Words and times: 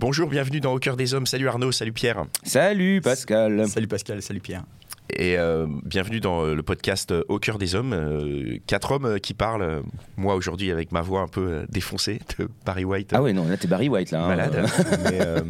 Bonjour, 0.00 0.30
bienvenue 0.30 0.60
dans 0.60 0.72
Au 0.72 0.78
cœur 0.78 0.96
des 0.96 1.12
hommes. 1.12 1.26
Salut 1.26 1.46
Arnaud, 1.46 1.72
salut 1.72 1.92
Pierre. 1.92 2.24
Salut 2.42 3.02
Pascal. 3.02 3.68
Salut 3.68 3.86
Pascal, 3.86 4.22
salut 4.22 4.40
Pierre. 4.40 4.64
Et 5.12 5.36
euh, 5.36 5.66
bienvenue 5.84 6.20
dans 6.20 6.42
euh, 6.42 6.54
le 6.54 6.62
podcast 6.62 7.10
euh, 7.10 7.22
Au 7.28 7.38
cœur 7.38 7.58
des 7.58 7.74
hommes. 7.74 7.92
Euh, 7.92 8.56
quatre 8.66 8.92
hommes 8.92 9.20
qui 9.20 9.34
parlent, 9.34 9.82
moi 10.16 10.36
aujourd'hui 10.36 10.70
avec 10.70 10.90
ma 10.90 11.02
voix 11.02 11.20
un 11.20 11.26
peu 11.28 11.66
défoncée 11.68 12.18
de 12.38 12.48
Barry 12.64 12.86
White. 12.86 13.10
Ah 13.12 13.20
ouais, 13.20 13.34
non, 13.34 13.46
là 13.46 13.58
t'es 13.58 13.68
Barry 13.68 13.90
White 13.90 14.10
là. 14.10 14.24
hein. 14.24 14.28
Malade. 14.28 14.64
mais, 15.04 15.18
euh, 15.20 15.40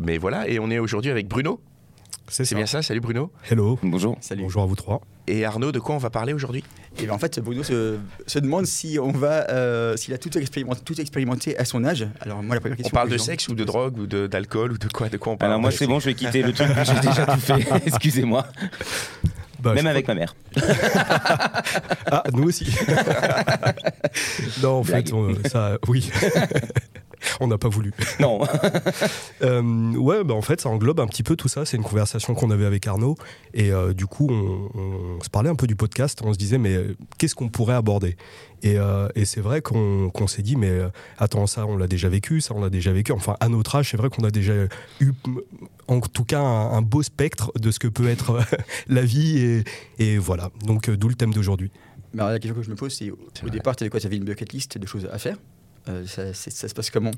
mais 0.00 0.18
voilà, 0.18 0.48
et 0.48 0.58
on 0.58 0.70
est 0.72 0.80
aujourd'hui 0.80 1.12
avec 1.12 1.28
Bruno. 1.28 1.60
C'est 2.32 2.54
bien 2.54 2.66
ça, 2.66 2.80
salut 2.80 3.00
Bruno. 3.00 3.32
Hello. 3.50 3.76
Bonjour. 3.82 4.16
Salut. 4.20 4.42
Bonjour 4.42 4.62
à 4.62 4.66
vous 4.66 4.76
trois. 4.76 5.00
Et 5.26 5.44
Arnaud, 5.44 5.72
de 5.72 5.80
quoi 5.80 5.96
on 5.96 5.98
va 5.98 6.10
parler 6.10 6.32
aujourd'hui? 6.32 6.62
Et 6.98 7.02
bien 7.04 7.12
en 7.14 7.18
fait, 7.18 7.40
Bruno 7.40 7.64
se, 7.64 7.98
se 8.26 8.38
demande 8.38 8.66
si 8.66 8.98
on 9.00 9.10
va, 9.10 9.48
euh, 9.50 9.96
s'il 9.96 10.14
a 10.14 10.18
tout 10.18 10.36
expérimenté, 10.38 10.80
tout 10.84 11.00
expérimenté 11.00 11.58
à 11.58 11.64
son 11.64 11.84
âge. 11.84 12.06
Alors 12.20 12.40
moi, 12.42 12.54
la 12.54 12.60
première 12.60 12.74
On 12.78 12.82
question. 12.82 12.94
parle 12.94 13.08
que 13.08 13.14
de 13.14 13.18
sexe 13.18 13.48
ou 13.48 13.54
de 13.54 13.64
drogue 13.64 13.98
ou 13.98 14.06
d'alcool 14.06 14.72
ou 14.72 14.78
de 14.78 14.86
quoi 14.88 15.08
De 15.08 15.16
quoi 15.16 15.32
on 15.32 15.36
parle? 15.36 15.50
Alors 15.52 15.60
moi 15.60 15.70
c'est 15.72 15.86
bon, 15.88 15.98
je 15.98 16.06
vais 16.06 16.14
quitter 16.14 16.42
le 16.42 16.52
truc 16.52 16.68
que 16.72 16.84
j'ai 16.84 17.00
déjà 17.00 17.26
tout 17.26 17.40
fait. 17.40 17.66
Excusez-moi. 17.86 18.46
Bah, 19.60 19.74
Même 19.74 19.88
avec 19.88 20.06
ma 20.06 20.14
mère. 20.14 20.34
Ah, 22.12 22.24
nous 22.32 22.44
aussi. 22.44 22.66
non, 24.62 24.78
en 24.78 24.80
Blague. 24.82 25.06
fait, 25.08 25.12
on- 25.12 25.32
ça, 25.48 25.78
oui. 25.86 26.10
On 27.40 27.46
n'a 27.48 27.58
pas 27.58 27.68
voulu. 27.68 27.92
Non. 28.20 28.40
Euh, 29.42 29.94
ouais, 29.94 30.22
bah 30.22 30.34
en 30.34 30.42
fait, 30.42 30.60
ça 30.60 30.68
englobe 30.68 31.00
un 31.00 31.06
petit 31.06 31.22
peu 31.22 31.34
tout 31.34 31.48
ça. 31.48 31.64
C'est 31.64 31.78
une 31.78 31.82
conversation 31.82 32.34
qu'on 32.34 32.50
avait 32.50 32.66
avec 32.66 32.86
Arnaud. 32.86 33.16
Et 33.54 33.72
euh, 33.72 33.94
du 33.94 34.06
coup, 34.06 34.28
on, 34.30 34.68
on 34.78 35.20
se 35.22 35.30
parlait 35.30 35.48
un 35.48 35.54
peu 35.54 35.66
du 35.66 35.76
podcast. 35.76 36.20
On 36.22 36.32
se 36.34 36.38
disait, 36.38 36.58
mais 36.58 36.74
euh, 36.74 36.94
qu'est-ce 37.16 37.34
qu'on 37.34 37.48
pourrait 37.48 37.74
aborder? 37.74 38.16
Et, 38.62 38.76
euh, 38.76 39.08
et 39.14 39.24
c'est 39.24 39.40
vrai 39.40 39.62
qu'on 39.62 40.26
s'est 40.26 40.42
dit, 40.42 40.56
mais 40.56 40.70
attends, 41.16 41.46
ça, 41.46 41.64
on 41.66 41.78
l'a 41.78 41.86
déjà 41.86 42.10
vécu, 42.10 42.42
ça, 42.42 42.54
on 42.54 42.60
l'a 42.60 42.68
déjà 42.68 42.92
vécu. 42.92 43.12
Enfin, 43.12 43.36
à 43.40 43.48
notre 43.48 43.74
âge, 43.76 43.90
c'est 43.90 43.96
vrai 43.96 44.10
qu'on 44.10 44.24
a 44.24 44.30
déjà 44.30 44.52
eu, 45.00 45.12
en 45.88 46.00
tout 46.00 46.24
cas, 46.24 46.40
un, 46.40 46.72
un 46.72 46.82
beau 46.82 47.02
spectre 47.02 47.50
de 47.58 47.70
ce 47.70 47.78
que 47.78 47.88
peut 47.88 48.08
être 48.08 48.40
la 48.88 49.02
vie. 49.02 49.38
Et, 49.38 49.64
et 49.98 50.18
voilà. 50.18 50.50
Donc, 50.66 50.90
d'où 50.90 51.08
le 51.08 51.14
thème 51.14 51.32
d'aujourd'hui. 51.32 51.70
Mais 52.12 52.20
alors, 52.20 52.32
la 52.32 52.38
question 52.38 52.56
que 52.56 52.64
je 52.64 52.70
me 52.70 52.76
pose, 52.76 52.92
c'est 52.94 53.10
au 53.10 53.48
départ, 53.48 53.74
tu 53.74 53.84
avais 53.84 53.90
quoi? 53.90 54.00
Tu 54.00 54.06
avais 54.06 54.16
une 54.16 54.24
bucket 54.24 54.52
list 54.52 54.76
de 54.76 54.86
choses 54.86 55.08
à 55.10 55.18
faire? 55.18 55.36
Ça, 56.06 56.32
c'est- 56.34 56.50
ça 56.50 56.68
se 56.68 56.74
passe 56.74 56.90
comment? 56.90 57.10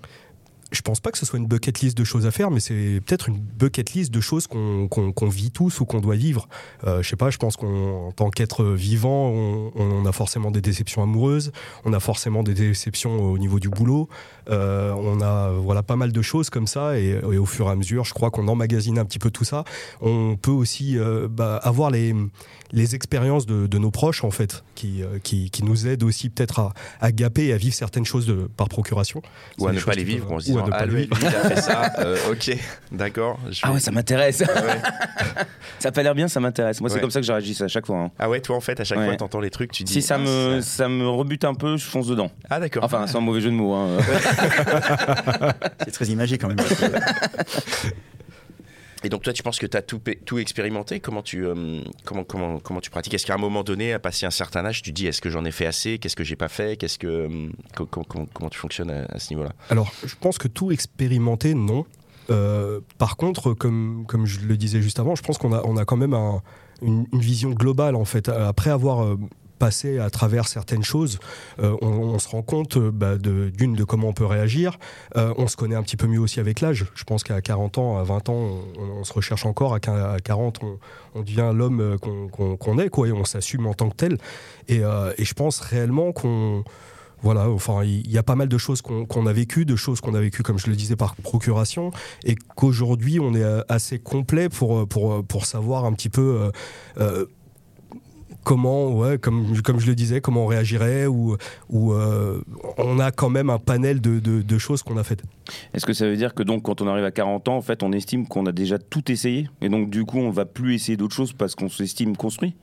Je 0.73 0.81
pense 0.83 1.01
pas 1.01 1.11
que 1.12 1.19
ce 1.19 1.27
soit 1.27 1.39
une 1.39 1.47
bucket 1.47 1.81
list 1.81 1.97
de 1.97 2.05
choses 2.05 2.27
à 2.27 2.31
faire, 2.31 2.51
mais 2.51 2.61
c'est 2.61 3.01
peut-être 3.05 3.28
une 3.28 3.39
bucket 3.39 3.92
list 3.92 4.11
de 4.11 4.20
choses 4.20 4.47
qu'on 4.47 5.29
vit 5.29 5.51
tous 5.51 5.81
ou 5.81 5.84
qu'on 5.84 6.01
doit 6.01 6.17
vivre. 6.17 6.48
Euh, 6.87 7.03
je 7.03 7.09
sais 7.09 7.17
pas, 7.17 7.31
je 7.31 7.39
pense 7.39 7.56
qu'en 7.56 8.11
tant 8.12 8.31
qu'être 8.31 8.64
vivant, 8.64 9.29
on, 9.29 9.73
on 9.77 10.06
a 10.06 10.12
forcément 10.12 10.51
des 10.51 10.61
déceptions 10.61 11.03
amoureuses, 11.03 11.53
on 11.84 11.92
a 11.92 12.01
forcément 12.01 12.42
des 12.42 12.55
déceptions 12.55 13.20
au 13.23 13.39
niveau 13.39 13.61
du 13.61 13.69
boulot, 13.69 14.09
euh, 14.51 14.92
on 14.92 15.20
a 15.20 15.51
voilà 15.53 15.83
pas 15.83 15.97
mal 15.97 16.11
de 16.12 16.23
choses 16.23 16.51
comme 16.51 16.67
ça, 16.67 16.98
et, 16.98 17.11
et 17.11 17.39
au 17.39 17.47
fur 17.47 17.69
et 17.69 17.70
à 17.70 17.77
mesure, 17.77 18.05
je 18.05 18.14
crois 18.14 18.31
qu'on 18.31 18.48
emmagasine 18.48 18.98
un 18.98 19.05
petit 19.05 19.19
peu 19.19 19.31
tout 19.31 19.45
ça. 19.45 19.64
On 20.01 20.36
peut 20.36 20.51
aussi 20.51 20.98
euh, 20.98 21.29
bah, 21.31 21.57
avoir 21.62 21.91
les, 21.91 22.14
les 22.73 22.95
expériences 22.95 23.47
de, 23.47 23.67
de 23.67 23.79
nos 23.79 23.91
proches, 23.91 24.24
en 24.24 24.30
fait, 24.30 24.64
qui, 24.74 25.02
euh, 25.02 25.18
qui, 25.23 25.51
qui 25.51 25.64
nous 25.64 25.86
aident 25.86 26.02
aussi 26.05 26.30
peut-être 26.30 26.58
à, 26.61 26.73
à 27.01 27.13
gaper 27.13 27.47
et 27.48 27.52
à 27.52 27.57
vivre 27.57 27.74
certaines 27.74 28.05
choses 28.07 28.27
de, 28.27 28.48
par 28.57 28.68
procuration. 28.68 29.23
Ou 29.58 29.67
à 29.67 29.73
ne 29.73 29.80
pas 29.80 29.95
les 29.95 30.05
vivre 30.05 30.27
peuvent- 30.27 30.36
en 30.36 30.41
se 30.41 30.51
ou 30.52 30.58
pas 30.70 30.78
Ah, 30.80 30.86
les 30.86 30.92
lui, 30.92 31.08
il 31.20 31.27
a 31.27 31.30
fait 31.30 31.61
ça. 31.61 31.92
Euh, 31.98 32.17
ok, 32.30 32.56
d'accord. 32.90 33.39
Ah 33.62 33.68
vais- 33.68 33.74
ouais, 33.74 33.80
ça 33.80 33.90
m'intéresse. 33.90 34.42
Ah 34.46 34.61
ouais. 34.62 34.80
ça 35.78 35.89
a 35.89 35.92
pas 35.92 36.02
l'air 36.02 36.14
bien, 36.14 36.28
ça 36.28 36.40
m'intéresse. 36.40 36.80
Moi 36.80 36.90
c'est 36.90 37.00
comme 37.00 37.11
ça 37.11 37.20
que 37.20 37.27
je 37.27 37.33
réagis 37.33 37.62
à 37.62 37.68
chaque 37.68 37.86
fois. 37.86 37.98
hein. 37.98 38.11
Ah 38.18 38.28
ouais, 38.28 38.40
toi 38.40 38.56
en 38.56 38.61
fait, 38.61 38.78
à 38.80 38.84
chaque 38.84 38.98
Ouais. 38.98 39.06
fois, 39.06 39.17
t'entends 39.17 39.40
les 39.40 39.50
trucs, 39.50 39.73
tu 39.73 39.83
dis. 39.84 39.92
Si 39.92 40.02
ça 40.02 40.14
Ah, 40.17 40.18
me, 40.18 40.61
ça 40.61 40.89
me 40.89 41.06
rebute 41.08 41.45
un 41.45 41.55
peu, 41.55 41.77
je 41.77 41.84
fonce 41.84 42.06
dedans. 42.06 42.30
Ah 42.50 42.61
d'accord. 42.61 42.84
Enfin, 42.84 43.06
sans 43.06 43.20
mauvais 43.20 43.40
jeu 43.40 43.50
de 43.50 43.55
mots. 43.56 43.74
hein. 43.74 43.89
C'est 45.84 45.92
très 45.92 46.06
imagé 46.06 46.39
quand 46.39 46.48
même. 46.48 46.56
Et 49.05 49.08
donc 49.08 49.23
toi, 49.23 49.33
tu 49.33 49.42
penses 49.42 49.58
que 49.58 49.67
tu 49.67 49.77
as 49.77 49.83
tout, 49.83 50.39
expérimenté? 50.39 51.01
Comment 51.01 51.23
tu, 51.23 51.45
euh, 51.46 51.80
comment, 52.05 52.80
tu 52.80 52.90
pratiques? 52.90 53.14
Est-ce 53.14 53.27
qu'à 53.27 53.35
un 53.35 53.39
moment 53.39 53.63
donné, 53.64 53.92
à 53.92 53.98
passer 53.98 54.27
un 54.27 54.30
certain 54.30 54.64
âge, 54.64 54.83
tu 54.83 54.92
dis 54.92 55.07
est-ce 55.07 55.20
que 55.20 55.30
j'en 55.30 55.45
ai 55.45 55.51
fait 55.51 55.67
assez? 55.67 55.98
Qu'est-ce 55.98 56.17
que 56.17 56.24
j'ai 56.24 56.36
pas 56.36 56.48
fait? 56.48 56.77
Qu'est-ce 56.77 56.98
que 56.98 57.07
euh, 57.07 57.48
co- 57.77 57.86
co- 57.86 58.05
comment, 58.33 58.48
tu 58.51 58.58
fonctionnes 58.58 58.91
à, 58.91 59.18
ce 59.18 59.30
niveau-là? 59.30 59.52
Alors, 59.70 59.92
je 60.05 60.14
pense 60.20 60.39
que 60.39 60.48
tout 60.48 60.70
expérimenter, 60.73 61.55
non. 61.55 61.85
Euh, 62.30 62.80
par 62.98 63.17
contre, 63.17 63.52
comme, 63.55 64.05
je 64.24 64.41
le 64.41 64.57
disais 64.57 64.80
juste 64.80 65.01
avant, 65.01 65.14
je 65.17 65.23
pense 65.23 65.39
qu'on 65.39 65.52
a, 65.52 65.85
quand 65.85 65.96
même 65.96 66.14
un- 66.14 66.41
une, 66.80 67.07
une 67.12 67.20
vision 67.20 67.51
globale, 67.51 67.96
en 67.96 68.05
fait. 68.05 68.29
Après 68.29 68.70
avoir 68.70 69.17
passé 69.62 70.00
à 70.00 70.11
travers 70.11 70.48
certaines 70.48 70.83
choses, 70.83 71.20
euh, 71.61 71.77
on, 71.83 72.18
se 72.18 72.28
rend 72.28 72.42
compte 72.42 72.78
euh, 72.78 72.90
bah, 72.90 73.17
d'une 73.17 73.77
de, 73.77 73.84
comment 73.84 74.08
on 74.08 74.12
peut 74.12 74.27
réagir. 74.27 74.77
Euh, 75.17 75.33
on 75.39 75.46
se 75.46 75.55
connaît 75.55 75.77
un 75.77 75.84
petit 75.84 75.96
peu 75.96 76.08
mieux 76.08 76.18
aussi 76.18 76.40
avec 76.40 76.61
l'âge. 76.61 76.86
Je 76.96 77.05
pense 77.05 77.23
qu'à 77.23 77.40
40 77.40 77.78
ans, 77.78 77.96
à 77.96 78.02
20 78.02 78.28
ans, 78.28 78.58
on, 78.77 79.05
se 79.05 79.12
recherche 79.12 79.46
encore. 79.46 79.73
À 79.73 79.78
quin- 79.78 80.14
à 80.14 80.18
40, 80.18 80.62
on, 81.14 81.20
devient 81.20 81.52
l'homme 81.55 81.96
qu'on 82.00 82.78
est, 82.80 82.89
quoi, 82.89 83.06
et 83.06 83.12
on 83.12 83.24
s'assume 83.24 83.68
en 83.68 83.74
tant 83.74 83.89
que 83.89 83.95
tel. 83.95 84.18
Et, 84.67 84.80
je 84.80 85.34
pense 85.34 85.61
réellement 85.61 86.11
qu'on 86.11 86.64
voilà, 87.23 87.48
enfin, 87.48 87.84
il 87.84 88.11
y 88.11 88.18
a 88.18 88.24
pas 88.24 88.34
mal 88.34 88.48
de 88.48 88.58
choses 88.58 88.83
qu'on 88.83 89.27
a 89.27 89.33
vécues, 89.33 89.64
de 89.64 89.77
choses 89.77 90.00
qu'on 90.00 90.14
a 90.14 90.20
vécues, 90.20 90.42
comme 90.42 90.58
je 90.58 90.67
le 90.67 90.74
disais, 90.74 90.96
par 90.96 91.14
procuration, 91.14 91.92
et 92.24 92.34
qu'aujourd'hui, 92.56 93.20
on 93.20 93.33
est 93.33 93.46
assez 93.68 94.00
complet 94.00 94.48
pour, 94.48 94.89
pour, 94.89 95.24
pour 95.24 95.46
savoir 95.46 95.84
un 95.84 95.92
petit 95.92 96.08
peu 96.08 96.50
comment, 98.45 98.92
ouais, 98.97 99.19
comme, 99.19 99.61
comme 99.63 99.80
je 99.80 99.86
le 99.86 99.95
disais, 99.95 100.20
comment 100.20 100.45
on 100.45 100.47
réagirait, 100.47 101.07
ou, 101.07 101.36
ou 101.70 101.92
euh, 101.92 102.41
on 102.79 102.98
a 102.98 103.11
quand 103.13 103.30
même 103.30 103.51
un 103.51 103.58
panel 103.58 104.01
de, 104.01 104.19
de, 104.19 104.42
de 104.42 104.58
choses 104.58 104.83
qu'on 104.83 104.97
a 104.97 105.05
faites. 105.05 105.23
Est-ce 105.75 105.86
que 105.86 105.92
ça 105.92 106.07
veut 106.07 106.17
dire 106.17 106.35
que 106.35 106.42
donc 106.42 106.63
quand 106.63 106.80
on 106.80 106.86
arrive 106.89 107.05
à 107.05 107.11
40 107.11 107.48
ans, 107.48 107.57
en 107.57 107.63
fait, 107.63 107.83
on 107.83 107.92
estime 107.92 108.27
qu'on 108.27 108.47
a 108.47 108.53
déjà 108.53 108.79
tout 108.79 109.11
essayé 109.11 109.48
et 109.61 109.69
donc 109.69 109.91
du 109.91 110.05
coup, 110.05 110.19
on 110.19 110.30
va 110.30 110.45
plus 110.45 110.75
essayer 110.75 110.97
d'autres 110.97 111.14
choses 111.14 111.33
parce 111.33 111.55
qu'on 111.55 111.69
s'estime 111.69 112.17
construit? 112.17 112.55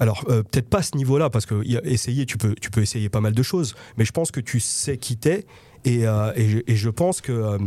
Alors, 0.00 0.24
euh, 0.28 0.42
peut-être 0.42 0.68
pas 0.68 0.78
à 0.78 0.82
ce 0.82 0.96
niveau-là, 0.96 1.30
parce 1.30 1.46
que 1.46 1.64
y 1.64 1.76
a- 1.76 1.84
essayer, 1.84 2.26
tu 2.26 2.36
peux, 2.36 2.54
tu 2.60 2.70
peux 2.70 2.82
essayer 2.82 3.08
pas 3.08 3.20
mal 3.20 3.32
de 3.32 3.42
choses, 3.42 3.74
mais 3.96 4.04
je 4.04 4.10
pense 4.12 4.30
que 4.32 4.40
tu 4.40 4.58
sais 4.58 4.96
qui 4.98 5.16
t'es, 5.16 5.46
et, 5.84 6.06
euh, 6.06 6.32
et 6.36 6.74
je 6.74 6.90
pense 6.90 7.20
que... 7.20 7.58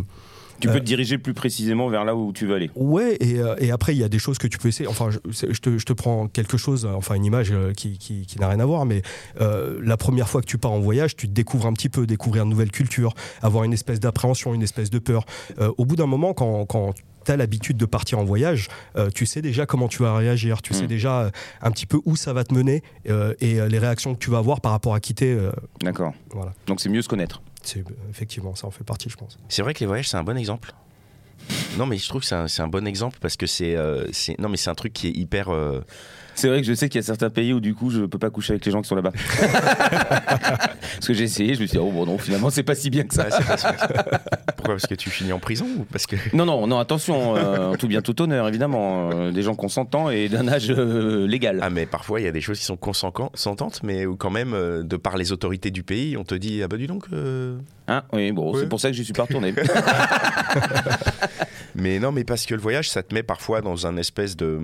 euh, 0.58 0.62
Tu 0.62 0.70
Euh, 0.70 0.74
peux 0.74 0.80
te 0.80 0.86
diriger 0.86 1.18
plus 1.18 1.34
précisément 1.34 1.88
vers 1.90 2.04
là 2.06 2.16
où 2.16 2.34
tu 2.34 2.46
veux 2.46 2.56
aller. 2.56 2.70
Ouais, 2.76 3.16
et, 3.20 3.40
euh, 3.40 3.56
et 3.60 3.72
après, 3.72 3.94
il 3.96 4.00
y 4.00 4.04
a 4.04 4.10
des 4.10 4.20
choses 4.20 4.38
que 4.38 4.48
tu 4.48 4.58
peux 4.58 4.68
essayer. 4.68 4.88
Enfin, 4.90 5.10
je, 5.12 5.60
te, 5.60 5.78
je 5.78 5.86
te 5.86 5.94
prends 5.94 6.28
quelque 6.28 6.58
chose, 6.58 6.86
euh, 6.86 6.90
enfin 6.96 7.16
une 7.16 7.26
image 7.26 7.52
euh, 7.52 7.74
qui, 7.74 7.98
qui, 7.98 8.26
qui 8.26 8.40
n'a 8.40 8.48
rien 8.50 8.60
à 8.60 8.66
voir, 8.66 8.86
mais 8.86 9.02
euh, 9.42 9.80
la 9.84 9.98
première 9.98 10.28
fois 10.30 10.42
que 10.42 10.48
tu 10.48 10.58
pars 10.58 10.72
en 10.72 10.80
voyage, 10.80 11.16
tu 11.16 11.28
te 11.28 11.34
découvres 11.34 11.68
un 11.68 11.74
petit 11.74 11.90
peu, 11.90 12.06
découvrir 12.08 12.44
une 12.44 12.50
nouvelle 12.50 12.72
culture, 12.72 13.14
avoir 13.42 13.64
une 13.64 13.74
espèce 13.74 14.00
d'appréhension, 14.00 14.54
une 14.54 14.64
espèce 14.64 14.90
de 14.90 15.00
peur. 15.00 15.26
Euh, 15.60 15.72
au 15.78 15.86
bout 15.86 15.96
d'un 15.96 16.08
moment, 16.08 16.34
quand, 16.34 16.66
quand 16.66 16.94
tu 17.26 17.32
as 17.32 17.38
l'habitude 17.38 17.76
de 17.78 17.86
partir 17.86 18.20
en 18.20 18.24
voyage, 18.24 18.70
euh, 18.96 19.10
tu 19.14 19.26
sais 19.26 19.42
déjà 19.42 19.66
comment 19.66 19.88
tu 19.90 20.02
vas 20.02 20.16
réagir, 20.16 20.62
tu 20.62 20.74
sais 20.74 20.86
Mm. 20.86 20.88
déjà 20.88 21.20
euh, 21.24 21.30
un 21.62 21.72
petit 21.72 21.86
peu 21.86 22.00
où 22.06 22.16
ça 22.16 22.32
va 22.34 22.44
te 22.46 22.54
mener 22.54 22.84
euh, 23.10 23.34
et 23.42 23.60
euh, 23.60 23.68
les 23.68 23.80
réactions 23.80 24.14
que 24.16 24.20
tu 24.20 24.30
vas 24.32 24.38
avoir 24.38 24.62
par 24.62 24.72
rapport 24.72 24.94
à 24.94 25.00
quitter. 25.02 25.34
euh, 25.34 25.52
D'accord. 25.82 26.14
voilà, 26.32 26.54
Donc 26.68 26.80
c'est 26.80 26.88
mieux 26.90 27.02
se 27.02 27.10
connaître. 27.10 27.42
C'est 27.68 27.84
effectivement 28.10 28.56
ça 28.56 28.68
en 28.68 28.72
fait 28.72 28.84
partie, 28.84 29.10
je 29.10 29.18
pense. 29.18 29.38
C'est 29.50 29.62
vrai 29.62 29.74
que 29.74 29.80
les 29.80 29.86
voyages, 29.86 30.10
c'est 30.10 30.18
un 30.18 30.24
bon 30.24 30.38
exemple. 30.38 30.74
Non, 31.78 31.86
mais 31.86 31.98
je 31.98 32.08
trouve 32.10 32.22
que 32.22 32.28
c'est 32.28 32.62
un, 32.62 32.68
bon 32.68 32.88
exemple 32.88 33.18
parce 33.22 33.38
que 33.38 33.46
c'est, 33.46 33.76
euh, 33.76 34.06
c'est, 34.12 34.40
non, 34.40 34.50
mais 34.50 34.58
c'est 34.58 34.70
un 34.70 34.76
truc 34.76 34.94
qui 34.94 35.08
est 35.08 35.12
hyper. 35.12 35.50
euh, 35.50 35.82
C'est 36.36 36.48
vrai 36.48 36.62
que 36.62 36.68
je 36.68 36.74
sais 36.74 36.90
qu'il 36.90 37.00
y 37.00 37.04
a 37.04 37.06
certains 37.06 37.30
pays 37.30 37.54
où 37.54 37.60
du 37.60 37.76
coup 37.76 37.90
je 37.90 38.02
peux 38.02 38.18
pas 38.18 38.30
coucher 38.30 38.54
avec 38.54 38.66
les 38.66 38.72
gens 38.72 38.82
qui 38.82 38.88
sont 38.88 38.96
là-bas. 38.96 39.12
Parce 39.42 41.08
que 41.08 41.14
j'ai 41.14 41.26
essayé, 41.26 41.54
je 41.54 41.62
me 41.62 41.68
suis 41.68 41.78
dit, 41.78 41.84
oh 41.84 41.92
bon 41.92 42.06
non, 42.06 42.18
finalement 42.18 42.50
c'est 42.50 42.64
pas 42.64 42.76
si 42.76 42.90
bien 42.90 43.04
que 43.04 43.14
ça. 43.14 43.26
Pourquoi? 44.56 44.76
Parce 44.76 44.88
que 44.88 44.96
tu 44.96 45.10
finis 45.10 45.32
en 45.34 45.40
prison 45.40 45.68
ou 45.78 45.84
parce 45.84 46.08
que 46.08 46.16
Non, 46.34 46.46
non, 46.46 46.66
non, 46.68 46.80
attention, 46.80 47.36
euh, 47.36 47.76
tout 47.76 47.88
bien 47.88 48.02
tout 48.02 48.20
honneur 48.22 48.48
évidemment, 48.48 49.32
des 49.32 49.44
gens 49.44 49.56
consentants 49.56 50.10
et 50.10 50.30
d'un 50.30 50.48
âge 50.48 50.72
légal. 50.72 51.60
ah 51.62 51.70
mais 51.70 51.86
parfois 51.86 52.20
il 52.20 52.24
y 52.24 52.28
a 52.28 52.32
des 52.32 52.42
choses 52.42 52.60
qui 52.60 52.66
sont 52.66 52.78
consentantes, 52.78 53.82
mais 53.84 54.06
où 54.06 54.16
quand 54.16 54.32
même 54.32 54.84
de 54.84 54.98
par 54.98 55.18
les 55.18 55.32
autorités 55.32 55.70
du 55.72 55.84
pays, 55.84 56.18
on 56.18 56.24
te 56.24 56.36
dit 56.36 56.64
ah 56.64 56.68
bah 56.68 56.78
dis 56.78 56.88
donc. 56.88 57.06
Hein 57.88 58.04
oui, 58.12 58.32
bon, 58.32 58.54
c'est 58.58 58.68
pour 58.68 58.80
ça 58.80 58.90
que 58.90 58.96
j'y 58.96 59.06
suis 59.06 59.14
pas 59.14 59.24
retourné. 59.24 59.54
Mais 61.76 62.00
non, 62.00 62.12
mais 62.12 62.24
parce 62.24 62.48
que 62.48 62.56
le 62.56 62.60
voyage, 62.60 62.90
ça 62.90 63.04
te 63.04 63.14
met 63.14 63.22
parfois 63.22 63.62
dans 63.62 63.86
un 63.86 63.98
espèce 63.98 64.36
de 64.36 64.60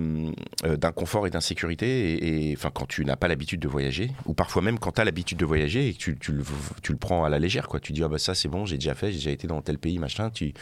euh, 0.64 0.76
d'inconfort 0.76 1.28
et 1.28 1.30
d'insécurité. 1.30 2.12
Et, 2.14 2.50
et, 2.50 2.56
enfin, 2.56 2.70
quand 2.74 2.86
tu 2.86 3.04
n'as 3.04 3.14
pas 3.14 3.28
l'habitude 3.28 3.60
de 3.60 3.68
voyager, 3.68 4.10
ou 4.26 4.34
parfois 4.34 4.62
même 4.62 4.80
quand 4.80 4.90
tu 4.90 5.00
as 5.00 5.04
l'habitude 5.04 5.38
de 5.38 5.44
voyager 5.44 5.86
et 5.88 5.92
que 5.92 5.98
tu, 5.98 6.18
tu 6.18 6.32
le, 6.32 6.42
tu 6.82 6.90
le 6.90 6.98
prends 6.98 7.24
à 7.24 7.28
la 7.28 7.38
légère, 7.38 7.68
quoi. 7.68 7.78
Tu 7.78 7.92
dis 7.92 8.02
ah 8.02 8.08
bah 8.08 8.18
ça 8.18 8.34
c'est 8.34 8.48
bon, 8.48 8.66
j'ai 8.66 8.78
déjà 8.78 8.96
fait, 8.96 9.12
j'ai 9.12 9.18
déjà 9.18 9.30
été 9.30 9.46
dans 9.46 9.62
tel 9.62 9.78
pays, 9.78 10.00
machin. 10.00 10.30
Tu 10.30 10.54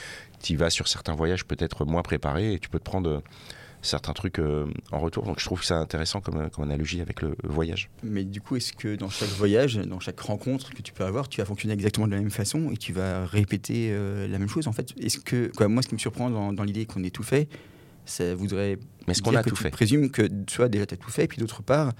y 0.50 0.56
vas 0.56 0.69
sur 0.69 0.88
certains 0.88 1.15
voyages 1.15 1.47
peut-être 1.47 1.87
moins 1.87 2.03
préparés 2.03 2.53
et 2.53 2.58
tu 2.58 2.69
peux 2.69 2.79
te 2.79 2.85
prendre 2.85 3.23
certains 3.82 4.12
trucs 4.12 4.38
euh, 4.38 4.67
en 4.93 5.00
retour. 5.00 5.25
Donc 5.25 5.40
je 5.40 5.44
trouve 5.44 5.61
que 5.61 5.67
c'est 5.67 5.75
intéressant 5.75 6.20
comme, 6.20 6.49
comme 6.50 6.64
analogie 6.64 7.00
avec 7.00 7.20
le 7.20 7.34
voyage. 7.44 7.90
Mais 8.02 8.25
du 8.25 8.40
coup, 8.40 8.56
est-ce 8.56 8.73
que 8.73 8.94
dans 8.96 9.11
chaque 9.11 9.29
voyage, 9.31 9.76
dans 9.76 10.00
chaque 10.00 10.20
rencontre 10.20 10.73
que 10.73 10.81
tu 10.82 10.93
peux 10.93 11.05
avoir, 11.05 11.29
tu 11.29 11.40
vas 11.40 11.44
fonctionner 11.44 11.75
exactement 11.75 12.06
de 12.06 12.12
la 12.12 12.20
même 12.20 12.31
façon 12.31 12.70
et 12.70 12.76
tu 12.76 12.93
vas 12.93 13.26
répéter 13.26 13.88
euh, 13.90 14.26
la 14.29 14.38
même 14.38 14.49
chose 14.49 14.69
en 14.69 14.73
fait? 14.73 14.94
Est-ce 15.00 15.19
que 15.19 15.50
quoi, 15.56 15.69
moi, 15.69 15.82
ce 15.82 15.88
qui 15.88 15.94
me 15.94 16.00
surprend 16.00 16.31
dans, 16.31 16.52
dans 16.52 16.64
l'idée 16.64 16.87
qu'on 16.87 17.02
ait 17.05 17.11
tout 17.11 17.25
fait, 17.25 17.49
ça 18.06 18.34
voudrait 18.34 18.79
Mais 19.06 19.12
est-ce 19.12 19.23
qu'on 19.23 19.34
a 19.34 19.43
que 19.43 19.50
tout 19.50 19.56
tu 19.56 19.62
fait? 19.62 19.70
présumes 19.70 20.11
que 20.11 20.29
soit 20.49 20.69
déjà 20.69 20.87
tu 20.87 20.94
as 20.94 20.96
tout 20.96 21.11
fait, 21.11 21.25
et 21.25 21.29
puis 21.29 21.38
d'autre 21.38 21.62
part, 21.62 21.93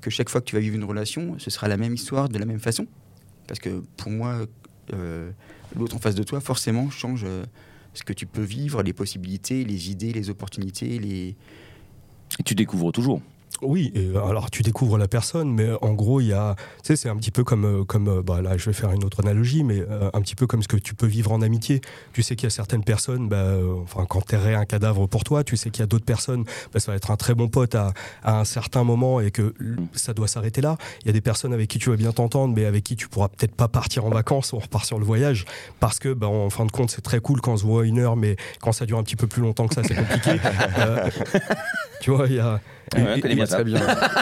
que 0.00 0.10
chaque 0.10 0.28
fois 0.30 0.40
que 0.40 0.46
tu 0.46 0.54
vas 0.54 0.60
vivre 0.60 0.76
une 0.76 0.84
relation, 0.84 1.38
ce 1.38 1.50
sera 1.50 1.68
la 1.68 1.76
même 1.76 1.94
histoire 1.94 2.28
de 2.28 2.38
la 2.38 2.46
même 2.46 2.60
façon? 2.60 2.86
Parce 3.46 3.60
que 3.60 3.82
pour 3.96 4.10
moi, 4.10 4.46
euh, 4.94 5.30
l'autre 5.76 5.96
en 5.96 5.98
face 5.98 6.14
de 6.14 6.22
toi, 6.22 6.40
forcément, 6.40 6.88
change 6.90 7.22
euh, 7.24 7.44
ce 7.94 8.04
que 8.04 8.12
tu 8.12 8.26
peux 8.26 8.42
vivre, 8.42 8.82
les 8.82 8.92
possibilités, 8.92 9.64
les 9.64 9.90
idées, 9.90 10.12
les 10.12 10.30
opportunités, 10.30 10.98
les... 10.98 11.36
Tu 12.44 12.54
découvres 12.54 12.92
toujours. 12.92 13.22
Oui, 13.62 13.92
et 13.94 14.16
alors 14.16 14.50
tu 14.50 14.62
découvres 14.62 14.98
la 14.98 15.08
personne, 15.08 15.52
mais 15.52 15.68
en 15.82 15.92
gros, 15.92 16.20
il 16.20 16.28
y 16.28 16.32
a, 16.32 16.54
tu 16.82 16.88
sais, 16.88 16.96
c'est 16.96 17.08
un 17.08 17.16
petit 17.16 17.30
peu 17.30 17.42
comme, 17.42 17.64
euh, 17.64 17.84
comme 17.84 18.08
euh, 18.08 18.22
bah, 18.22 18.40
là, 18.40 18.56
je 18.56 18.66
vais 18.66 18.72
faire 18.72 18.92
une 18.92 19.04
autre 19.04 19.20
analogie, 19.20 19.64
mais 19.64 19.80
euh, 19.80 20.10
un 20.12 20.20
petit 20.20 20.36
peu 20.36 20.46
comme 20.46 20.62
ce 20.62 20.68
que 20.68 20.76
tu 20.76 20.94
peux 20.94 21.06
vivre 21.06 21.32
en 21.32 21.42
amitié. 21.42 21.80
Tu 22.12 22.22
sais 22.22 22.36
qu'il 22.36 22.44
y 22.44 22.46
a 22.46 22.50
certaines 22.50 22.84
personnes, 22.84 23.28
bah, 23.28 23.36
euh, 23.36 23.74
enfin, 23.82 24.06
quand 24.08 24.20
t'errais 24.20 24.54
un 24.54 24.64
cadavre 24.64 25.06
pour 25.06 25.24
toi, 25.24 25.42
tu 25.42 25.56
sais 25.56 25.70
qu'il 25.70 25.80
y 25.80 25.82
a 25.82 25.86
d'autres 25.86 26.04
personnes, 26.04 26.44
bah, 26.72 26.78
ça 26.78 26.92
va 26.92 26.96
être 26.96 27.10
un 27.10 27.16
très 27.16 27.34
bon 27.34 27.48
pote 27.48 27.74
à, 27.74 27.92
à 28.22 28.38
un 28.38 28.44
certain 28.44 28.84
moment 28.84 29.20
et 29.20 29.30
que 29.32 29.54
ça 29.92 30.14
doit 30.14 30.28
s'arrêter 30.28 30.60
là. 30.60 30.76
Il 31.02 31.06
y 31.06 31.10
a 31.10 31.12
des 31.12 31.20
personnes 31.20 31.52
avec 31.52 31.68
qui 31.68 31.78
tu 31.78 31.90
vas 31.90 31.96
bien 31.96 32.12
t'entendre, 32.12 32.54
mais 32.54 32.64
avec 32.64 32.84
qui 32.84 32.94
tu 32.94 33.08
pourras 33.08 33.28
peut-être 33.28 33.54
pas 33.54 33.68
partir 33.68 34.04
en 34.04 34.10
vacances, 34.10 34.52
on 34.52 34.58
repart 34.58 34.84
sur 34.84 34.98
le 34.98 35.04
voyage, 35.04 35.46
parce 35.80 35.98
que, 35.98 36.12
bah, 36.12 36.28
en 36.28 36.50
fin 36.50 36.64
de 36.64 36.70
compte, 36.72 36.90
c'est 36.90 37.02
très 37.02 37.20
cool 37.20 37.40
quand 37.40 37.54
on 37.54 37.56
se 37.56 37.64
voit 37.64 37.84
une 37.84 37.98
heure, 37.98 38.14
mais 38.14 38.36
quand 38.60 38.72
ça 38.72 38.86
dure 38.86 38.98
un 38.98 39.02
petit 39.02 39.16
peu 39.16 39.26
plus 39.26 39.42
longtemps 39.42 39.66
que 39.66 39.74
ça, 39.74 39.82
c'est 39.82 39.96
compliqué. 39.96 40.38
Euh, 40.78 41.08
tu 42.00 42.10
vois, 42.10 42.26
il 42.26 42.34
y 42.36 42.38
a. 42.40 42.60
Ouais, 42.94 43.04
on 43.06 43.16
et- 43.16 43.20
connaît 43.20 43.32
et- 43.34 43.36
bien 43.36 43.46
ça. 43.46 43.56
Très 43.56 43.64
bien. 43.64 43.80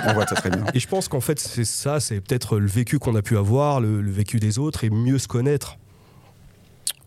On 0.08 0.12
voit 0.14 0.26
ça 0.26 0.34
très 0.34 0.50
bien. 0.50 0.64
et 0.74 0.78
je 0.80 0.88
pense 0.88 1.08
qu'en 1.08 1.20
fait, 1.20 1.38
c'est 1.38 1.64
ça, 1.64 2.00
c'est 2.00 2.20
peut-être 2.20 2.58
le 2.58 2.66
vécu 2.66 2.98
qu'on 2.98 3.14
a 3.14 3.22
pu 3.22 3.36
avoir, 3.36 3.80
le, 3.80 4.00
le 4.00 4.10
vécu 4.10 4.38
des 4.40 4.58
autres 4.58 4.84
et 4.84 4.90
mieux 4.90 5.18
se 5.18 5.28
connaître. 5.28 5.76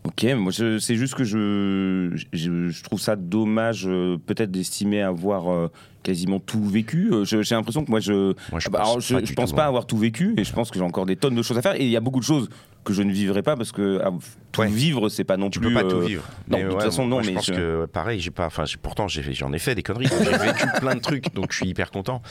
Ok, 0.06 0.24
moi 0.38 0.52
je- 0.54 0.80
c'est 0.80 0.96
juste 0.96 1.14
que 1.16 1.26
je, 1.26 2.12
je, 2.32 2.70
je 2.70 2.84
trouve 2.84 3.02
ça 3.02 3.18
dommage 3.18 3.86
euh, 3.86 4.18
peut-être 4.26 4.50
d'estimer 4.50 5.02
avoir 5.02 5.52
euh, 5.52 5.70
quasiment 6.04 6.40
tout 6.40 6.64
vécu. 6.64 7.10
Euh, 7.12 7.26
je- 7.26 7.42
J'ai 7.42 7.54
l'impression 7.56 7.84
que 7.84 7.92
moi 7.92 8.00
je, 8.00 8.34
Moi, 8.50 8.60
je 8.60 8.68
Ah 8.68 8.70
bah, 8.72 8.80
pense 8.80 8.88
alors, 8.90 9.02
je, 9.02 9.14
pas 9.16 9.20
je 9.20 9.26
du 9.26 9.34
pense 9.36 9.52
pas 9.54 9.66
avoir 9.66 9.86
tout 9.86 9.98
vécu 9.98 10.34
et 10.38 10.46
je 10.46 10.54
pense 10.54 10.72
que 10.72 10.80
j'ai 10.80 10.86
encore 10.86 11.06
des 11.06 11.18
tonnes 11.18 11.36
de 11.36 11.42
choses 11.42 11.58
à 11.58 11.62
faire 11.62 11.76
et 11.76 11.84
il 11.84 11.90
y 11.92 11.98
a 11.98 12.00
beaucoup 12.00 12.20
de 12.22 12.26
choses 12.26 12.50
que 12.84 12.94
je 12.94 13.04
ne 13.04 13.12
vivrai 13.12 13.44
pas 13.44 13.56
parce 13.56 13.72
que 13.72 14.00
ah, 14.04 14.10
tout 14.52 14.62
Ouais. 14.62 14.68
vivre 14.68 15.10
c'est 15.10 15.24
pas 15.24 15.38
non 15.38 15.50
Tu 15.50 15.60
plus. 15.60 15.68
peux 15.70 15.74
pas 15.76 15.84
tout 15.88 15.98
euh, 15.98 16.06
vivre. 16.06 16.24
non, 16.48 16.58
Mais 16.58 16.64
de 16.64 16.70
toute 16.72 16.82
façon, 16.82 17.04
non, 17.04 17.18
moi, 17.18 17.22
je 17.24 17.30
mais 17.30 17.36
pense 17.36 17.52
que 17.52 17.86
pareil, 17.86 18.20
j'ai 18.20 18.32
pas. 18.32 18.48
Enfin, 18.48 18.64
pourtant, 18.82 19.08
j'en 19.08 19.54
ai 19.54 19.60
fait 19.60 19.76
des 19.76 19.84
conneries. 19.84 20.08
J'ai 20.24 20.38
vécu 20.38 20.66
plein 20.80 20.96
de 20.96 21.00
trucs, 21.02 21.34
donc 21.36 21.52
je 21.52 21.58
suis 21.58 21.68
hyper 21.68 21.92
content. 21.92 22.22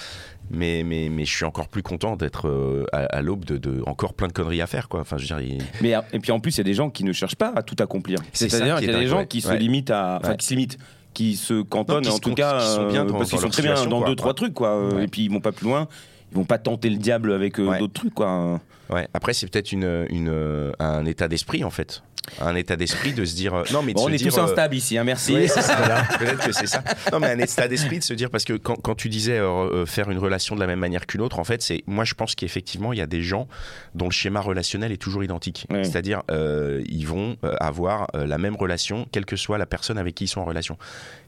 Mais, 0.51 0.83
mais, 0.85 1.09
mais 1.11 1.25
je 1.25 1.35
suis 1.35 1.45
encore 1.45 1.69
plus 1.69 1.83
content 1.83 2.17
d'être 2.17 2.49
euh, 2.49 2.85
à, 2.93 3.05
à 3.05 3.23
l'aube 3.23 3.45
de, 3.45 3.57
de 3.59 3.83
encore 3.87 4.15
plein 4.15 4.27
de 4.29 4.33
conneries 4.33 4.63
à 4.63 4.67
faire, 4.67 4.89
quoi. 4.89 5.01
Enfin, 5.01 5.17
je 5.19 5.23
veux 5.33 5.41
dire, 5.41 5.57
il- 5.59 5.63
Mais 5.83 5.95
euh, 5.95 6.01
et 6.13 6.19
puis 6.19 6.33
en 6.33 6.41
plus, 6.41 6.55
il 6.57 6.59
y 6.59 6.61
a 6.63 6.65
des 6.65 6.75
gens 6.75 6.91
qui 6.91 7.05
ne 7.05 7.13
cherchent 7.13 7.37
pas 7.37 7.53
à 7.55 7.63
tout 7.63 7.77
accomplir. 7.79 8.19
C'est-à-dire 8.33 8.77
qui 8.79 8.85
est 8.85 8.87
qu'il 8.87 8.95
y 8.95 8.97
a 8.97 9.01
des 9.01 9.07
gens 9.07 9.19
ouais. 9.19 9.27
qui 9.27 9.41
se 9.41 9.53
limitent 9.53 9.91
à, 9.91 10.21
qui 10.39 10.47
se 10.47 10.55
limitent, 10.55 10.79
qui 11.15 11.37
se 11.37 11.63
cantonnent 11.63 12.03
qui 12.03 12.11
en 12.11 12.17
se 12.17 12.21
tout 12.21 12.35
cas 12.35 12.59
qui 12.61 12.67
sont 12.67 12.89
bien 12.89 13.03
euh, 13.05 13.09
dans- 13.09 13.19
parce 13.19 13.31
qu'ils 13.31 13.39
sont 13.39 13.49
très 13.49 13.63
bien 13.63 13.75
dans 13.87 13.99
quoi. 14.01 14.09
deux 14.09 14.17
trois 14.17 14.35
trucs 14.35 14.55
quoi. 14.55 14.71
euh. 14.77 15.01
Et 15.03 15.07
puis 15.09 15.23
ils 15.25 15.31
vont 15.31 15.41
pas 15.41 15.53
plus 15.53 15.67
loin. 15.67 15.87
Ils 16.33 16.37
vont 16.37 16.45
pas 16.45 16.59
tenter 16.59 16.91
le 16.91 16.97
diable 16.99 17.33
avec 17.33 17.59
euh, 17.59 17.67
Ouais. 17.69 17.79
d'autres 17.79 17.93
trucs 17.95 18.15
quoi. 18.15 18.61
ouais. 18.91 19.09
Après, 19.15 19.33
c'est 19.33 19.47
peut-être 19.51 19.73
une, 19.73 20.07
une, 20.11 20.29
euh, 20.29 20.73
un 20.79 21.05
état 21.07 21.29
d'esprit, 21.29 21.65
en 21.65 21.71
fait. 21.71 22.03
Un 22.43 22.55
état 22.57 22.77
d'esprit 22.77 23.15
de 23.15 23.25
se 23.25 23.35
dire. 23.35 23.55
euh, 23.55 23.63
non, 23.73 23.81
mais 23.83 23.93
de 23.95 23.97
Bon, 23.97 24.05
se 24.05 24.11
on 24.11 24.13
est 24.13 24.17
dire, 24.19 24.31
tous 24.31 24.39
euh, 24.39 24.43
instables 24.45 24.75
ici, 24.75 24.99
hein, 24.99 25.05
merci. 25.05 25.49
Ça. 25.49 26.03
Peut-être 26.19 26.45
que 26.47 26.53
c'est 26.53 26.67
ça. 26.67 26.85
Non, 27.11 27.21
mais 27.21 27.29
un 27.31 27.39
état 27.39 27.67
d'esprit 27.69 28.01
de 28.01 28.05
se 28.05 28.13
dire, 28.13 28.29
parce 28.29 28.45
que 28.45 28.53
quand, 28.53 28.75
quand 28.75 28.95
tu 28.95 29.09
disais 29.09 29.39
euh, 29.39 29.49
euh, 29.49 29.87
faire 29.87 30.11
une 30.11 30.19
relation 30.19 30.55
de 30.55 30.61
la 30.61 30.67
même 30.67 30.79
manière 30.79 31.07
qu'une 31.07 31.23
autre, 31.23 31.39
en 31.39 31.45
fait, 31.45 31.63
c'est 31.63 31.83
moi 31.87 32.05
je 32.05 32.13
pense 32.13 32.35
qu'effectivement, 32.35 32.93
il 32.93 32.99
y 32.99 33.03
a 33.03 33.07
des 33.07 33.23
gens 33.23 33.49
dont 33.95 34.05
le 34.05 34.11
schéma 34.11 34.43
relationnel 34.43 34.93
est 34.93 34.99
toujours 34.99 35.25
identique. 35.25 35.65
Ouais. 35.71 35.85
C'est-à-dire, 35.85 36.23
euh, 36.31 36.83
ils 36.87 37.07
vont 37.07 37.39
euh, 37.45 37.55
avoir 37.61 38.09
euh, 38.15 38.27
la 38.27 38.37
même 38.37 38.57
relation, 38.57 39.07
quelle 39.11 39.25
que 39.25 39.37
soit 39.37 39.57
la 39.57 39.65
personne 39.67 39.97
avec 39.97 40.15
qui 40.15 40.25
ils 40.25 40.29
sont 40.29 40.43
en 40.43 40.45
relation. 40.45 40.77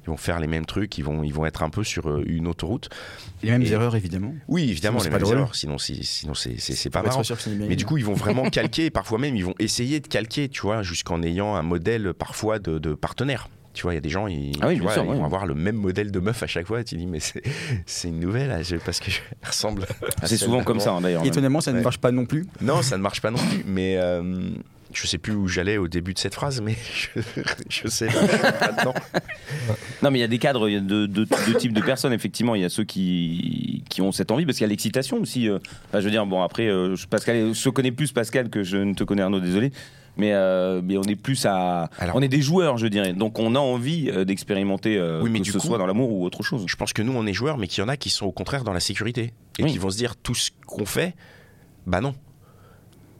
Ils 0.04 0.10
vont 0.10 0.16
faire 0.16 0.40
les 0.40 0.46
mêmes 0.46 0.64
trucs, 0.66 0.96
ils 0.98 1.04
vont, 1.04 1.22
ils 1.22 1.32
vont 1.34 1.44
être 1.44 1.62
un 1.62 1.68
peu 1.70 1.84
sur 1.84 2.08
euh, 2.08 2.22
une 2.26 2.46
autoroute. 2.48 2.88
Les 3.42 3.50
mêmes 3.50 3.62
Et- 3.62 3.70
erreurs, 3.70 3.96
évidemment. 3.96 4.34
Oui, 4.48 4.68
évidemment, 4.70 4.98
Sinon, 4.98 5.16
les 5.16 5.22
mêmes 5.24 5.32
erreurs. 5.32 5.54
Sinon, 5.54 5.78
c'est, 5.78 6.02
sinon 6.02 6.34
c'est, 6.34 6.90
pas 6.90 7.02
marrant. 7.02 7.22
Mais 7.68 7.76
du 7.76 7.84
coup, 7.84 7.98
ils 7.98 8.04
vont 8.04 8.14
vraiment 8.14 8.44
calquer, 8.50 8.86
et 8.86 8.90
parfois 8.90 9.18
même, 9.18 9.36
ils 9.36 9.44
vont 9.44 9.54
essayer 9.58 10.00
de 10.00 10.06
calquer, 10.08 10.48
tu 10.48 10.62
vois, 10.62 10.82
jusqu'en 10.82 11.22
ayant 11.22 11.54
un 11.54 11.62
modèle 11.62 12.14
parfois 12.14 12.58
de, 12.58 12.78
de 12.78 12.94
partenaire. 12.94 13.48
Tu 13.72 13.82
vois, 13.82 13.92
il 13.92 13.96
y 13.96 13.98
a 13.98 14.00
des 14.00 14.08
gens, 14.08 14.26
ils, 14.26 14.52
Ah 14.60 14.66
oui, 14.66 14.74
tu 14.74 14.80
bien 14.80 14.82
vois, 14.88 14.92
sûr, 14.94 15.04
ils 15.04 15.10
ouais. 15.10 15.16
vont 15.16 15.24
avoir 15.24 15.46
le 15.46 15.54
même 15.54 15.76
modèle 15.76 16.10
de 16.10 16.18
meuf 16.18 16.42
à 16.42 16.48
chaque 16.48 16.66
fois. 16.66 16.80
Et 16.80 16.84
tu 16.84 16.96
dis, 16.96 17.06
mais 17.06 17.20
c'est, 17.20 17.40
c'est 17.86 18.08
une 18.08 18.18
nouvelle, 18.18 18.64
parce 18.84 18.98
que 18.98 19.10
je 19.12 19.20
ressemble. 19.46 19.86
C'est 20.24 20.36
souvent 20.38 20.64
comme 20.64 20.80
ça 20.80 20.92
hein, 20.92 21.00
d'ailleurs. 21.00 21.24
Étonnamment, 21.24 21.60
ça 21.60 21.72
ne 21.72 21.80
marche 21.80 21.98
pas 21.98 22.10
non 22.10 22.26
plus. 22.26 22.46
Non, 22.60 22.82
ça 22.82 22.96
ne 22.96 23.02
marche 23.02 23.20
pas 23.20 23.30
non 23.30 23.38
plus. 23.38 23.62
Mais 23.66 23.96
euh, 23.98 24.50
je 24.92 25.06
sais 25.06 25.18
plus 25.18 25.34
où 25.34 25.46
j'allais 25.46 25.76
au 25.78 25.86
début 25.86 26.14
de 26.14 26.18
cette 26.18 26.34
phrase, 26.34 26.60
mais 26.60 26.74
je, 27.14 27.20
je 27.68 27.86
sais 27.88 28.08
dedans. 28.08 28.94
Non, 30.02 30.10
mais 30.10 30.18
il 30.18 30.22
y 30.22 30.24
a 30.24 30.28
des 30.28 30.38
cadres 30.38 30.68
il 30.68 30.72
y 30.72 30.76
a 30.76 30.80
de, 30.80 31.06
de- 31.06 31.24
de 31.24 31.58
types 31.58 31.72
de 31.72 31.80
personnes, 31.80 32.12
effectivement. 32.12 32.54
Il 32.54 32.62
y 32.62 32.64
a 32.64 32.68
ceux 32.70 32.84
qui, 32.84 33.82
qui 33.88 34.00
ont 34.02 34.12
cette 34.12 34.30
envie, 34.30 34.46
parce 34.46 34.58
qu'il 34.58 34.64
y 34.64 34.68
a 34.68 34.70
l'excitation 34.70 35.18
aussi. 35.20 35.48
euh. 35.48 35.58
Enfin, 35.88 36.00
je 36.00 36.04
veux 36.04 36.10
dire, 36.10 36.24
bon, 36.26 36.42
après, 36.42 36.68
euh, 36.68 36.96
je- 36.96 37.06
Pascal, 37.06 37.54
je 37.54 37.68
connais 37.70 37.92
plus 37.92 38.12
Pascal 38.12 38.48
que 38.50 38.62
je 38.62 38.76
ne 38.78 38.94
te 38.94 39.04
connais, 39.04 39.22
Arnaud, 39.22 39.40
désolé. 39.40 39.72
Mais, 40.16 40.32
euh, 40.34 40.80
mais 40.84 40.96
on 40.98 41.02
est 41.04 41.16
plus 41.16 41.46
à. 41.46 41.88
Alors- 41.98 42.16
on 42.16 42.22
est 42.22 42.28
des 42.28 42.42
joueurs, 42.42 42.76
je 42.78 42.86
dirais. 42.88 43.12
Donc 43.12 43.38
on 43.38 43.54
a 43.54 43.58
envie 43.60 44.10
d'expérimenter, 44.26 44.96
euh, 44.98 45.20
Oui, 45.22 45.30
mais 45.30 45.38
que 45.38 45.44
du 45.44 45.50
ce 45.52 45.58
coup- 45.58 45.66
soit 45.68 45.78
dans 45.78 45.86
l'amour 45.86 46.10
ou 46.12 46.24
autre 46.24 46.42
chose. 46.42 46.64
Je 46.66 46.76
pense 46.76 46.92
que 46.92 47.00
nous, 47.02 47.12
on 47.14 47.26
est 47.26 47.32
joueurs, 47.32 47.58
mais 47.58 47.68
qu'il 47.68 47.82
y 47.82 47.84
en 47.84 47.88
a 47.88 47.96
qui 47.96 48.10
sont 48.10 48.26
au 48.26 48.32
contraire 48.32 48.64
dans 48.64 48.72
la 48.72 48.80
sécurité. 48.80 49.32
Et 49.58 49.62
Oui. 49.64 49.72
qui 49.72 49.78
vont 49.78 49.90
se 49.90 49.96
dire, 49.96 50.16
tout 50.16 50.34
ce 50.34 50.50
qu'on 50.66 50.84
fait, 50.84 51.14
bah 51.86 52.00
non. 52.00 52.14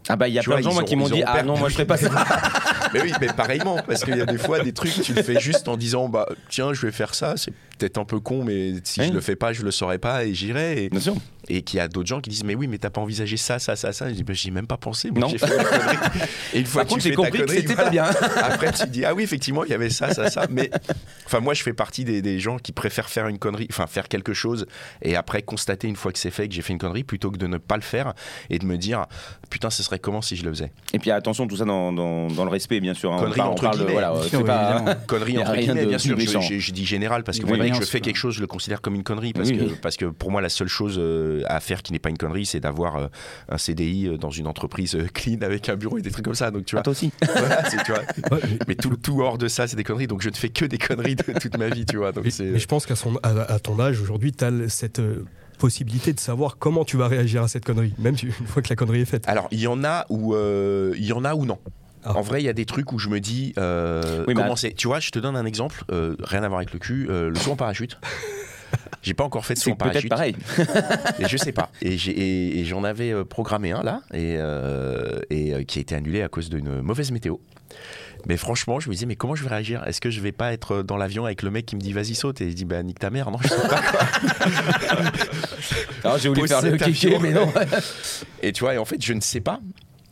Ah 0.09 0.17
bah, 0.17 0.29
il 0.29 0.35
y 0.35 0.39
a 0.39 0.43
Tu 0.43 0.49
plein 0.51 0.59
de 0.59 0.63
gens 0.63 0.73
moi, 0.73 0.85
qui 0.85 0.97
m'ont 0.97 1.09
dit 1.09 1.23
Ah 1.25 1.43
non, 1.43 1.57
moi 1.57 1.69
je 1.69 1.75
ferais 1.75 1.87
pas 1.87 1.97
ça. 1.97 2.11
Mais 2.93 3.03
oui, 3.03 3.13
mais 3.21 3.29
pareillement, 3.29 3.77
parce 3.87 4.03
qu'il 4.03 4.17
y 4.17 4.21
a 4.21 4.27
des 4.27 4.39
fois 4.39 4.59
des 4.59 4.73
trucs, 4.73 5.01
tu 5.01 5.15
le 5.15 5.23
fais 5.23 5.39
juste 5.39 5.69
en 5.69 5.77
disant, 5.77 6.09
bah 6.09 6.27
tiens, 6.49 6.73
je 6.73 6.85
vais 6.87 6.91
faire 6.91 7.15
ça, 7.15 7.35
c'est 7.37 7.53
peut-être 7.81 7.99
un 7.99 8.05
peu 8.05 8.21
con, 8.21 8.45
mais 8.45 8.75
si 8.85 9.01
Oui. 9.01 9.07
je 9.09 9.13
le 9.13 9.21
fais 9.21 9.37
pas, 9.37 9.53
je 9.53 9.63
le 9.63 9.71
saurais 9.71 9.99
pas 9.99 10.25
et 10.25 10.35
j'irai. 10.35 10.85
Et, 10.85 10.91
et 11.49 11.63
qu'il 11.63 11.79
y 11.79 11.81
a 11.81 11.89
d'autres 11.89 12.07
gens 12.09 12.21
qui 12.21 12.29
disent, 12.31 12.45
mais 12.45 12.55
oui, 12.55 12.69
mais 12.69 12.79
t'as 12.79 12.91
pas 12.91 13.01
envisagé 13.01 13.37
ça, 13.37 13.59
ça, 13.59 13.75
ça, 13.75 13.93
ça. 13.93 14.09
Je 14.09 14.15
dis, 14.15 14.23
bah, 14.23 14.35
j'y 14.35 14.49
ai 14.49 14.51
même 14.51 14.67
pas 14.67 14.77
pensé. 14.77 15.11
Moi, 15.11 15.21
Non. 15.21 15.29
fait. 15.31 15.47
Et 16.55 16.61
une 16.61 16.67
fois 16.67 16.85
Par 16.85 16.97
que 16.97 17.03
j'ai 17.03 17.13
compris 17.15 17.41
que 17.43 17.51
c'était 17.51 17.75
voilà. 17.75 17.85
pas 17.85 17.91
bien. 17.91 18.05
Après, 18.43 18.73
tu 18.73 18.87
dis, 18.89 19.05
ah 19.05 19.15
oui, 19.15 19.23
effectivement, 19.23 19.65
il 19.65 19.71
y 19.71 19.75
avait 19.75 19.91
ça, 19.91 20.13
ça, 20.13 20.31
ça. 20.31 20.47
Mais 20.51 20.71
enfin, 21.27 21.41
moi, 21.41 21.55
je 21.55 21.63
fais 21.63 21.73
partie 21.73 22.05
des, 22.05 22.23
des 22.23 22.39
gens 22.39 22.59
qui 22.59 22.73
préfèrent 22.73 23.09
faire 23.09 23.27
une 23.27 23.39
connerie, 23.39 23.67
enfin, 23.71 23.87
faire 23.87 24.09
quelque 24.09 24.35
chose 24.35 24.67
et 25.03 25.17
après 25.17 25.43
constater 25.43 25.89
une 25.89 25.97
fois 25.97 26.13
que 26.13 26.19
c'est 26.19 26.31
fait 26.31 26.49
que 26.49 26.55
j'ai 26.55 26.63
fait 26.63 26.73
une 26.73 26.79
connerie 26.79 27.05
plutôt 27.05 27.31
que 27.31 27.39
de 27.39 27.47
ne 27.47 27.59
pas 27.59 27.77
le 27.77 27.83
faire 27.83 28.13
et 28.51 28.59
de 28.59 28.67
me 28.67 28.77
dire, 28.77 29.07
putain, 29.49 29.71
ce 29.71 29.83
serait 29.83 29.99
comment 29.99 30.23
si 30.23 30.37
je 30.37 30.45
le 30.45 30.51
faisais. 30.51 30.73
Et 30.93 30.99
puis 30.99 31.11
attention, 31.11 31.47
tout 31.47 31.57
ça 31.57 31.65
dans, 31.65 31.93
dans, 31.93 32.29
dans 32.29 32.45
le 32.45 32.51
respect, 32.51 32.81
bien 32.81 32.95
sûr. 32.95 33.13
hein. 33.13 33.17
On 33.19 33.23
Connerie 33.23 33.41
on 33.41 33.45
entre 33.45 33.63
parle 33.63 33.77
guillemets. 33.79 33.93
voilà, 33.93 34.13
pas-. 34.85 34.95
Connerie 35.07 35.39
entre 35.39 35.57
guillemets, 35.57 35.87
bien 35.87 35.99
sûr. 35.99 36.19
Je, 36.19 36.27
méchant. 36.27 36.41
je- 36.41 36.59
je 36.59 36.73
dis 36.73 36.85
général 36.87 37.25
parce 37.25 37.39
que 37.39 37.47
moi, 37.47 37.57
dès 37.73 37.79
que 37.81 37.85
je 37.85 37.91
fais 37.91 37.99
quoi. 38.01 38.05
quelque 38.07 38.17
chose, 38.17 38.35
je 38.35 38.41
le 38.41 38.47
considère 38.47 38.81
comme 38.81 38.95
une 38.95 39.03
connerie 39.03 39.33
parce, 39.33 39.49
Oui, 39.51 39.59
que, 39.59 39.63
oui. 39.65 39.75
parce 39.81 39.97
que 39.97 40.07
pour 40.07 40.31
moi, 40.31 40.41
la 40.41 40.49
seule 40.49 40.69
chose 40.69 40.97
euh, 40.99 41.43
à 41.47 41.61
faire 41.61 41.83
qui 41.83 41.93
n'est 41.93 41.99
pas 41.99 42.11
une 42.11 42.19
connerie, 42.19 42.47
c'est 42.47 42.61
d'avoir 42.61 42.97
euh, 42.97 43.07
un 43.49 43.59
CDI 43.59 44.07
euh, 44.09 44.17
dans 44.17 44.31
une 44.31 44.47
entreprise 44.47 44.97
clean 45.15 45.39
avec 45.43 45.69
un 45.69 45.77
bureau 45.77 45.99
et 45.99 46.03
des 46.03 46.11
trucs 46.11 46.25
comme 46.25 46.35
ça. 46.35 46.51
Donc 46.51 46.65
tu 46.65 46.77
Ah, 46.77 46.79
vois, 46.79 46.83
toi 46.85 46.91
aussi. 46.93 47.13
voilà, 47.23 47.63
tu 47.63 47.77
vois. 47.93 48.01
Ouais, 48.37 48.43
mais- 48.69 48.75
tout, 48.75 48.97
tout 48.97 49.21
hors 49.23 49.39
de 49.39 49.49
ça, 49.49 49.67
c'est 49.67 49.77
des 49.77 49.85
conneries. 49.85 50.07
Donc 50.07 50.23
je 50.23 50.29
ne 50.31 50.35
fais 50.35 50.49
que 50.51 50.65
des 50.65 50.79
conneries 50.79 51.17
de 51.17 51.39
toute 51.39 51.57
ma 51.59 51.69
vie, 51.69 51.85
tu 51.87 51.97
vois. 51.97 52.13
Donc 52.13 52.25
Mais, 52.25 52.59
je 52.59 52.67
pense 52.67 52.87
qu'à 52.87 52.97
son, 52.97 53.17
à, 53.23 53.29
à 53.53 53.59
ton 53.59 53.79
âge, 53.81 54.01
aujourd'hui, 54.01 54.33
tu 54.33 54.45
as 54.45 54.69
cette 54.69 55.01
possibilité 55.59 56.13
de 56.15 56.21
savoir 56.21 56.57
comment 56.59 56.85
tu 56.85 56.97
vas 56.97 57.07
réagir 57.07 57.43
à 57.43 57.49
cette 57.49 57.65
connerie, 57.67 57.93
même 57.99 58.17
une 58.23 58.33
fois 58.33 58.63
que 58.63 58.69
la 58.71 58.77
connerie 58.77 59.01
est 59.03 59.05
faite. 59.05 59.25
Alors 59.29 59.47
il 59.51 59.61
y 59.61 59.67
en 59.67 59.85
a 59.85 60.07
où 60.09 60.35
euh, 60.35 60.95
il 60.97 61.05
y 61.05 61.13
en 61.13 61.23
a 61.25 61.35
ou 61.35 61.45
non? 61.45 61.59
Ah. 62.05 62.17
En 62.17 62.23
vrai, 62.23 62.41
il 62.43 62.47
y 62.47 62.49
a 62.49 62.53
des 62.55 62.65
trucs 62.65 62.93
où 62.93 62.99
je 62.99 63.09
me 63.09 63.21
dis 63.21 63.53
euh, 63.59 64.25
Oui, 64.27 64.35
comment 64.35 64.57
c'est. 64.57 64.73
Tu 64.73 64.87
vois, 64.87 65.01
je 65.01 65.11
te 65.11 65.19
donne 65.19 65.37
un 65.37 65.45
exemple, 65.45 65.85
euh, 65.93 66.17
rien 66.21 66.43
à 66.43 66.49
voir 66.49 66.59
avec 66.61 66.73
le 66.73 66.79
cul, 66.79 67.07
euh, 67.11 67.29
le 67.29 67.35
saut 67.37 67.53
en 67.53 67.57
parachute. 67.57 67.99
J'ai 69.03 69.15
pas 69.15 69.25
encore 69.25 69.45
fait 69.47 69.55
de 69.55 69.59
saut 69.59 69.71
C'est 69.71 69.73
en 69.73 69.77
peut-être 69.91 70.09
parachute. 70.09 70.37
pareil. 70.57 71.17
Et 71.19 71.29
je 71.29 71.37
sais 71.37 71.53
pas. 71.53 71.71
Et 71.83 71.97
j'ai- 71.99 72.13
et- 72.13 72.61
et 72.61 72.65
j'en 72.65 72.85
avais 72.85 73.13
euh, 73.13 73.25
programmé 73.25 73.73
un 73.73 73.83
là, 73.83 74.03
et, 74.15 74.35
et 75.31 75.65
qui 75.65 75.79
a 75.79 75.83
été 75.83 75.95
annulé 75.95 76.23
à 76.23 76.29
cause 76.29 76.49
d'une 76.51 76.81
mauvaise 76.83 77.11
météo. 77.11 77.37
Mais 78.27 78.37
franchement, 78.37 78.79
je 78.81 78.89
me 78.91 78.95
disais, 78.95 79.07
mais 79.07 79.17
comment 79.17 79.35
je 79.35 79.43
vais 79.43 79.49
réagir? 79.49 79.83
Est-ce 79.87 80.01
que 80.01 80.11
je 80.11 80.21
vais 80.21 80.33
pas 80.33 80.53
être 80.53 80.83
dans 80.83 80.99
l'avion 80.99 81.25
avec 81.25 81.43
le 81.43 81.51
mec 81.51 81.65
qui 81.65 81.75
me 81.75 81.81
dit 81.81 81.93
vas-y 81.95 82.15
saute? 82.15 82.41
Et 82.43 82.51
je 82.51 82.55
dis, 82.55 82.67
bah 82.67 82.83
nique 82.83 82.99
ta 82.99 83.09
mère, 83.09 83.31
non, 83.31 83.39
je 83.43 83.49
sais 83.49 83.69
pas. 83.69 83.81
Alors 86.05 86.19
j'ai 86.19 86.29
voulu 86.29 86.47
faire 86.47 86.61
le 86.63 86.77
kéké, 86.77 87.19
mais 87.19 87.33
non. 87.33 87.51
Et 88.43 88.53
tu 88.53 88.61
vois, 88.65 88.75
et 88.75 88.79
en 88.79 88.85
fait, 88.85 89.03
je 89.03 89.13
ne 89.15 89.21
sais 89.21 89.41
pas. 89.41 89.61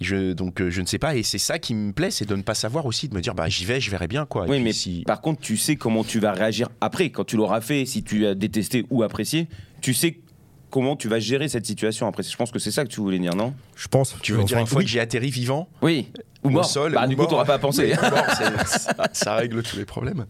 Je, 0.01 0.33
donc 0.33 0.61
euh, 0.61 0.71
je 0.71 0.81
ne 0.81 0.87
sais 0.87 0.99
pas 0.99 1.17
et 1.17 1.23
c'est 1.25 1.39
ça 1.39 1.59
qui 1.59 1.75
me 1.75 1.93
plaît, 1.93 2.11
c'est 2.13 2.25
de 2.29 2.37
ne 2.37 2.43
pas 2.43 2.55
savoir 2.55 2.87
aussi, 2.87 3.09
de 3.09 3.15
me 3.17 3.21
dire 3.21 3.35
bah 3.35 3.49
j'y 3.49 3.65
vais, 3.65 3.81
je 3.81 3.91
verrai 3.91 4.07
bien 4.07 4.27
quoi. 4.27 4.47
Oui, 4.49 4.61
mais 4.61 4.73
si- 4.73 5.03
par 5.07 5.21
contre, 5.21 5.41
tu 5.41 5.57
sais 5.57 5.75
comment 5.77 6.05
tu 6.05 6.21
vas 6.21 6.33
réagir 6.33 6.69
après, 6.81 7.11
quand 7.11 7.25
tu 7.25 7.37
l'auras 7.37 7.61
fait, 7.61 7.85
si 7.85 8.05
tu 8.05 8.25
as 8.27 8.35
détesté 8.37 8.87
ou 8.91 9.03
apprécié, 9.03 9.49
tu 9.81 9.95
sais 9.95 10.21
comment 10.71 10.95
tu 10.97 11.09
vas 11.09 11.19
gérer 11.19 11.49
cette 11.49 11.67
situation 11.67 12.07
après. 12.07 12.23
Je 12.23 12.37
pense 12.37 12.53
que 12.53 12.59
c'est 12.61 12.71
ça 12.71 12.85
que 12.85 12.91
tu 12.91 13.01
voulais 13.01 13.19
dire, 13.19 13.35
non? 13.35 13.55
Je 13.75 13.89
pense. 13.89 14.15
tu 14.23 14.35
veux 14.35 14.45
dire 14.45 14.59
une 14.59 14.67
fois 14.67 14.79
oui. 14.79 14.85
que 14.85 14.91
j'ai 14.91 15.01
atterri 15.01 15.31
vivant 15.31 15.69
Oui. 15.83 16.09
Ou 16.45 16.49
au 16.49 16.51
mort. 16.51 16.65
sol, 16.67 16.93
bah, 16.93 17.05
ou 17.05 17.09
du 17.09 17.17
coup, 17.17 17.23
mort. 17.23 17.31
t'auras 17.31 17.45
pas 17.45 17.55
à 17.55 17.59
penser. 17.59 17.93
Oui, 18.01 18.09
mort, 18.11 18.25
c'est- 18.37 18.79
ça, 18.79 18.95
ça 19.13 19.35
règle 19.35 19.63
tous 19.65 19.77
les 19.77 19.85
problèmes. 19.85 20.27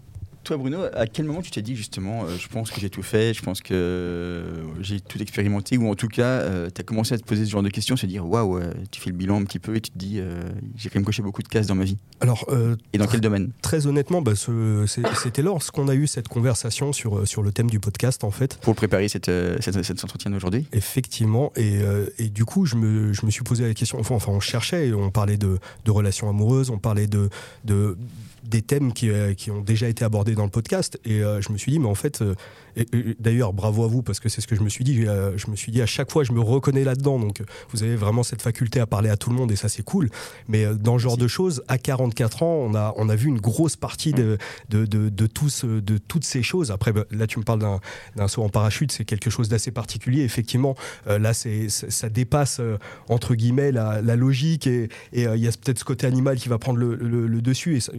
Toi, 0.48 0.56
Bruno, 0.56 0.78
à 0.94 1.06
quel 1.06 1.26
moment 1.26 1.42
tu 1.42 1.50
t'es 1.50 1.60
dit 1.60 1.76
justement, 1.76 2.24
euh, 2.24 2.38
je 2.38 2.48
pense 2.48 2.70
que 2.70 2.80
j'ai 2.80 2.88
tout 2.88 3.02
fait, 3.02 3.34
je 3.34 3.42
pense 3.42 3.60
que 3.60 3.74
euh, 3.74 4.62
j'ai 4.80 4.98
tout 4.98 5.20
expérimenté, 5.20 5.76
ou 5.76 5.90
en 5.90 5.94
tout 5.94 6.08
cas, 6.08 6.42
tu 6.70 6.80
as 6.80 6.84
commencé 6.84 7.12
à 7.12 7.18
te 7.18 7.22
poser 7.24 7.44
ce 7.44 7.50
genre 7.50 7.62
de 7.62 7.68
questions, 7.68 7.98
se 7.98 8.06
dire, 8.06 8.26
waouh, 8.26 8.56
euh, 8.56 8.72
tu 8.90 8.98
fais 8.98 9.10
le 9.10 9.16
bilan 9.16 9.42
un 9.42 9.44
petit 9.44 9.58
peu 9.58 9.76
et 9.76 9.82
tu 9.82 9.90
te 9.90 9.98
dis, 9.98 10.14
euh, 10.20 10.40
j'ai 10.74 10.88
quand 10.88 10.98
même 11.00 11.04
coché 11.04 11.20
beaucoup 11.22 11.42
de 11.42 11.48
cases 11.48 11.66
dans 11.66 11.74
ma 11.74 11.84
vie. 11.84 11.98
Alors, 12.20 12.46
euh, 12.48 12.76
Et 12.94 12.98
dans 12.98 13.06
quel 13.06 13.20
domaine? 13.20 13.50
très 13.60 13.86
honnêtement, 13.86 14.22
bah, 14.22 14.32
c'était 14.36 15.42
lorsqu'on 15.42 15.86
a 15.86 15.94
eu 15.94 16.06
cette 16.06 16.28
conversation 16.28 16.94
sur, 16.94 17.18
euh, 17.18 17.26
sur 17.26 17.42
le 17.42 17.52
thème 17.52 17.68
du 17.68 17.78
podcast, 17.78 18.24
en 18.24 18.30
fait. 18.30 18.56
Pour 18.62 18.74
préparer 18.74 19.08
cette, 19.08 19.28
euh, 19.28 19.58
cette- 19.60 19.82
cet 19.82 20.02
entretien 20.02 20.30
d'aujourd'hui? 20.30 20.66
Effectivement, 20.72 21.52
et, 21.56 21.76
euh, 21.82 22.06
et 22.16 22.30
du 22.30 22.46
coup, 22.46 22.64
je 22.64 22.76
me, 22.76 23.12
je 23.12 23.26
me 23.26 23.30
suis 23.30 23.44
posé 23.44 23.68
la 23.68 23.74
question. 23.74 24.00
Enfin, 24.00 24.14
enfin, 24.14 24.32
on 24.32 24.40
cherchait, 24.40 24.94
on 24.94 25.10
parlait 25.10 25.36
de, 25.36 25.58
de 25.84 25.90
relations 25.90 26.26
amoureuses, 26.30 26.70
on 26.70 26.78
parlait 26.78 27.06
de, 27.06 27.28
de 27.66 27.98
des 28.44 28.62
thèmes 28.62 28.94
qui, 28.94 29.10
euh, 29.10 29.34
qui 29.34 29.50
ont 29.50 29.60
déjà 29.60 29.88
été 29.88 30.06
abordés 30.06 30.34
dans 30.38 30.44
le 30.44 30.50
podcast, 30.50 30.98
et 31.04 31.22
euh, 31.22 31.40
je 31.42 31.52
me 31.52 31.58
suis 31.58 31.70
dit, 31.72 31.78
mais 31.78 31.88
en 31.88 31.94
fait, 31.94 32.22
euh, 32.22 32.34
et- 32.76 32.86
et 32.94 33.16
d'ailleurs, 33.18 33.52
bravo 33.52 33.84
à 33.84 33.88
vous 33.88 34.02
parce 34.02 34.20
que 34.20 34.28
c'est 34.28 34.40
ce 34.40 34.46
que 34.46 34.56
je 34.56 34.62
me 34.62 34.68
suis 34.70 34.84
dit. 34.84 35.04
euh, 35.06 35.36
je 35.36 35.50
me 35.50 35.56
suis 35.56 35.70
dit 35.72 35.82
à 35.82 35.86
chaque 35.86 36.10
fois, 36.10 36.24
je 36.24 36.32
me 36.32 36.40
reconnais 36.40 36.84
là-dedans. 36.84 37.18
Donc, 37.18 37.42
vous 37.70 37.82
avez 37.82 37.96
vraiment 37.96 38.22
cette 38.22 38.40
faculté 38.40 38.80
à 38.80 38.86
parler 38.86 39.10
à 39.10 39.16
tout 39.16 39.30
le 39.30 39.36
monde, 39.36 39.52
et 39.52 39.56
ça, 39.56 39.68
c'est 39.68 39.82
cool. 39.82 40.08
Mais 40.48 40.64
dans 40.74 40.96
ce 40.96 41.02
genre 41.02 41.16
de 41.18 41.28
choses, 41.28 41.62
à 41.68 41.76
44 41.76 42.42
ans, 42.42 42.54
on 42.66 42.74
a, 42.74 42.94
on 42.96 43.08
a 43.08 43.16
vu 43.16 43.28
une 43.28 43.40
grosse 43.40 43.76
partie 43.76 44.12
de, 44.12 44.38
de, 44.70 44.86
de, 44.86 45.08
de 45.08 45.28
euh, 45.64 45.80
de 45.80 45.98
toutes 45.98 46.24
ces 46.24 46.42
choses. 46.42 46.70
Après, 46.70 46.92
bah, 46.92 47.04
là, 47.10 47.26
tu 47.26 47.38
me 47.38 47.44
parles 47.44 47.58
d'un 47.60 47.80
d'un 48.16 48.28
saut 48.28 48.42
en 48.42 48.48
parachute, 48.48 48.92
c'est 48.92 49.04
quelque 49.04 49.28
chose 49.30 49.48
d'assez 49.48 49.70
particulier. 49.72 50.22
Effectivement, 50.22 50.74
là, 51.06 51.34
c'est, 51.34 51.68
c'est- 51.68 51.90
ça 51.90 52.08
dépasse, 52.08 52.60
entre 53.08 53.34
guillemets, 53.34 53.72
la, 53.72 54.00
la 54.02 54.16
logique 54.16 54.66
et 54.66 54.88
et, 55.12 55.24
il 55.24 55.40
y 55.42 55.48
a 55.48 55.50
peut-être 55.52 55.78
ce 55.80 55.84
côté 55.84 56.06
animal 56.06 56.36
qui 56.38 56.48
va 56.48 56.58
prendre 56.58 56.78
le, 56.78 56.94
le- 56.94 57.26
le 57.26 57.40
dessus. 57.42 57.76
Et 57.76 57.80
ça- 57.80 57.92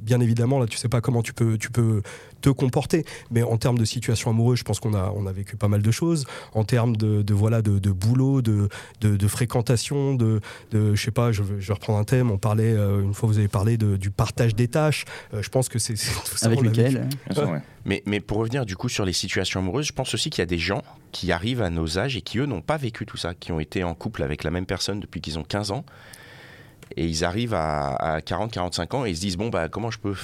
bien 0.00 0.20
évidemment, 0.20 0.58
là, 0.60 0.66
tu 0.66 0.76
sais 0.76 0.88
pas 0.88 1.00
comment 1.00 1.22
tu 1.22 1.32
peux, 1.32 1.56
tu 1.58 1.70
peux 1.70 1.77
te 2.40 2.50
comporter. 2.50 3.04
Mais 3.30 3.42
en 3.42 3.56
termes 3.56 3.78
de 3.78 3.84
situation 3.84 4.30
amoureuse, 4.30 4.58
je 4.58 4.64
pense 4.64 4.78
qu'on 4.80 4.94
a, 4.94 5.12
on 5.16 5.26
a 5.26 5.32
vécu 5.32 5.56
pas 5.56 5.66
mal 5.68 5.82
de 5.82 5.90
choses. 5.90 6.24
En 6.54 6.62
termes 6.64 6.96
de, 6.96 7.22
de, 7.22 7.34
voilà, 7.34 7.62
de, 7.62 7.78
de 7.78 7.90
boulot, 7.90 8.42
de, 8.42 8.68
de, 9.00 9.16
de 9.16 9.28
fréquentation, 9.28 10.14
de, 10.14 10.40
de, 10.70 10.94
je 10.94 11.02
sais 11.02 11.10
pas, 11.10 11.32
je, 11.32 11.42
vais- 11.42 11.60
je 11.60 11.66
vais 11.68 11.74
reprendre 11.74 11.98
un 11.98 12.04
thème. 12.04 12.30
On 12.30 12.38
parlait, 12.38 12.72
euh, 12.72 13.02
une 13.02 13.12
fois, 13.14 13.28
vous 13.28 13.38
avez 13.38 13.48
parlé 13.48 13.76
de- 13.76 13.96
du 13.96 14.10
partage 14.10 14.54
des 14.54 14.68
tâches. 14.68 15.04
Euh, 15.34 15.42
je 15.42 15.48
pense 15.48 15.68
que 15.68 15.78
c'est, 15.78 15.96
c'est 15.96 16.12
tout 16.30 16.36
ça, 16.36 16.46
Avec. 16.46 16.60
Michael 16.62 17.08
hein. 17.36 17.44
Ouais. 17.52 17.60
Mais, 17.84 18.02
mais 18.06 18.20
pour 18.20 18.38
revenir 18.38 18.66
du 18.66 18.76
coup 18.76 18.88
sur 18.88 19.04
les 19.04 19.12
situations 19.12 19.60
amoureuses, 19.60 19.86
je 19.86 19.92
pense 19.92 20.14
aussi 20.14 20.30
qu'il 20.30 20.40
y 20.40 20.42
a 20.42 20.46
des 20.46 20.58
gens 20.58 20.82
qui 21.10 21.32
arrivent 21.32 21.62
à 21.62 21.70
nos 21.70 21.98
âges 21.98 22.16
et 22.16 22.20
qui 22.20 22.38
eux 22.38 22.46
n'ont 22.46 22.60
pas 22.60 22.76
vécu 22.76 23.06
tout 23.06 23.16
ça, 23.16 23.34
qui 23.34 23.50
ont 23.50 23.60
été 23.60 23.82
en 23.82 23.94
couple 23.94 24.22
avec 24.22 24.44
la 24.44 24.50
même 24.50 24.66
personne 24.66 25.00
depuis 25.00 25.20
qu'ils 25.20 25.38
ont 25.38 25.44
15 25.44 25.70
ans. 25.72 25.84
Et 26.96 27.06
ils 27.06 27.24
arrivent 27.24 27.54
à, 27.54 28.20
40-45 28.20 28.96
ans 28.96 29.06
et 29.06 29.10
ils 29.10 29.16
se 29.16 29.20
disent 29.20 29.36
bon 29.36 29.48
bah 29.48 29.68
comment 29.68 29.90
je 29.90 29.98
peux 29.98 30.14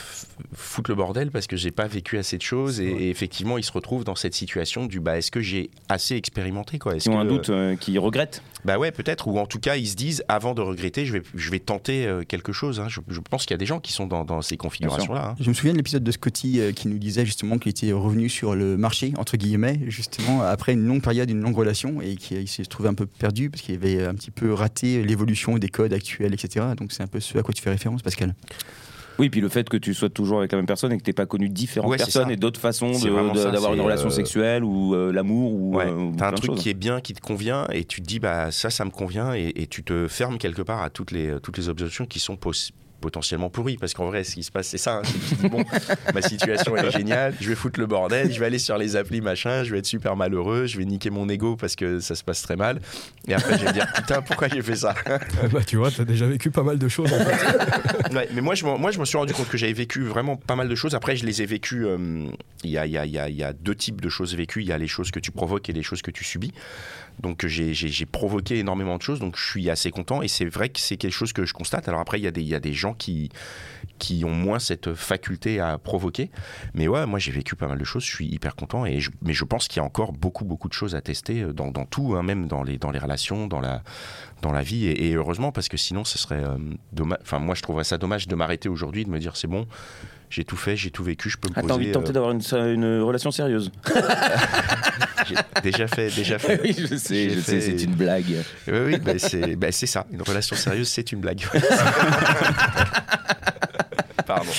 foutre 0.54 0.90
le 0.90 0.96
bordel 0.96 1.30
parce 1.30 1.46
que 1.46 1.56
j'ai 1.56 1.70
pas 1.70 1.86
vécu 1.86 2.18
assez 2.18 2.36
de 2.36 2.42
choses 2.42 2.80
et, 2.80 2.86
et 2.88 3.10
effectivement 3.10 3.58
ils 3.58 3.64
se 3.64 3.72
retrouvent 3.72 4.04
dans 4.04 4.14
cette 4.14 4.34
situation 4.34 4.86
du 4.86 5.00
bah 5.00 5.18
est-ce 5.18 5.30
que 5.30 5.40
j'ai 5.40 5.70
assez 5.88 6.16
expérimenté 6.16 6.78
quoi? 6.78 6.96
Qui 6.96 7.08
ont 7.08 7.18
un 7.18 7.24
doute, 7.24 7.50
euh, 7.50 7.76
qui 7.76 7.98
regrettent. 7.98 8.42
bah 8.64 8.78
ouais 8.78 8.90
peut-être 8.90 9.28
ou 9.28 9.38
en 9.38 9.46
tout 9.46 9.60
cas 9.60 9.76
ils 9.76 9.88
se 9.88 9.96
disent 9.96 10.24
avant 10.28 10.54
de 10.54 10.62
regretter 10.62 11.06
je 11.06 11.14
vais 11.14 11.22
je 11.34 11.50
vais 11.50 11.58
tenter 11.60 12.06
euh, 12.06 12.22
quelque 12.22 12.52
chose 12.52 12.80
hein. 12.80 12.88
je, 12.88 13.00
je 13.08 13.20
pense 13.20 13.44
qu'il 13.44 13.52
y 13.52 13.54
a 13.54 13.58
des 13.58 13.66
gens 13.66 13.80
qui 13.80 13.92
sont 13.92 14.06
dans, 14.06 14.24
dans 14.24 14.42
ces 14.42 14.56
configurations 14.56 15.14
là 15.14 15.34
Je 15.40 15.48
me 15.48 15.54
souviens 15.54 15.72
de 15.72 15.78
l'épisode 15.78 16.04
de 16.04 16.12
Scotty 16.12 16.60
euh, 16.60 16.72
qui 16.72 16.88
nous 16.88 16.98
disait 16.98 17.26
justement 17.26 17.58
qu'il 17.58 17.70
était 17.70 17.92
revenu 17.92 18.28
sur 18.28 18.54
le 18.54 18.76
marché, 18.76 19.12
entre 19.18 19.36
guillemets, 19.36 19.80
justement 19.86 20.42
après 20.42 20.72
une 20.72 20.86
longue 20.86 21.02
période, 21.02 21.30
une 21.30 21.40
longue 21.40 21.56
relation, 21.56 22.00
et 22.00 22.16
qu'il 22.16 22.48
s'est 22.48 22.64
trouvé 22.64 22.88
un 22.88 22.94
peu 22.94 23.06
perdu 23.06 23.50
parce 23.50 23.62
qu'il 23.62 23.74
avait 23.74 24.04
un 24.04 24.14
petit 24.14 24.30
peu 24.30 24.52
raté 24.52 25.02
l'évolution 25.02 25.58
des 25.58 25.68
codes 25.68 25.92
actuels, 25.92 26.34
etc. 26.34 26.53
Donc 26.76 26.92
c'est 26.92 27.02
un 27.02 27.06
peu 27.06 27.20
ce 27.20 27.36
à 27.38 27.42
quoi 27.42 27.52
tu 27.54 27.62
fais 27.62 27.70
référence, 27.70 28.02
Pascal. 28.02 28.34
Oui, 29.18 29.30
puis 29.30 29.40
le 29.40 29.48
fait 29.48 29.68
que 29.68 29.76
tu 29.76 29.94
sois 29.94 30.08
toujours 30.10 30.38
avec 30.40 30.50
la 30.50 30.58
même 30.58 30.66
personne 30.66 30.90
et 30.92 30.98
que 30.98 31.02
tu 31.04 31.08
n'aies 31.10 31.14
pas 31.14 31.26
connu 31.26 31.48
différentes 31.48 31.88
Ouais, 31.90 31.96
personnes 31.96 32.32
et 32.32 32.36
d'autres 32.36 32.58
façons 32.58 32.90
d'avoir 32.90 33.72
une 33.74 33.80
relation 33.80 34.08
euh, 34.08 34.10
sexuelle 34.10 34.64
ou 34.64 34.92
euh, 34.96 35.12
l'amour 35.12 35.52
ou, 35.52 35.76
Ouais, 35.76 35.86
euh, 35.86 35.94
ou 35.94 36.16
t'as 36.16 36.28
un 36.28 36.32
truc 36.32 36.50
choses. 36.50 36.60
qui 36.60 36.68
est 36.68 36.74
bien, 36.74 37.00
qui 37.00 37.14
te 37.14 37.20
convient, 37.20 37.66
et 37.72 37.84
tu 37.84 38.00
te 38.02 38.06
dis 38.06 38.18
bah 38.18 38.50
ça, 38.50 38.70
ça 38.70 38.84
me 38.84 38.90
convient, 38.90 39.32
et, 39.32 39.52
et 39.54 39.66
tu 39.68 39.84
te 39.84 40.08
fermes 40.08 40.36
quelque 40.36 40.62
part 40.62 40.82
à 40.82 40.90
toutes 40.90 41.12
les 41.12 41.36
toutes 41.42 41.56
les 41.58 41.68
options 41.68 42.06
qui 42.06 42.18
sont 42.18 42.36
pos- 42.36 42.72
potentiellement 43.00 43.50
pourries, 43.50 43.76
parce 43.76 43.92
qu'en 43.94 44.06
vrai, 44.06 44.24
ce 44.24 44.34
qui 44.34 44.42
se 44.42 44.50
passe, 44.50 44.68
c'est 44.68 44.78
ça. 44.78 44.96
hein, 44.96 45.02
c'est 45.04 45.42
dis 45.42 45.48
bon, 45.48 45.62
ma 46.14 46.22
situation 46.22 46.76
elle 46.76 46.86
est 46.86 46.90
géniale, 46.90 47.34
je 47.40 47.48
vais 47.48 47.54
foutre 47.54 47.78
le 47.78 47.86
bordel, 47.86 48.32
je 48.32 48.40
vais 48.40 48.46
aller 48.46 48.58
sur 48.58 48.78
les 48.78 48.96
applis 48.96 49.20
machin, 49.20 49.62
je 49.64 49.72
vais 49.72 49.78
être 49.78 49.86
super 49.86 50.16
malheureux, 50.16 50.66
je 50.66 50.78
vais 50.78 50.84
niquer 50.84 51.10
mon 51.10 51.28
ego 51.28 51.56
parce 51.56 51.76
que 51.76 52.00
ça 52.00 52.14
se 52.14 52.24
passe 52.24 52.42
très 52.42 52.56
mal, 52.56 52.80
et 53.28 53.34
après 53.34 53.58
je 53.58 53.64
vais 53.64 53.72
dire 53.72 53.86
putain 53.94 54.22
pourquoi 54.22 54.48
j'ai 54.48 54.62
fait 54.62 54.76
ça? 54.76 54.94
bah, 55.52 55.60
tu 55.66 55.76
vois, 55.76 55.90
tu 55.90 56.00
as 56.00 56.04
déjà 56.06 56.26
vécu 56.26 56.50
pas 56.50 56.62
mal 56.62 56.78
de 56.78 56.88
choses. 56.88 57.12
En 57.12 57.18
fait. 57.18 57.34
Ouais, 58.14 58.28
mais 58.32 58.42
moi 58.42 58.54
je, 58.54 58.64
moi, 58.64 58.90
je 58.92 59.00
me 59.00 59.04
suis 59.04 59.16
rendu 59.18 59.32
compte 59.32 59.48
que 59.48 59.56
j'avais 59.58 59.72
vécu 59.72 60.02
vraiment 60.04 60.36
pas 60.36 60.54
mal 60.54 60.68
de 60.68 60.74
choses. 60.76 60.94
Après, 60.94 61.16
je 61.16 61.26
les 61.26 61.42
ai 61.42 61.46
vécues. 61.46 61.84
euh, 61.86 62.26
Il 62.62 62.70
y, 62.70 62.78
a, 62.78 62.86
y, 62.86 62.96
a, 62.96 63.06
y 63.06 63.42
a 63.42 63.52
deux 63.52 63.74
types 63.74 64.00
de 64.00 64.08
choses 64.08 64.36
vécues. 64.36 64.60
Il 64.62 64.68
y 64.68 64.72
a 64.72 64.78
les 64.78 64.86
choses 64.86 65.10
que 65.10 65.18
tu 65.18 65.32
provoques 65.32 65.68
et 65.68 65.72
les 65.72 65.82
choses 65.82 66.00
que 66.02 66.12
tu 66.12 66.22
subis. 66.22 66.52
Donc, 67.20 67.46
j'ai- 67.46 67.74
j'ai 67.74 68.06
provoqué 68.06 68.58
énormément 68.58 68.96
de 68.96 69.02
choses. 69.02 69.20
Donc, 69.20 69.36
je 69.38 69.44
suis 69.46 69.70
assez 69.70 69.90
content. 69.90 70.20
Et 70.22 70.28
c'est 70.28 70.44
vrai 70.44 70.68
que 70.68 70.80
c'est 70.80 70.96
quelque 70.96 71.12
chose 71.12 71.32
que 71.32 71.44
je 71.46 71.52
constate. 71.54 71.88
Alors, 71.88 72.00
après, 72.00 72.18
il 72.20 72.24
y 72.24 72.26
a 72.26 72.30
des, 72.30 72.42
il 72.42 72.48
y 72.48 72.54
a 72.54 72.60
des 72.60 72.72
gens 72.72 72.92
qui, 72.94 73.30
qui 73.98 74.24
ont 74.24 74.30
moins 74.34 74.58
cette 74.58 74.94
faculté 74.94 75.60
à 75.60 75.78
provoquer. 75.78 76.30
Mais 76.74 76.88
ouais, 76.88 77.06
moi, 77.06 77.18
j'ai 77.18 77.30
vécu 77.32 77.54
pas 77.56 77.68
mal 77.68 77.78
de 77.78 77.84
choses. 77.84 78.04
Je 78.04 78.10
suis 78.14 78.26
hyper 78.26 78.56
content. 78.56 78.84
Et 78.84 79.00
je- 79.00 79.10
mais 79.22 79.32
je 79.32 79.44
pense 79.44 79.68
qu'il 79.68 79.78
y 79.78 79.80
a 79.80 79.84
encore 79.84 80.12
beaucoup, 80.12 80.44
beaucoup 80.44 80.68
de 80.68 80.74
choses 80.74 80.94
à 80.94 81.00
tester 81.00 81.42
euh, 81.42 81.52
dans, 81.52 81.70
dans 81.70 81.84
tout, 81.86 82.14
hein, 82.16 82.22
même 82.22 82.46
dans 82.48 82.62
les, 82.62 82.78
dans 82.78 82.90
les 82.90 82.98
relations, 82.98 83.46
dans 83.46 83.60
la, 83.60 83.82
dans 84.42 84.52
la 84.52 84.62
vie. 84.62 84.86
Et, 84.86 85.10
et 85.10 85.14
heureusement, 85.14 85.52
parce 85.52 85.68
que 85.68 85.76
sinon, 85.76 86.04
ce 86.04 86.18
serait 86.18 86.42
dommage. 86.92 87.18
Enfin, 87.22 87.38
moi, 87.38 87.54
je 87.54 87.62
trouverais 87.62 87.84
ça 87.84 87.96
dommage 87.96 88.28
de 88.28 88.34
m'arrêter 88.34 88.68
aujourd'hui, 88.68 89.04
de 89.04 89.10
me 89.10 89.18
dire 89.18 89.36
c'est 89.36 89.46
bon, 89.48 89.66
j'ai 90.30 90.44
tout 90.44 90.56
fait, 90.56 90.76
j'ai 90.76 90.90
tout 90.90 91.04
vécu, 91.04 91.30
je 91.30 91.38
peux 91.38 91.48
me 91.48 91.54
Ah, 91.56 91.60
poser. 91.60 91.68
t'as 91.68 91.74
envie 91.74 91.86
de 91.86 91.92
tenter 91.92 92.10
euh, 92.10 92.12
d'avoir 92.12 92.32
une, 92.32 92.40
une 92.74 93.00
relation 93.02 93.30
sérieuse 93.30 93.70
déjà 95.62 95.86
fait, 95.88 96.10
déjà 96.14 96.38
fait. 96.38 96.60
Oui, 96.64 96.74
je 96.78 96.96
sais, 96.96 97.30
je 97.30 97.40
sais, 97.40 97.60
c'est 97.60 97.82
une 97.82 97.94
blague. 97.94 98.24
Oui, 98.68 98.78
oui, 98.86 98.96
bah, 98.98 99.12
c'est 99.18 99.56
bah, 99.56 99.70
c'est 99.72 99.86
ça. 99.86 100.06
Une 100.12 100.22
relation 100.22 100.56
sérieuse, 100.56 100.88
c'est 100.88 101.12
une 101.12 101.20
blague. 101.20 101.44
Pardon. 104.26 104.50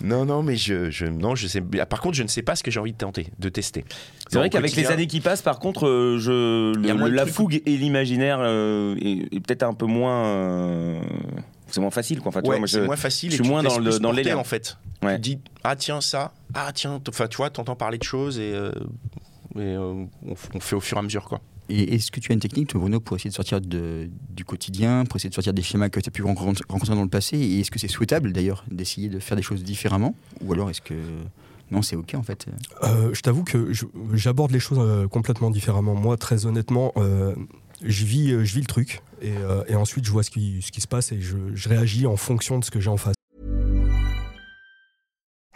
Non, 0.00 0.24
non, 0.24 0.42
mais 0.42 0.56
je, 0.56 0.90
je, 0.90 1.04
non, 1.04 1.34
je 1.34 1.46
sais. 1.46 1.60
Par 1.60 2.00
contre, 2.00 2.16
je 2.16 2.22
ne 2.22 2.28
sais 2.28 2.40
pas 2.42 2.56
ce 2.56 2.62
que 2.62 2.70
j'ai 2.70 2.80
envie 2.80 2.92
de 2.92 2.96
tenter, 2.98 3.26
de 3.38 3.48
tester. 3.50 3.84
C'est 4.30 4.38
vrai 4.38 4.48
qu'avec 4.48 4.74
les 4.74 4.86
années 4.86 5.06
qui 5.06 5.20
passent, 5.20 5.42
par 5.42 5.58
contre, 5.58 5.86
euh, 5.86 6.18
je, 6.18 6.72
le- 6.74 7.08
la 7.10 7.22
trucs. 7.22 7.34
fougue 7.34 7.62
et 7.66 7.76
l'imaginaire 7.76 8.38
euh, 8.40 8.96
est, 9.02 9.34
est 9.36 9.40
peut-être 9.40 9.64
un 9.64 9.74
peu 9.74 9.84
moins. 9.86 10.24
euh, 10.24 11.00
c'est 11.66 11.80
moins 11.80 11.90
facile, 11.90 12.20
quoi. 12.20 12.30
Enfin, 12.30 12.40
Ouais, 12.42 12.58
c'est 12.66 12.80
je- 12.80 12.84
moins 12.86 12.96
facile. 12.96 13.30
je 13.30 13.36
suis 13.36 13.44
moins 13.44 13.62
dans 13.62 13.78
le- 13.78 13.98
dans 13.98 14.12
porter, 14.14 14.32
en 14.32 14.44
fait. 14.44 14.78
Ouais. 15.02 15.14
Tu 15.16 15.16
te 15.16 15.22
dis 15.22 15.38
ah 15.62 15.76
tiens 15.76 16.00
ça, 16.00 16.32
ah 16.54 16.70
tiens, 16.74 17.00
enfin 17.08 17.26
tu 17.26 17.36
vois, 17.38 17.50
t'entends 17.50 17.76
parler 17.76 17.98
de 17.98 18.02
choses 18.02 18.38
et, 18.38 18.52
euh, 18.54 18.70
et, 19.56 19.60
euh, 19.60 20.04
on, 20.26 20.34
fait 20.60 20.76
au 20.76 20.80
fur 20.80 20.96
et 20.96 21.00
à 21.00 21.02
mesure 21.02 21.24
quoi. 21.24 21.40
Et 21.68 21.94
est-ce 21.94 22.10
que 22.10 22.18
tu 22.18 22.32
as 22.32 22.34
une 22.34 22.40
technique, 22.40 22.74
Bruno, 22.74 22.98
pour 22.98 23.16
essayer 23.16 23.30
de 23.30 23.34
sortir 23.34 23.60
de- 23.60 24.10
du 24.30 24.44
quotidien, 24.44 25.04
pour 25.04 25.16
essayer 25.16 25.30
de 25.30 25.34
sortir 25.34 25.52
des 25.54 25.62
schémas 25.62 25.88
que 25.88 26.00
tu 26.00 26.08
as 26.08 26.10
pu 26.10 26.22
rencontrer, 26.22 26.64
dans 26.94 27.02
le 27.02 27.08
passé? 27.08 27.38
Et 27.38 27.60
est-ce 27.60 27.70
que 27.70 27.78
c'est 27.78 27.86
souhaitable, 27.88 28.32
d'ailleurs, 28.32 28.64
d'essayer 28.70 29.08
de 29.08 29.20
faire 29.20 29.36
des 29.36 29.42
choses 29.42 29.62
différemment? 29.62 30.14
Ou 30.40 30.52
alors 30.52 30.68
est-ce 30.70 30.80
que. 30.80 30.94
Non, 31.70 31.82
c'est 31.82 31.94
OK, 31.94 32.14
en 32.16 32.24
fait? 32.24 32.46
Euh, 32.82 33.14
je 33.14 33.20
t'avoue 33.20 33.44
que 33.44 33.72
j'aborde 34.14 34.50
les 34.50 34.58
choses 34.58 34.80
euh, 34.80 35.06
complètement 35.06 35.50
différemment. 35.50 35.94
Moi, 35.94 36.16
très 36.16 36.44
honnêtement, 36.44 36.92
euh, 36.96 37.36
je, 37.84 38.04
vis, 38.04 38.30
je 38.30 38.54
vis 38.54 38.60
le 38.60 38.66
truc 38.66 39.02
et, 39.22 39.30
euh, 39.36 39.62
et 39.68 39.76
ensuite 39.76 40.04
je 40.04 40.10
vois 40.10 40.24
ce 40.24 40.30
qui, 40.30 40.62
ce 40.62 40.72
qui 40.72 40.80
se 40.80 40.88
passe 40.88 41.12
et 41.12 41.20
je, 41.20 41.36
je 41.54 41.68
réagis 41.68 42.06
en 42.06 42.16
fonction 42.16 42.58
de 42.58 42.64
ce 42.64 42.72
que 42.72 42.80
j'ai 42.80 42.90
en 42.90 42.96
face. 42.96 43.14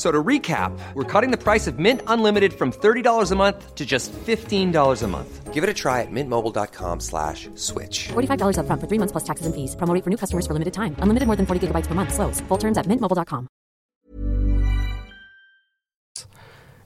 So 0.00 0.10
to 0.10 0.24
recap, 0.24 0.72
we're 0.94 1.04
cutting 1.04 1.30
the 1.30 1.36
price 1.36 1.66
of 1.66 1.78
Mint 1.78 2.00
Unlimited 2.06 2.54
from 2.54 2.72
$30 2.72 3.32
a 3.32 3.36
month 3.36 3.74
to 3.74 3.84
just 3.84 4.10
$15 4.14 5.02
a 5.02 5.06
month. 5.06 5.52
Give 5.52 5.62
it 5.62 5.68
a 5.68 5.74
try 5.74 6.00
at 6.00 6.08
mintmobile.com 6.10 7.00
slash 7.00 7.50
switch. 7.54 8.08
$45 8.08 8.56
upfront 8.56 8.80
for 8.80 8.88
three 8.88 8.96
months 8.96 9.12
plus 9.12 9.24
taxes 9.24 9.44
and 9.44 9.54
fees. 9.54 9.76
Promo 9.76 9.92
rate 9.92 10.02
for 10.02 10.08
new 10.08 10.16
customers 10.16 10.46
for 10.46 10.54
limited 10.54 10.72
time. 10.72 10.96
Unlimited 11.02 11.26
more 11.26 11.36
than 11.36 11.44
40 11.44 11.60
gigabytes 11.66 11.86
per 11.86 11.94
month. 11.94 12.14
Slows. 12.14 12.40
Full 12.48 12.58
terms 12.58 12.78
at 12.78 12.86
mintmobile.com. 12.88 13.46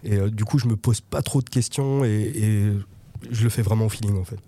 Et 0.03 0.19
euh, 0.19 0.29
du 0.29 0.45
coup, 0.45 0.59
je 0.59 0.67
me 0.67 0.75
pose 0.75 1.01
pas 1.01 1.23
trop 1.23 1.41
de 1.41 1.49
questions 1.49 2.05
et, 2.05 2.33
et 2.35 2.73
je 3.31 3.45
le 3.45 3.49
fais 3.49 3.63
vraiment 3.63 3.87
au 3.87 3.89
feeling 3.89 4.19
en 4.19 4.25
fait. 4.25 4.41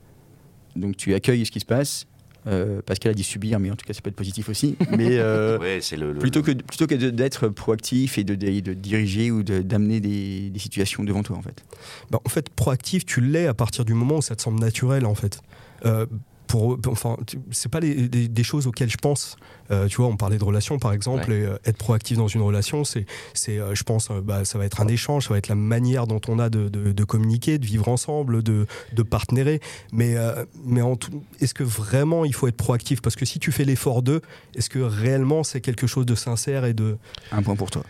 Donc 0.74 0.96
tu 0.96 1.14
accueilles 1.14 1.46
ce 1.46 1.52
qui 1.52 1.60
se 1.60 1.66
passe. 1.66 2.06
Euh, 2.46 2.80
Pascal 2.82 3.10
a 3.10 3.14
dit 3.14 3.24
subir, 3.24 3.58
mais 3.58 3.70
en 3.70 3.76
tout 3.76 3.84
cas, 3.84 3.92
ça 3.92 4.00
peut 4.00 4.10
être 4.10 4.16
positif 4.16 4.48
aussi. 4.48 4.76
Mais 4.96 5.18
euh, 5.18 5.58
Ouais, 5.60 5.80
le, 5.96 6.12
le- 6.12 6.18
plutôt 6.18 6.42
que, 6.42 6.52
plutôt 6.52 6.86
que 6.86 6.94
de- 6.94 7.10
d'être 7.10 7.48
proactif 7.48 8.18
et 8.18 8.24
de, 8.24 8.34
de- 8.34 8.60
de 8.60 8.72
diriger 8.74 9.30
ou 9.30 9.42
de- 9.42 9.62
d'amener 9.62 10.00
des, 10.00 10.50
des 10.50 10.58
situations 10.60 11.02
devant 11.04 11.22
toi, 11.22 11.36
en 11.36 11.42
fait. 11.42 11.64
Bah, 12.10 12.20
en 12.24 12.28
fait, 12.28 12.48
proactif, 12.50 13.04
tu 13.04 13.20
l'es 13.20 13.46
à 13.46 13.54
partir 13.54 13.84
du 13.84 13.94
moment 13.94 14.18
où 14.18 14.22
ça 14.22 14.36
te 14.36 14.42
semble 14.42 14.60
naturel, 14.60 15.06
en 15.06 15.14
fait. 15.14 15.40
Euh, 15.84 16.06
pour, 16.46 16.78
enfin, 16.86 17.16
c'est 17.50 17.70
pas 17.70 17.80
les- 17.80 18.08
des, 18.08 18.28
des 18.28 18.42
choses 18.44 18.66
auxquelles 18.66 18.90
je 18.90 18.96
pense. 18.96 19.36
Euh, 19.70 19.88
tu 19.88 19.96
vois, 19.96 20.06
on 20.06 20.16
parlait 20.16 20.38
de 20.38 20.44
relations, 20.44 20.78
par 20.78 20.92
exemple, 20.92 21.32
et 21.32 21.44
euh, 21.44 21.56
être 21.64 21.76
proactif 21.76 22.16
dans 22.18 22.28
une 22.28 22.42
relation, 22.42 22.84
c'est, 22.84 23.04
c'est, 23.34 23.58
euh, 23.58 23.74
je 23.74 23.82
pense, 23.82 24.10
euh, 24.10 24.20
bah, 24.20 24.44
ça 24.44 24.58
va 24.58 24.64
être 24.64 24.80
un 24.80 24.86
échange, 24.88 25.24
ça 25.26 25.30
va 25.34 25.38
être 25.38 25.48
la 25.48 25.54
manière 25.56 26.06
dont 26.06 26.20
on 26.28 26.38
a 26.38 26.48
de, 26.50 26.68
de- 26.68 26.92
de 26.92 27.04
communiquer, 27.04 27.58
de 27.58 27.66
vivre 27.66 27.88
ensemble, 27.88 28.42
de, 28.42 28.66
de 28.92 29.02
partenaire. 29.02 29.58
Mais, 29.92 30.16
euh, 30.16 30.44
mais 30.64 30.82
en 30.82 30.96
tout, 30.96 31.22
est-ce 31.40 31.52
que 31.54 31.64
vraiment 31.64 32.24
il 32.24 32.32
faut 32.34 32.46
être 32.48 32.56
proactif? 32.56 33.02
Parce 33.02 33.16
que 33.16 33.24
si 33.26 33.38
tu 33.38 33.52
fais 33.52 33.64
l'effort 33.64 34.02
d'eux, 34.02 34.22
est-ce 34.54 34.70
que 34.70 34.78
réellement 34.78 35.42
c'est 35.44 35.60
quelque 35.60 35.86
chose 35.86 36.06
de 36.06 36.14
sincère 36.14 36.64
et 36.64 36.72
de 36.74 36.96
Un 37.32 37.42
point 37.42 37.56
pour 37.56 37.70
toi. 37.70 37.82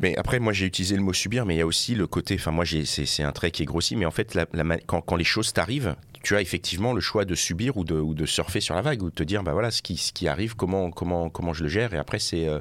Mais 0.00 0.16
après, 0.16 0.38
moi, 0.38 0.52
j'ai 0.52 0.64
utilisé 0.66 0.94
le 0.94 1.02
mot 1.02 1.12
subir, 1.12 1.44
mais 1.44 1.56
il 1.56 1.58
y 1.58 1.60
a 1.60 1.66
aussi 1.66 1.96
le 1.96 2.06
côté. 2.06 2.36
Enfin, 2.36 2.52
moi, 2.52 2.64
j'ai- 2.64 2.84
c'est 2.84 3.04
c'est 3.04 3.24
un 3.24 3.32
trait 3.32 3.50
qui 3.50 3.62
est 3.64 3.66
grossi, 3.66 3.96
mais 3.96 4.06
en 4.06 4.12
fait, 4.12 4.34
la- 4.34 4.46
la 4.52 4.62
ma- 4.62 4.78
quand, 4.78 5.00
quand 5.00 5.16
les 5.16 5.24
choses 5.24 5.52
t'arrivent, 5.52 5.96
tu 6.22 6.36
as 6.36 6.40
effectivement 6.40 6.92
le 6.92 7.00
choix 7.00 7.24
de 7.24 7.34
subir 7.34 7.76
ou 7.76 7.84
de, 7.84 7.94
ou 7.94 8.14
de 8.14 8.26
surfer 8.26 8.60
sur 8.60 8.74
la 8.74 8.82
vague, 8.82 9.02
ou 9.02 9.10
de 9.10 9.14
te 9.14 9.22
dire, 9.22 9.42
bah 9.42 9.52
voilà, 9.52 9.70
ce 9.70 9.82
qui, 9.82 9.96
ce 9.96 10.12
qui 10.12 10.28
arrive, 10.28 10.56
comment, 10.56 10.90
comment, 10.90 11.30
comment 11.30 11.52
je 11.52 11.62
le 11.62 11.68
gère. 11.68 11.94
Et 11.94 11.98
après, 11.98 12.18
c'est 12.18 12.48
euh, 12.48 12.60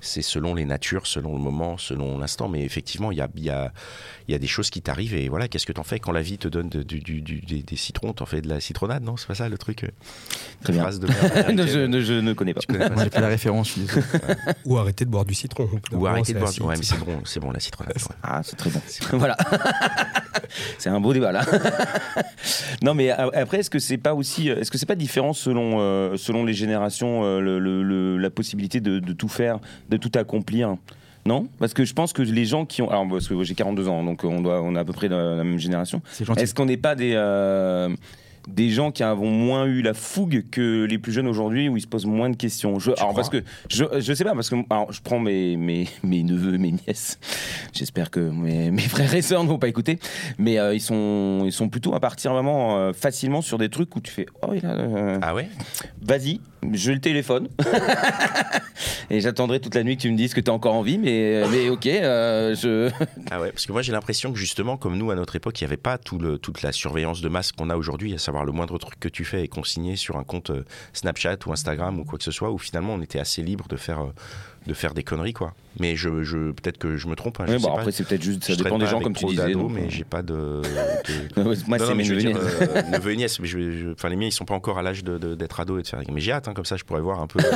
c'est 0.00 0.22
selon 0.22 0.54
les 0.54 0.64
natures, 0.64 1.06
selon 1.08 1.32
le 1.32 1.40
moment, 1.40 1.76
selon 1.76 2.18
l'instant. 2.18 2.48
Mais 2.48 2.62
effectivement, 2.64 3.10
il 3.10 3.18
y 3.18 3.20
a, 3.20 3.28
il 3.36 3.42
y, 3.44 3.50
a, 3.50 3.72
il 4.28 4.32
y 4.32 4.34
a 4.34 4.38
des 4.38 4.46
choses 4.46 4.70
qui 4.70 4.80
t'arrivent, 4.82 5.14
et 5.14 5.28
voilà, 5.28 5.48
qu'est-ce 5.48 5.66
que 5.66 5.72
t'en 5.72 5.82
fais 5.82 5.98
quand 5.98 6.12
la 6.12 6.22
vie 6.22 6.38
te 6.38 6.46
donne 6.48 6.68
de- 6.68 6.82
du, 6.82 7.00
du- 7.00 7.20
du- 7.20 7.40
des, 7.40 7.62
des 7.62 7.76
citrons? 7.76 8.12
T'en 8.12 8.26
fais 8.26 8.40
de 8.40 8.48
la 8.48 8.60
citronnade, 8.60 9.02
non? 9.02 9.16
C'est 9.16 9.26
pas 9.26 9.34
ça 9.34 9.48
le 9.48 9.58
truc 9.58 9.84
euh, 9.84 9.88
Très 10.62 10.72
bien. 10.72 10.82
phrase 10.82 11.00
de 11.00 11.06
je, 11.66 11.86
ne- 11.86 12.00
je 12.00 12.12
ne 12.14 12.32
connais 12.32 12.54
pas. 12.54 12.60
Pas 12.68 12.74
j'ai 13.04 13.10
pas 13.10 13.20
la 13.20 13.28
référence, 13.28 13.68
je 13.68 13.72
suis 13.72 13.80
désolé. 13.82 14.02
ou 14.64 14.76
arrêter 14.78 15.04
de 15.04 15.10
boire 15.10 15.24
du 15.24 15.34
citron. 15.34 15.68
Ou 15.92 16.06
arrêter 16.06 16.32
de 16.34 16.38
boire. 16.38 16.50
acide. 16.50 16.62
Ouais, 16.62 16.74
mais 16.76 16.82
c'est 16.84 16.98
bon, 16.98 17.20
c'est 17.24 17.40
bon 17.40 17.50
la 17.50 17.60
citronnade. 17.60 17.96
ouais. 17.96 18.16
Ah, 18.22 18.40
c'est 18.44 18.56
très 18.56 18.70
bon. 18.70 18.80
voilà. 19.18 19.36
c'est 20.78 20.90
un 20.90 21.00
beau 21.00 21.12
débat 21.12 21.32
là. 21.32 21.44
non, 22.82 22.87
mais 22.94 23.10
a- 23.10 23.30
après, 23.34 23.58
est-ce 23.58 23.70
que 23.70 23.78
c'est 23.78 23.98
pas 23.98 24.14
aussi, 24.14 24.48
est-ce 24.48 24.70
que 24.70 24.78
c'est 24.78 24.86
pas 24.86 24.94
différent 24.94 25.32
selon 25.32 25.80
euh, 25.80 26.16
selon 26.16 26.44
les 26.44 26.54
générations, 26.54 27.24
euh, 27.24 27.40
le- 27.40 27.58
le- 27.58 27.82
le- 27.82 28.16
la 28.18 28.30
possibilité 28.30 28.80
de, 28.80 28.98
de 28.98 29.12
tout 29.12 29.28
faire, 29.28 29.58
de 29.88 29.96
tout 29.96 30.12
accomplir? 30.14 30.76
Non, 31.26 31.48
parce 31.58 31.74
que 31.74 31.84
je 31.84 31.92
pense 31.92 32.12
que 32.12 32.22
les 32.22 32.44
gens 32.46 32.64
qui 32.64 32.80
ont, 32.80 32.88
alors 32.90 33.06
parce 33.08 33.28
que 33.28 33.42
j'ai 33.42 33.54
42 33.54 33.88
ans, 33.88 34.02
donc 34.02 34.24
on 34.24 34.40
doit, 34.40 34.62
on 34.62 34.74
est 34.74 34.78
à 34.78 34.84
peu 34.84 34.92
près 34.94 35.08
de 35.10 35.14
la 35.14 35.44
même 35.44 35.58
génération. 35.58 36.00
Est-ce 36.42 36.54
qu'on 36.54 36.64
n'est 36.66 36.76
pas 36.78 36.94
des 36.94 37.12
euh, 37.14 37.88
des 38.48 38.70
gens 38.70 38.90
qui 38.90 39.02
avons 39.02 39.30
moins 39.30 39.66
eu 39.66 39.82
la 39.82 39.94
fougue 39.94 40.44
que 40.50 40.84
les 40.84 40.98
plus 40.98 41.12
jeunes 41.12 41.28
aujourd'hui, 41.28 41.68
où 41.68 41.76
ils 41.76 41.80
se 41.82 41.86
posent 41.86 42.06
moins 42.06 42.30
de 42.30 42.36
questions. 42.36 42.78
Je, 42.78 42.90
Alors 42.98 43.14
parce 43.14 43.28
que 43.28 43.44
je, 43.70 43.84
je 43.98 44.12
sais 44.12 44.24
pas, 44.24 44.34
parce 44.34 44.48
que 44.50 44.56
alors, 44.70 44.90
je 44.92 45.00
prends 45.02 45.18
mes, 45.18 45.56
mes, 45.56 45.86
mes 46.02 46.22
neveux, 46.22 46.56
mes 46.58 46.72
nièces. 46.72 47.18
J'espère 47.72 48.10
que 48.10 48.20
mes, 48.20 48.70
mes 48.70 48.82
frères 48.82 49.14
et 49.14 49.22
sœurs 49.22 49.44
ne 49.44 49.48
vont 49.48 49.58
pas 49.58 49.68
écouter, 49.68 49.98
mais 50.38 50.58
euh, 50.58 50.74
ils 50.74 50.80
sont 50.80 51.42
ils 51.44 51.52
sont 51.52 51.68
plutôt 51.68 51.94
à 51.94 52.00
partir 52.00 52.32
vraiment 52.32 52.78
euh, 52.78 52.92
facilement 52.92 53.42
sur 53.42 53.58
des 53.58 53.68
trucs 53.68 53.94
où 53.94 54.00
tu 54.00 54.10
fais 54.10 54.26
oh 54.42 54.52
il 54.54 54.64
a, 54.64 54.70
euh, 54.70 55.18
Ah 55.22 55.34
ouais? 55.34 55.48
vas-y, 56.02 56.40
je 56.72 56.92
le 56.92 57.00
téléphone. 57.00 57.48
Et 59.10 59.20
j'attendrai 59.20 59.60
toute 59.60 59.74
la 59.74 59.84
nuit 59.84 59.96
que 59.96 60.02
tu 60.02 60.10
me 60.10 60.16
dises 60.16 60.34
que 60.34 60.40
tu 60.40 60.50
as 60.50 60.54
encore 60.54 60.74
envie, 60.74 60.98
mais 60.98 61.42
mais 61.50 61.68
ok, 61.70 61.84
je 61.84 62.90
Ah 63.30 63.40
ouais, 63.40 63.50
parce 63.50 63.66
que 63.66 63.72
moi 63.72 63.82
j'ai 63.82 63.92
l'impression 63.92 64.32
que 64.32 64.38
justement, 64.38 64.76
comme 64.76 64.96
nous 64.96 65.10
à 65.10 65.14
notre 65.14 65.36
époque, 65.36 65.60
il 65.60 65.64
n'y 65.64 65.68
avait 65.68 65.76
pas 65.76 65.98
tout 65.98 66.18
le, 66.18 66.38
toute 66.38 66.62
la 66.62 66.72
surveillance 66.72 67.20
de 67.20 67.28
masse 67.28 67.52
qu'on 67.52 67.70
a 67.70 67.76
aujourd'hui, 67.76 68.14
à 68.14 68.18
savoir 68.18 68.37
le 68.44 68.52
moindre 68.52 68.78
truc 68.78 68.98
que 69.00 69.08
tu 69.08 69.24
fais 69.24 69.44
est 69.44 69.48
consigné 69.48 69.96
sur 69.96 70.16
un 70.16 70.24
compte 70.24 70.50
euh, 70.50 70.64
Snapchat 70.92 71.36
ou 71.46 71.52
Instagram 71.52 71.98
ou 72.00 72.04
quoi 72.04 72.18
que 72.18 72.24
ce 72.24 72.30
soit, 72.30 72.50
où 72.50 72.58
finalement 72.58 72.94
on 72.94 73.00
était 73.02 73.18
assez 73.18 73.42
libre 73.42 73.66
de 73.68 73.76
faire, 73.76 74.00
euh, 74.00 74.12
de 74.66 74.74
faire 74.74 74.94
des 74.94 75.02
conneries 75.02 75.32
quoi. 75.32 75.54
Mais 75.80 75.94
je, 75.96 76.22
je 76.24 76.50
peut-être 76.50 76.78
que 76.78 76.96
je 76.96 77.06
me 77.06 77.14
trompe. 77.14 77.38
hein, 77.40 77.44
je 77.46 77.52
Ouais, 77.52 77.58
sais 77.58 77.62
bon, 77.66 77.74
pas. 77.74 77.80
après 77.80 77.92
c'est 77.92 78.04
peut-être 78.06 78.22
juste 78.22 78.42
ça 78.44 78.52
Je 78.54 78.58
dépend 78.62 78.78
des 78.78 78.86
gens 78.86 79.00
comme 79.00 79.14
tu 79.14 79.24
disais. 79.26 79.52
donc, 79.52 79.70
mais 79.72 79.82
euh, 79.82 79.90
j'ai 79.90 80.04
pas 80.04 80.22
de. 80.22 80.62
de- 81.36 81.42
Moi 81.68 81.78
c'est 81.78 81.94
mes 81.94 82.04
neveux. 82.04 82.20
nièces. 82.20 82.36
euh, 83.06 83.14
nièces, 83.14 83.40
mais 83.40 83.46
je, 83.46 83.58
vais- 83.58 83.78
je- 83.78 83.92
enfin 83.92 84.08
les 84.08 84.16
miens 84.16 84.26
ils 84.28 84.32
sont 84.32 84.44
pas 84.44 84.54
encore 84.54 84.78
à 84.78 84.82
l'âge 84.82 85.04
d'être 85.04 85.60
ados 85.60 85.78
et 85.78 85.82
de 85.82 85.88
faire. 85.88 86.00
Mais 86.12 86.20
j'ai 86.20 86.32
hâte, 86.32 86.48
hein, 86.48 86.54
comme 86.54 86.64
ça 86.64 86.76
je 86.76 86.84
pourrais 86.84 87.00
voir 87.00 87.20
un 87.20 87.26
peu. 87.26 87.38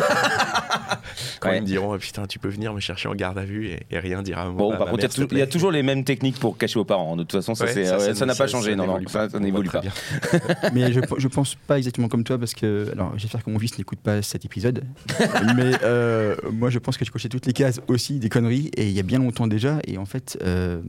Quand 1.41 1.49
Ouais. 1.51 1.59
ils 1.59 1.63
me 1.63 1.67
diront, 1.67 1.95
oh, 1.95 1.99
putain, 1.99 2.27
tu 2.27 2.39
peux 2.39 2.49
venir 2.49 2.73
me 2.75 2.81
chercher 2.81 3.09
en 3.09 3.15
garde 3.15 3.39
à 3.39 3.45
vue 3.45 3.67
et, 3.69 3.81
et 3.91 3.99
rien 3.99 4.23
dire 4.23 4.39
à 4.39 4.45
moi. 4.47 4.53
Bon, 4.55 4.73
à 4.73 4.77
par 4.77 4.87
ma 4.87 4.91
contre, 4.93 5.05
il 5.33 5.39
y 5.39 5.43
a 5.43 5.45
y, 5.45 5.49
toujours 5.49 5.71
les 5.73 5.83
mêmes 5.83 6.05
techniques 6.05 6.39
pour 6.39 6.57
cacher 6.59 6.79
aux 6.79 6.85
parents. 6.85 7.17
De 7.17 7.23
toute 7.23 7.33
façon, 7.33 7.55
ça 7.55 7.65
Ouais, 7.65 7.73
c'est- 7.73 7.85
ça, 7.85 7.99
ouais, 7.99 8.07
ça 8.07 8.15
ça 8.15 8.25
ne- 8.25 8.31
n'a 8.31 8.35
pas 8.37 8.47
changé. 8.47 8.71
ça 8.71 8.77
Non, 8.77 8.87
non, 8.87 8.99
n'évolue 8.99 9.09
ça 9.31 9.39
n'évolue 9.41 9.69
pas. 9.71 9.83
Mais 10.73 10.93
je, 10.93 11.01
je 11.19 11.29
pense 11.29 11.55
pas 11.55 11.79
exactement 11.79 12.09
comme 12.09 12.25
toi 12.25 12.39
parce 12.39 12.55
que. 12.55 12.89
Alors, 12.93 13.13
j'espère 13.19 13.43
que 13.45 13.51
mon 13.51 13.59
fils 13.59 13.79
n'écoute 13.79 14.01
pas 14.01 14.23
cet 14.23 14.45
épisode. 14.45 14.85
mais 15.57 15.73
euh, 15.83 16.37
moi, 16.53 16.71
je 16.71 16.79
pense 16.79 16.97
que 16.97 17.05
je 17.05 17.11
cochais 17.11 17.29
toutes 17.29 17.47
les 17.47 17.53
cases 17.53 17.81
aussi 17.89 18.19
des 18.19 18.29
conneries 18.29 18.71
et 18.77 18.87
il 18.89 18.93
y 18.93 19.01
a 19.01 19.03
bien 19.03 19.19
longtemps 19.19 19.47
déjà. 19.47 19.79
Et 19.87 19.99
en 19.99 20.05
fait, 20.07 20.39
euh, 20.43 20.81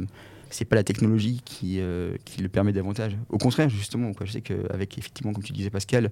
c'est 0.50 0.66
pas 0.66 0.76
la 0.76 0.84
technologie 0.84 1.42
qui, 1.46 1.78
euh, 1.80 2.16
qui 2.26 2.42
le 2.42 2.50
permet 2.50 2.72
davantage. 2.74 3.16
Au 3.30 3.38
contraire, 3.38 3.70
justement, 3.70 4.14
quoi, 4.14 4.26
je 4.26 4.32
sais 4.34 4.42
qu'avec, 4.42 4.98
effectivement, 4.98 5.34
comme 5.34 5.44
tu 5.44 5.54
disais, 5.54 5.70
Pascal, 5.70 6.12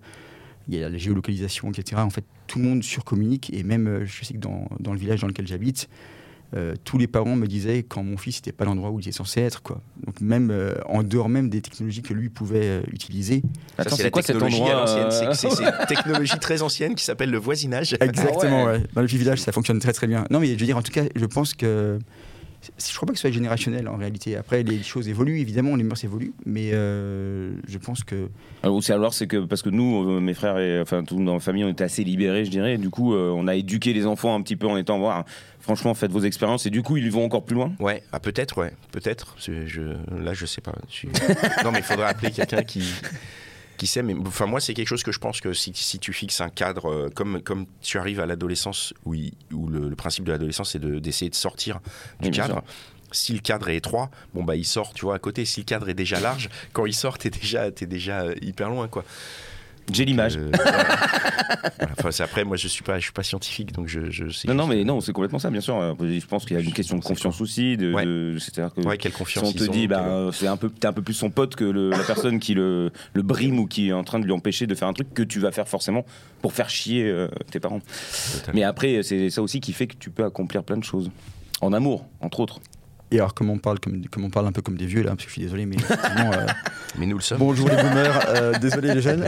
il 0.71 0.79
y 0.79 0.83
a 0.83 0.89
la 0.89 0.97
géolocalisation, 0.97 1.69
etc. 1.71 2.01
En 2.01 2.09
fait, 2.09 2.23
tout 2.47 2.59
le 2.59 2.65
monde 2.65 2.83
surcommunique 2.83 3.51
et 3.53 3.63
même, 3.63 3.87
euh, 3.87 4.05
je 4.05 4.25
sais 4.25 4.33
que 4.33 4.39
dans, 4.39 4.67
dans 4.79 4.93
le 4.93 4.99
village 4.99 5.21
dans 5.21 5.27
lequel 5.27 5.47
j'habite, 5.47 5.89
euh, 6.53 6.75
tous 6.83 6.97
les 6.97 7.07
parents 7.07 7.37
me 7.37 7.47
disaient 7.47 7.83
quand 7.83 8.03
mon 8.03 8.17
fils 8.17 8.37
n'était 8.37 8.51
pas 8.51 8.65
l'endroit 8.65 8.89
où 8.89 8.99
il 8.99 9.03
était 9.03 9.13
censé 9.13 9.39
être. 9.41 9.61
Quoi. 9.61 9.81
Donc 10.05 10.19
même 10.19 10.51
euh, 10.51 10.73
en 10.85 11.01
dehors 11.01 11.29
même 11.29 11.49
des 11.49 11.61
technologies 11.61 12.01
que 12.01 12.13
lui 12.13 12.27
pouvait 12.29 12.59
euh, 12.63 12.81
utiliser. 12.91 13.41
Attends, 13.77 13.95
c'est 13.95 14.11
quoi 14.11 14.21
cet 14.21 14.33
technologie 14.35 14.61
endroit 14.61 14.83
à 14.83 15.09
l'ancienne. 15.09 15.33
C'est- 15.33 15.61
euh, 15.61 15.71
une 15.79 15.85
technologie 15.87 16.39
très 16.39 16.61
ancienne 16.61 16.95
qui 16.95 17.05
s'appelle 17.05 17.31
le 17.31 17.37
voisinage. 17.37 17.95
Exactement, 18.01 18.65
ouais. 18.65 18.71
ouais. 18.73 18.83
Dans 18.93 19.01
le 19.01 19.07
petit 19.07 19.17
village, 19.17 19.39
ça 19.39 19.53
fonctionne 19.53 19.79
très 19.79 19.93
très 19.93 20.07
bien. 20.07 20.25
Non 20.29 20.39
mais 20.41 20.47
je 20.47 20.59
veux 20.59 20.65
dire, 20.65 20.77
en 20.77 20.81
tout 20.81 20.91
cas, 20.91 21.03
je 21.15 21.25
pense 21.25 21.53
que... 21.53 21.99
Je 22.77 22.95
crois 22.95 23.07
pas 23.07 23.13
que 23.13 23.17
ce 23.17 23.21
soit 23.21 23.31
générationnel 23.31 23.87
en 23.87 23.97
réalité. 23.97 24.35
Après, 24.35 24.61
les 24.63 24.83
choses 24.83 25.09
évoluent, 25.09 25.39
évidemment, 25.39 25.75
les 25.75 25.83
mœurs 25.83 26.03
évoluent, 26.03 26.33
mais 26.45 26.71
euh, 26.73 27.53
je 27.67 27.77
pense 27.77 28.03
que... 28.03 28.29
Alors, 28.61 28.83
c'est 28.83 28.93
alors, 28.93 29.13
c'est 29.13 29.27
que 29.27 29.37
parce 29.45 29.61
que 29.61 29.69
nous, 29.69 30.09
euh, 30.09 30.19
mes 30.19 30.33
frères 30.33 30.59
et 30.59 30.79
enfin 30.79 31.03
tout 31.03 31.23
dans 31.23 31.33
la 31.33 31.39
famille, 31.39 31.63
on 31.63 31.69
était 31.69 31.83
assez 31.83 32.03
libérés, 32.03 32.45
je 32.45 32.51
dirais. 32.51 32.77
Du 32.77 32.89
coup, 32.89 33.15
euh, 33.15 33.31
on 33.35 33.47
a 33.47 33.55
éduqué 33.55 33.93
les 33.93 34.05
enfants 34.05 34.35
un 34.35 34.41
petit 34.41 34.55
peu 34.55 34.67
en 34.67 34.77
étant 34.77 34.99
voir. 34.99 35.25
Franchement, 35.59 35.93
faites 35.93 36.11
vos 36.11 36.21
expériences 36.21 36.65
et 36.65 36.69
du 36.69 36.83
coup, 36.83 36.97
ils 36.97 37.11
vont 37.11 37.25
encore 37.25 37.45
plus 37.45 37.55
loin. 37.55 37.71
Ouais, 37.79 38.03
ah, 38.11 38.19
peut-être, 38.19 38.57
ouais, 38.59 38.73
peut-être. 38.91 39.35
Je, 39.39 39.81
là, 40.11 40.33
je 40.33 40.45
sais 40.45 40.61
pas. 40.61 40.75
Je 40.89 41.07
non, 41.63 41.71
mais 41.71 41.79
il 41.79 41.83
faudrait 41.83 42.07
appeler 42.07 42.31
quelqu'un 42.31 42.63
qui 42.63 42.83
qui 43.81 43.87
sait. 43.87 44.03
Mais 44.03 44.13
enfin, 44.27 44.45
moi, 44.45 44.59
c'est 44.59 44.75
quelque 44.75 44.87
chose 44.87 45.01
que 45.01 45.11
je 45.11 45.17
pense 45.17 45.41
que 45.41 45.53
si, 45.53 45.71
si 45.73 45.97
tu 45.97 46.13
fixes 46.13 46.39
un 46.39 46.49
cadre, 46.49 46.91
euh, 46.91 47.09
comme 47.09 47.41
comme 47.41 47.65
tu 47.81 47.97
arrives 47.97 48.19
à 48.19 48.27
l'adolescence, 48.27 48.93
où, 49.05 49.15
il- 49.15 49.33
où 49.51 49.67
le, 49.67 49.89
le 49.89 49.95
principe 49.95 50.23
de 50.23 50.31
l'adolescence, 50.31 50.71
c'est 50.73 50.79
de- 50.79 50.99
d'essayer 50.99 51.29
de 51.31 51.35
sortir 51.35 51.79
du 52.19 52.27
Oui, 52.29 52.31
cadre. 52.35 52.63
Si 53.11 53.33
le 53.33 53.39
cadre 53.39 53.67
est 53.69 53.75
étroit, 53.77 54.09
bon 54.35 54.43
bah 54.43 54.55
il 54.55 54.65
sort, 54.65 54.93
tu 54.93 55.03
vois, 55.05 55.15
à 55.15 55.19
côté. 55.19 55.43
Si 55.45 55.61
le 55.61 55.65
cadre 55.65 55.89
est 55.89 55.93
déjà 55.95 56.19
large, 56.19 56.47
quand 56.73 56.85
il 56.85 56.93
sort, 56.93 57.17
t'es 57.17 57.29
déjà, 57.31 57.71
t'es 57.71 57.87
déjà 57.87 58.21
euh, 58.21 58.35
hyper 58.41 58.69
loin, 58.69 58.87
quoi. 58.87 59.03
J'ai 59.91 60.05
l'image. 60.05 60.37
Euh, 60.37 60.49
voilà. 60.53 60.71
Voilà. 61.77 61.91
Enfin, 61.97 62.11
c'est 62.11 62.23
après, 62.23 62.43
moi, 62.43 62.55
je 62.57 62.67
suis 62.67 62.83
pas, 62.83 62.97
je 62.97 63.03
suis 63.03 63.11
pas 63.11 63.23
scientifique, 63.23 63.71
donc 63.73 63.87
je, 63.87 64.09
je 64.09 64.29
sais. 64.29 64.47
Non, 64.47 64.53
non, 64.53 64.67
mais 64.67 64.83
non, 64.83 65.01
c'est 65.01 65.11
complètement 65.13 65.39
ça, 65.39 65.49
bien 65.49 65.61
sûr. 65.61 65.77
Euh, 65.79 65.93
Je 65.99 66.25
pense 66.25 66.45
qu'il 66.45 66.55
y 66.55 66.59
a 66.59 66.63
une 66.63 66.71
question 66.73 66.97
de 66.97 67.03
confiance 67.03 67.41
aussi. 67.41 67.77
De, 67.77 67.93
Ouais. 67.93 68.05
de- 68.05 68.37
C'est-à-dire 68.39 68.73
que 68.73 68.81
Ouais, 68.81 68.97
quelle 68.97 69.11
si 69.11 69.17
confiance 69.17 69.49
on 69.49 69.51
te 69.53 69.63
ont, 69.69 69.71
dit, 69.71 69.87
bah, 69.87 70.05
euh, 70.07 70.31
c'est 70.31 70.47
un 70.47 70.57
peu, 70.57 70.69
t'es 70.69 70.87
un 70.87 70.93
peu 70.93 71.01
plus 71.01 71.13
son 71.13 71.29
pote 71.29 71.55
que 71.55 71.65
le- 71.65 71.89
la 71.89 71.99
personne 72.03 72.39
qui 72.39 72.53
le, 72.53 72.91
le 73.13 73.21
brime 73.21 73.59
ou 73.59 73.67
qui 73.67 73.89
est 73.89 73.93
en 73.93 74.03
train 74.03 74.19
de 74.19 74.25
lui 74.25 74.31
empêcher 74.31 74.67
de 74.67 74.75
faire 74.75 74.87
un 74.87 74.93
truc 74.93 75.13
que 75.13 75.23
tu 75.23 75.39
vas 75.39 75.51
faire 75.51 75.67
forcément 75.67 76.05
pour 76.41 76.53
faire 76.53 76.69
chier 76.69 77.03
euh, 77.05 77.27
tes 77.51 77.59
parents. 77.59 77.79
Totalement. 78.33 78.53
Mais 78.59 78.63
après, 78.63 79.03
c'est 79.03 79.29
ça 79.29 79.41
aussi 79.41 79.59
qui 79.59 79.73
fait 79.73 79.87
que 79.87 79.95
tu 79.97 80.09
peux 80.09 80.23
accomplir 80.23 80.63
plein 80.63 80.77
de 80.77 80.83
choses. 80.83 81.11
En 81.61 81.73
amour, 81.73 82.05
entre 82.21 82.39
autres. 82.39 82.59
Et 83.13 83.17
alors, 83.17 83.33
comme 83.33 83.49
on 83.49 83.57
parle, 83.57 83.79
comme, 83.79 84.05
comme 84.07 84.23
on 84.23 84.29
parle 84.29 84.47
un 84.47 84.51
peu 84.53 84.61
comme 84.61 84.77
des 84.77 84.85
vieux, 84.85 85.01
là, 85.03 85.09
parce 85.11 85.23
que 85.23 85.27
je 85.27 85.33
suis 85.33 85.41
désolé, 85.41 85.65
mais 85.65 85.75
effectivement, 85.75 86.31
euh, 86.31 86.45
Mais 86.97 87.05
nous 87.05 87.17
le 87.17 87.21
sommes. 87.21 87.39
bonjour 87.39 87.67
les 87.67 87.75
boomers, 87.75 88.25
euh, 88.29 88.53
désolé 88.61 88.93
les 88.93 89.01
jeunes. 89.01 89.27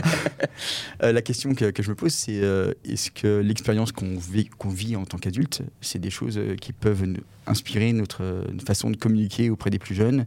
Euh, 1.02 1.12
la 1.12 1.20
question 1.22 1.54
que, 1.54 1.70
que 1.70 1.82
je 1.82 1.90
me 1.90 1.94
pose, 1.94 2.12
c'est 2.12 2.40
euh, 2.42 2.72
est-ce 2.88 3.10
que 3.10 3.40
l'expérience 3.40 3.92
qu'on 3.92 4.16
vit, 4.16 4.46
qu'on 4.48 4.70
vit 4.70 4.96
en 4.96 5.04
tant 5.04 5.18
qu'adulte, 5.18 5.62
c'est 5.82 5.98
des 5.98 6.10
choses 6.10 6.40
qui 6.60 6.72
peuvent 6.72 7.04
nous 7.04 7.20
inspirer 7.46 7.92
notre, 7.92 8.22
notre 8.52 8.66
façon 8.66 8.90
de 8.90 8.96
communiquer 8.96 9.50
auprès 9.50 9.68
des 9.70 9.78
plus 9.78 9.94
jeunes, 9.94 10.24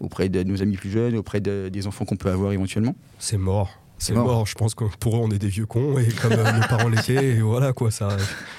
auprès 0.00 0.28
de 0.28 0.42
nos 0.42 0.60
amis 0.60 0.76
plus 0.76 0.90
jeunes, 0.90 1.16
auprès 1.16 1.40
de- 1.40 1.68
des 1.72 1.86
enfants 1.86 2.04
qu'on 2.04 2.16
peut 2.16 2.30
avoir 2.30 2.52
éventuellement? 2.52 2.96
C'est 3.20 3.38
mort. 3.38 3.70
C'est 3.98 4.12
mort. 4.12 4.26
mort. 4.26 4.46
Je 4.46 4.54
pense 4.54 4.74
que 4.74 4.84
pour 5.00 5.16
eux, 5.16 5.20
on 5.22 5.30
est 5.30 5.38
des 5.38 5.48
vieux 5.48 5.66
cons 5.66 5.98
et 5.98 6.06
comme 6.06 6.32
euh, 6.32 6.52
nos 6.52 6.66
parents 6.68 6.88
l'étaient, 6.88 7.24
et 7.36 7.40
voilà 7.40 7.72
quoi, 7.72 7.90
ça, 7.90 8.08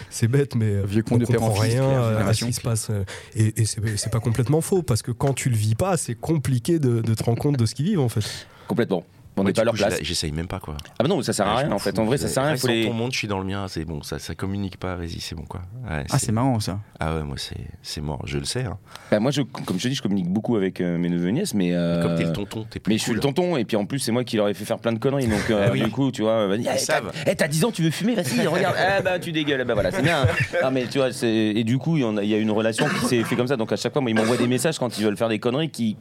c'est 0.09 0.27
bête, 0.27 0.55
mais 0.55 0.65
euh, 0.65 0.83
Vieux 0.85 1.03
cons 1.03 1.15
on 1.15 1.21
en 1.21 1.25
comprend 1.25 1.51
rien 1.53 1.89
à 2.17 2.33
ce 2.33 2.45
qui 2.45 2.53
se 2.53 2.61
passe. 2.61 2.87
euh, 2.89 3.03
Et, 3.35 3.65
c'est 3.65 4.09
pas 4.11 4.19
complètement 4.19 4.61
faux 4.61 4.81
parce 4.81 5.01
que 5.01 5.11
quand 5.11 5.33
tu 5.33 5.49
le 5.49 5.55
vis 5.55 5.75
pas, 5.75 5.97
c'est 5.97 6.15
compliqué 6.15 6.79
de, 6.79 7.01
de 7.01 7.13
te 7.13 7.23
rendre 7.23 7.39
compte 7.39 7.57
de 7.57 7.65
ce 7.65 7.75
qu'ils 7.75 7.85
vivent 7.85 7.99
en 7.99 8.09
fait. 8.09 8.47
Complètement. 8.67 9.03
On 9.37 9.41
Ouais, 9.41 9.47
n'est 9.47 9.53
pas 9.53 9.61
à 9.61 9.65
leur 9.65 9.73
coup, 9.73 9.77
place. 9.77 9.97
la- 9.99 10.03
J'essaye 10.03 10.31
même 10.31 10.47
pas, 10.47 10.59
quoi. 10.59 10.75
Ah 10.97 11.03
bah 11.03 11.07
non, 11.07 11.21
ça 11.21 11.31
sert 11.31 11.47
à 11.47 11.55
Ouais, 11.57 11.63
rien 11.63 11.71
en 11.71 11.77
fait. 11.79 11.95
fous. 11.95 12.01
En 12.01 12.05
vrai, 12.05 12.17
ça 12.17 12.27
sert 12.27 12.41
à 12.43 12.47
rien. 12.47 12.57
Faut 12.57 12.67
dans 12.67 12.73
les... 12.73 12.85
ton 12.85 12.93
monde, 12.93 13.11
je 13.13 13.17
suis 13.17 13.27
dans 13.27 13.37
le 13.39 13.45
mien. 13.45 13.67
C'est 13.67 13.85
bon, 13.85 14.01
ça, 14.01 14.17
ça 14.19 14.33
communique 14.35 14.77
pas. 14.77 14.95
Vas-y, 14.95 15.19
c'est 15.19 15.35
bon, 15.35 15.43
quoi. 15.43 15.61
Ouais, 15.89 16.03
Ah, 16.09 16.17
c'est 16.19 16.31
marrant 16.31 16.59
ça. 16.59 16.79
Ah 16.99 17.15
ouais, 17.15 17.23
moi, 17.23 17.35
c'est 17.37 17.55
c'est 17.83 18.01
mort. 18.01 18.21
Je 18.25 18.39
le 18.39 18.45
sais. 18.45 18.63
hein. 18.63 18.77
Bah, 19.11 19.19
moi, 19.19 19.29
je, 19.31 19.41
comme 19.43 19.77
je 19.77 19.83
te 19.83 19.87
dis, 19.89 19.95
je 19.95 20.01
communique 20.01 20.27
beaucoup 20.29 20.55
avec 20.55 20.81
euh, 20.81 20.97
mes 20.97 21.09
neveux 21.09 21.29
et 21.29 21.31
nièces, 21.31 21.53
mais. 21.53 21.69
euh, 21.73 22.01
Comme 22.01 22.15
t'es 22.15 22.23
le 22.25 22.33
tonton, 22.33 22.65
t'es 22.69 22.79
plus 22.79 22.91
Mais 22.93 22.97
je 22.97 23.03
suis 23.03 23.13
le 23.13 23.19
tonton, 23.19 23.57
et 23.57 23.63
puis 23.65 23.77
en 23.77 23.85
plus, 23.85 23.99
c'est 23.99 24.11
moi 24.11 24.23
qui 24.23 24.37
leur 24.37 24.47
ai 24.49 24.53
fait 24.55 24.65
faire 24.65 24.79
plein 24.79 24.91
de 24.93 24.99
conneries. 24.99 25.27
Donc, 25.27 25.49
euh, 25.51 25.65
Ah 25.67 25.71
oui. 25.71 25.81
du 25.83 25.91
coup, 25.91 26.11
tu 26.11 26.23
vois, 26.23 26.47
vas-y, 26.47 26.61
Ils 26.61 26.67
eh, 26.67 26.71
t'as 26.71 26.77
savent. 26.77 27.11
eh, 27.27 27.35
t'as 27.35 27.47
10 27.47 27.65
ans, 27.65 27.71
tu 27.71 27.83
veux 27.83 27.91
fumer 27.91 28.15
Vas-y, 28.15 28.45
regarde. 28.47 28.75
Ah 28.79 29.01
bah, 29.01 29.19
tu 29.19 29.31
dégueules. 29.31 29.61
Ah 29.61 29.65
bah 29.65 29.73
voilà, 29.75 29.91
c'est 29.91 30.01
bien. 30.01 30.25
Non, 30.63 30.71
mais 30.71 30.87
tu 30.87 30.97
vois, 30.97 31.11
c'est- 31.13 31.27
et 31.29 31.63
du 31.63 31.77
coup, 31.77 31.97
il 31.97 32.01
y, 32.01 32.05
en 32.05 32.17
a, 32.17 32.23
il 32.23 32.29
y 32.29 32.33
a 32.33 32.37
une 32.37 32.51
relation 32.51 32.87
qui 32.89 33.05
s'est 33.05 33.23
fait 33.23 33.35
comme 33.35 33.47
ça. 33.47 33.55
Donc, 33.57 33.71
à 33.71 33.75
chaque 33.75 33.93
fois, 33.93 34.01
moi, 34.01 34.09
ils 34.11 34.15
m'envoient 34.15 34.37
des 34.37 34.47
messages 34.47 34.79
quand 34.79 34.97
ils 34.97 35.03
veulent 35.05 35.17
faire 35.17 35.29
des 35.29 35.39
conneries 35.39 35.69
qui. 35.69 35.95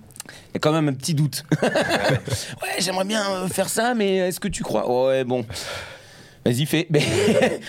Il 0.50 0.54
y 0.54 0.56
a 0.56 0.60
quand 0.60 0.72
même 0.72 0.88
un 0.88 0.94
petit 0.94 1.14
doute. 1.14 1.44
ouais, 1.62 2.76
j'aimerais 2.78 3.04
bien 3.04 3.28
euh, 3.30 3.48
faire 3.48 3.68
ça, 3.68 3.94
mais 3.94 4.16
est-ce 4.16 4.40
que 4.40 4.48
tu 4.48 4.62
crois? 4.62 5.06
Ouais, 5.08 5.24
bon. 5.24 5.44
Vas-y, 6.44 6.64
fais. 6.66 6.86
Mais- 6.90 7.02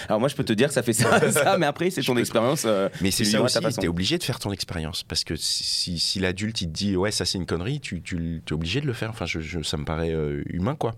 Alors, 0.07 0.19
moi, 0.19 0.29
je 0.29 0.35
peux 0.35 0.43
te 0.43 0.53
dire 0.53 0.67
que 0.67 0.73
ça 0.73 0.83
fait 0.83 0.93
ça, 0.93 1.31
ça 1.31 1.57
mais 1.57 1.65
après, 1.65 1.89
c'est 1.89 2.01
ton 2.03 2.15
expérience. 2.17 2.63
euh, 2.65 2.89
Mais 3.01 3.09
c'est 3.11 3.25
ça 3.25 3.41
aussi, 3.41 3.57
t'es 3.79 3.87
obligé 3.87 4.17
de 4.19 4.23
faire 4.23 4.39
ton 4.39 4.51
expérience. 4.51 5.03
Parce 5.03 5.23
que 5.23 5.35
si, 5.35 5.63
si- 5.63 5.99
si 5.99 6.19
l'adulte, 6.19 6.61
il 6.61 6.67
te 6.67 6.73
dit, 6.73 6.95
ouais, 6.95 7.11
ça 7.11 7.25
c'est 7.25 7.37
une 7.39 7.47
connerie, 7.47 7.79
tu, 7.79 8.01
tu 8.03 8.41
es 8.47 8.53
obligé 8.53 8.79
de 8.81 8.85
le 8.85 8.93
faire. 8.93 9.09
Enfin, 9.09 9.25
je, 9.25 9.39
je- 9.39 9.63
ça 9.63 9.77
me 9.77 9.85
paraît 9.85 10.11
euh, 10.13 10.43
humain, 10.47 10.75
quoi. 10.75 10.95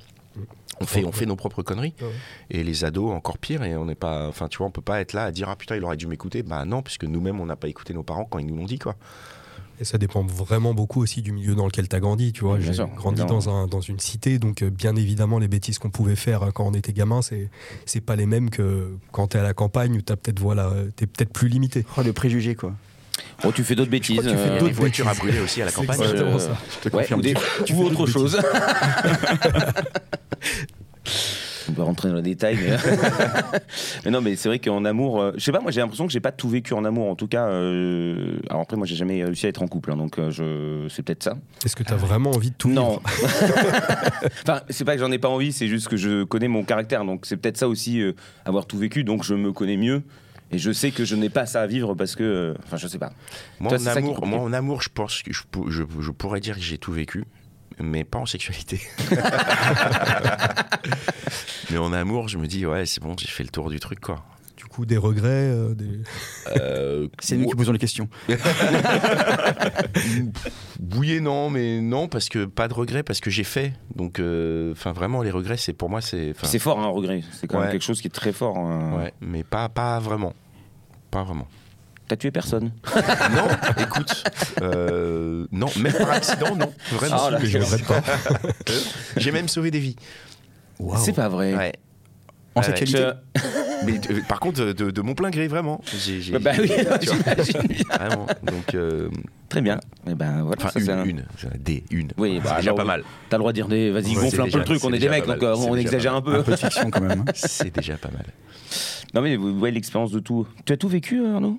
On 0.82 0.86
fait, 0.86 1.04
on 1.04 1.12
fait 1.12 1.26
nos 1.26 1.36
propres 1.36 1.62
conneries. 1.64 1.94
Ouais. 2.02 2.08
Et 2.52 2.64
les 2.64 2.86
ados, 2.86 3.12
encore 3.12 3.38
pire. 3.38 3.64
Et 3.64 3.76
on 3.76 3.86
n'est 3.86 3.96
pas. 3.96 4.28
Enfin, 4.28 4.48
tu 4.48 4.58
vois, 4.60 4.68
on 4.68 4.72
peut 4.72 4.82
pas 4.82 5.02
être 5.02 5.14
là 5.14 5.24
à 5.26 5.32
dire, 5.32 5.50
ah 5.50 5.56
putain, 5.56 5.76
il 5.76 5.84
aurait 5.84 5.98
dû 5.98 6.08
m'écouter. 6.08 6.44
Bah 6.44 6.64
non, 6.66 6.82
puisque 6.82 7.04
nous-mêmes, 7.06 7.40
on 7.42 7.46
n'a 7.46 7.56
pas 7.58 7.68
écouté 7.68 7.94
nos 7.94 8.04
parents 8.04 8.24
quand 8.26 8.40
ils 8.40 8.46
nous 8.46 8.56
l'ont 8.56 8.66
dit, 8.66 8.80
quoi. 8.80 8.96
Et 9.82 9.86
ça 9.86 9.98
dépend 9.98 10.24
vraiment 10.24 10.74
beaucoup 10.74 11.02
aussi 11.02 11.22
du 11.22 11.32
milieu 11.32 11.56
dans 11.56 11.66
lequel 11.66 11.88
tu 11.88 11.96
as 11.96 12.00
grandi. 12.02 12.34
Tu 12.34 12.44
vois, 12.44 12.60
j'ai 12.60 12.72
grandi 12.98 13.22
évidemment. 13.22 13.40
dans, 13.40 13.50
un, 13.50 13.68
dans 13.68 13.80
une 13.80 14.00
cité, 14.00 14.38
donc 14.38 14.62
euh, 14.62 14.70
bien 14.70 14.94
évidemment, 14.96 15.40
les 15.40 15.48
bêtises 15.48 15.80
qu'on 15.80 15.90
pouvait 15.90 16.18
faire 16.18 16.44
euh, 16.44 16.52
quand 16.52 16.66
on 16.68 16.74
était 16.74 16.92
gamin, 16.92 17.22
c'est 17.22 17.50
c'est 17.86 18.02
pas 18.02 18.18
les 18.18 18.26
mêmes 18.26 18.50
que 18.50 18.92
quand 19.14 19.28
tu 19.30 19.38
es 19.38 19.40
à 19.40 19.44
la 19.44 19.54
campagne 19.54 19.94
où 19.94 20.02
tu 20.02 20.14
peut-être 20.16 20.40
voilà, 20.40 20.74
t'es 20.98 21.08
peut-être 21.08 21.32
plus 21.32 21.48
limité. 21.48 21.86
Oh, 21.98 22.02
le 22.02 22.12
préjugé 22.12 22.56
quoi. 22.56 22.74
Oh, 23.46 23.52
tu 23.54 23.64
fais 23.64 23.76
d'autres 23.76 23.90
bêtises. 23.92 24.18
tu 24.18 24.24
fais 24.24 24.34
euh, 24.36 24.60
d'autres 24.60 24.74
voitures 24.76 25.08
à 25.08 25.14
brûler 25.14 25.40
aussi 25.40 25.62
à 25.62 25.66
la 25.66 25.72
campagne. 25.72 26.02
exactement 26.02 26.36
Euh, 26.36 26.40
ça. 26.40 26.58
Je 26.84 26.90
te 26.90 26.96
Ouais, 26.96 27.04
confirme. 27.04 27.20
ou, 27.22 27.24
des- 27.24 27.34
Tu 27.66 27.72
ou 27.74 27.78
fais 27.78 27.84
autre 27.84 28.06
chose. 28.06 28.38
On 31.70 31.74
peut 31.74 31.84
rentrer 31.84 32.10
dans 32.10 32.16
le 32.16 32.22
détail, 32.24 32.58
mais, 32.62 32.76
mais 34.06 34.12
non, 34.12 34.22
mais 34.22 34.36
c'est 34.36 34.50
vrai 34.50 34.58
qu'en 34.60 34.84
amour, 34.86 35.22
euh, 35.22 35.32
je 35.36 35.44
sais 35.44 35.52
pas, 35.52 35.60
moi 35.60 35.70
j'ai 35.72 35.82
l'impression 35.82 36.08
que 36.08 36.12
j'ai 36.12 36.20
pas 36.20 36.32
tout 36.32 36.50
vécu 36.50 36.74
en 36.74 36.84
amour. 36.84 37.08
En 37.10 37.16
tout 37.16 37.28
cas, 37.28 37.46
euh, 37.48 38.40
alors 38.50 38.62
après, 38.64 38.76
moi 38.76 38.88
j'ai 38.88 38.96
jamais 38.96 39.24
réussi 39.24 39.46
à 39.46 39.50
être 39.50 39.62
en 39.62 39.68
couple, 39.68 39.92
hein, 39.92 39.98
donc 39.98 40.18
euh, 40.18 40.32
je, 40.32 40.88
c'est 40.90 41.04
peut-être 41.04 41.24
ça. 41.24 41.36
Est-ce 41.64 41.76
que 41.76 41.84
tu 41.84 41.94
as 41.94 41.98
vraiment 41.98 42.32
envie 42.32 42.50
de 42.50 42.56
tout 42.56 42.70
Non. 42.70 43.00
vivre? 43.00 43.02
Enfin, 44.44 44.62
c'est 44.70 44.84
pas 44.86 44.94
que 44.96 45.00
j'en 45.00 45.12
ai 45.12 45.20
pas 45.20 45.30
envie, 45.30 45.52
c'est 45.54 45.68
juste 45.68 45.88
que 45.88 45.98
je 45.98 46.24
connais 46.24 46.48
mon 46.48 46.64
caractère, 46.64 47.06
donc 47.06 47.26
c'est 47.26 47.38
peut-être 47.38 47.58
ça 47.58 47.68
aussi, 47.68 48.02
euh, 48.02 48.14
avoir 48.46 48.66
tout 48.66 48.78
vécu, 48.78 49.04
donc 49.04 49.24
je 49.24 49.36
me 49.36 49.52
connais 49.52 49.78
mieux. 49.78 50.02
Et 50.52 50.58
je 50.58 50.72
sais 50.72 50.90
que 50.90 51.06
je 51.06 51.16
n'ai 51.16 51.30
pas 51.30 51.46
ça 51.46 51.62
à 51.62 51.68
vivre 51.68 51.94
parce 51.94 52.16
que. 52.16 52.24
euh, 52.24 52.54
Enfin, 52.66 52.78
je 52.78 52.88
sais 52.88 52.98
pas. 52.98 53.12
Moi, 53.60 53.70
Toi, 53.70 53.78
en 53.78 53.80
c'est 53.80 53.86
ça 53.86 53.92
qui 53.94 53.98
est 54.00 54.02
amour, 54.02 54.16
compliqué. 54.16 54.36
moi, 54.38 54.46
en 54.46 54.54
amour, 54.54 54.82
je 54.82 54.90
pense 54.92 55.22
que 55.22 55.32
je, 55.32 55.44
pou- 55.50 55.70
je- 55.70 55.84
je 56.00 56.10
pourrais 56.12 56.40
dire 56.40 56.56
que 56.56 56.62
j'ai 56.62 56.80
tout 56.80 56.92
vécu, 56.92 57.24
mais 57.82 58.04
pas 58.04 58.20
en 58.20 58.26
sexualité. 58.26 58.82
mais 61.72 61.78
en 61.78 61.94
amour, 61.94 62.28
je 62.28 62.38
me 62.38 62.48
dis, 62.48 62.66
ouais, 62.66 62.86
c'est 62.86 63.02
bon, 63.02 63.16
j'ai 63.18 63.28
fait 63.28 63.44
le 63.44 63.50
tour 63.50 63.70
du 63.70 63.80
truc, 63.80 64.00
quoi. 64.00 64.24
Du 64.58 64.66
coup, 64.66 64.86
des 64.86 64.98
regrets 64.98 65.30
euh, 65.30 65.74
des... 65.74 66.02
Euh, 66.60 67.08
C'est 67.20 67.38
nous 67.38 67.48
qui 67.48 67.56
posons 67.56 67.72
les 67.72 67.80
questions. 67.80 68.10
Oui 70.96 71.14
et 71.14 71.20
non, 71.22 71.50
mais 71.50 71.82
non, 71.82 72.08
parce 72.08 72.30
que 72.30 72.46
pas 72.46 72.68
de 72.68 72.74
regrets, 72.74 73.04
parce 73.04 73.20
que 73.22 73.30
j'ai 73.30 73.44
fait. 73.44 73.74
Donc, 73.96 74.20
euh, 74.20 74.72
enfin, 74.74 74.92
vraiment, 74.92 75.22
les 75.22 75.32
regrets, 75.32 75.58
c'est 75.58 75.74
pour 75.74 75.90
moi, 75.90 76.02
c'est. 76.02 76.34
C'est 76.44 76.60
fort, 76.60 76.80
un 76.80 76.88
regret. 76.88 77.22
C'est 77.32 77.48
quand 77.48 77.60
même 77.60 77.72
quelque 77.72 77.84
chose 77.84 78.02
qui 78.02 78.08
est 78.08 78.12
très 78.12 78.34
fort. 78.34 78.58
hein. 78.58 78.98
Ouais, 78.98 79.14
mais 79.22 79.44
pas, 79.44 79.70
pas 79.70 80.00
vraiment. 80.00 80.34
Pas 81.12 81.24
vraiment. 81.24 81.48
T'as 82.10 82.16
tué 82.18 82.32
personne. 82.32 82.72
Non, 83.36 83.48
écoute, 83.80 84.24
euh, 84.64 85.46
non, 85.52 85.68
même 85.80 85.94
par 85.94 86.10
accident, 86.12 86.56
non. 86.56 86.74
Vraiment. 86.92 87.18
Ah, 87.28 87.30
là, 87.32 87.40
je 87.44 87.58
regrette 87.60 87.86
pas. 87.86 88.02
J'ai 89.16 89.32
même 89.32 89.48
sauvé 89.48 89.70
des 89.70 89.80
vies. 89.80 89.96
C'est 90.98 91.14
pas 91.14 91.30
vrai. 91.30 91.54
Ouais. 91.56 91.74
En 92.56 92.62
Ouais, 92.62 92.66
sexualité. 92.66 93.12
Mais 93.86 94.02
euh, 94.10 94.22
par 94.28 94.40
contre, 94.40 94.74
de, 94.74 94.90
de 94.90 95.02
mon 95.02 95.14
plein 95.14 95.30
gré, 95.30 95.48
vraiment. 95.48 95.82
J'ai, 95.96 96.32
Bah, 96.32 96.40
bah 96.40 96.52
oui, 96.60 96.68
tu 96.78 96.84
vois, 96.84 96.98
j'imagine. 97.00 97.84
Vraiment. 97.92 98.26
Donc, 98.42 98.74
euh, 98.74 99.10
Très 99.48 99.62
bien. 99.62 99.80
Et 100.08 100.16
ben 100.16 100.42
voilà. 100.42 100.56
enfin, 100.60 100.70
ça, 100.72 100.80
c'est 100.84 100.92
un- 100.92 101.04
une, 101.06 101.24
une, 101.44 101.60
des, 101.64 101.84
une. 101.92 102.10
Oui, 102.18 102.40
bah, 102.44 102.50
c'est 102.50 102.56
déjà 102.58 102.70
alors, 102.72 102.76
pas 102.78 102.86
mal. 102.86 103.04
T'as 103.30 103.38
le 103.38 103.42
droit 103.42 103.52
de 103.52 103.56
dire 103.56 103.68
des. 103.68 103.92
Vas-y, 103.92 104.16
Ouais, 104.16 104.24
gonfle 104.24 104.42
un 104.42 104.50
peu 104.50 104.58
le 104.58 104.64
truc. 104.66 104.84
On 104.84 104.92
est 104.92 104.98
des 105.00 105.10
mecs, 105.10 105.28
donc 105.28 105.44
euh, 105.44 105.56
on 105.56 105.76
exagère 105.78 106.16
un 106.16 106.22
peu. 106.22 106.36
Un 106.36 106.42
peu 106.44 106.52
de 106.54 106.58
fiction 106.58 106.90
quand 106.90 107.02
même. 107.02 107.24
C'est 107.36 107.74
déjà 107.74 107.98
pas 107.98 108.10
mal. 108.10 108.26
Non 109.14 109.22
mais 109.22 109.36
vous 109.36 109.58
voyez 109.58 109.74
l'expérience 109.76 110.12
de 110.12 110.20
tout. 110.20 110.48
Tu 110.66 110.74
as 110.74 110.78
tout 110.78 110.88
vécu, 110.90 111.24
Arnaud? 111.26 111.58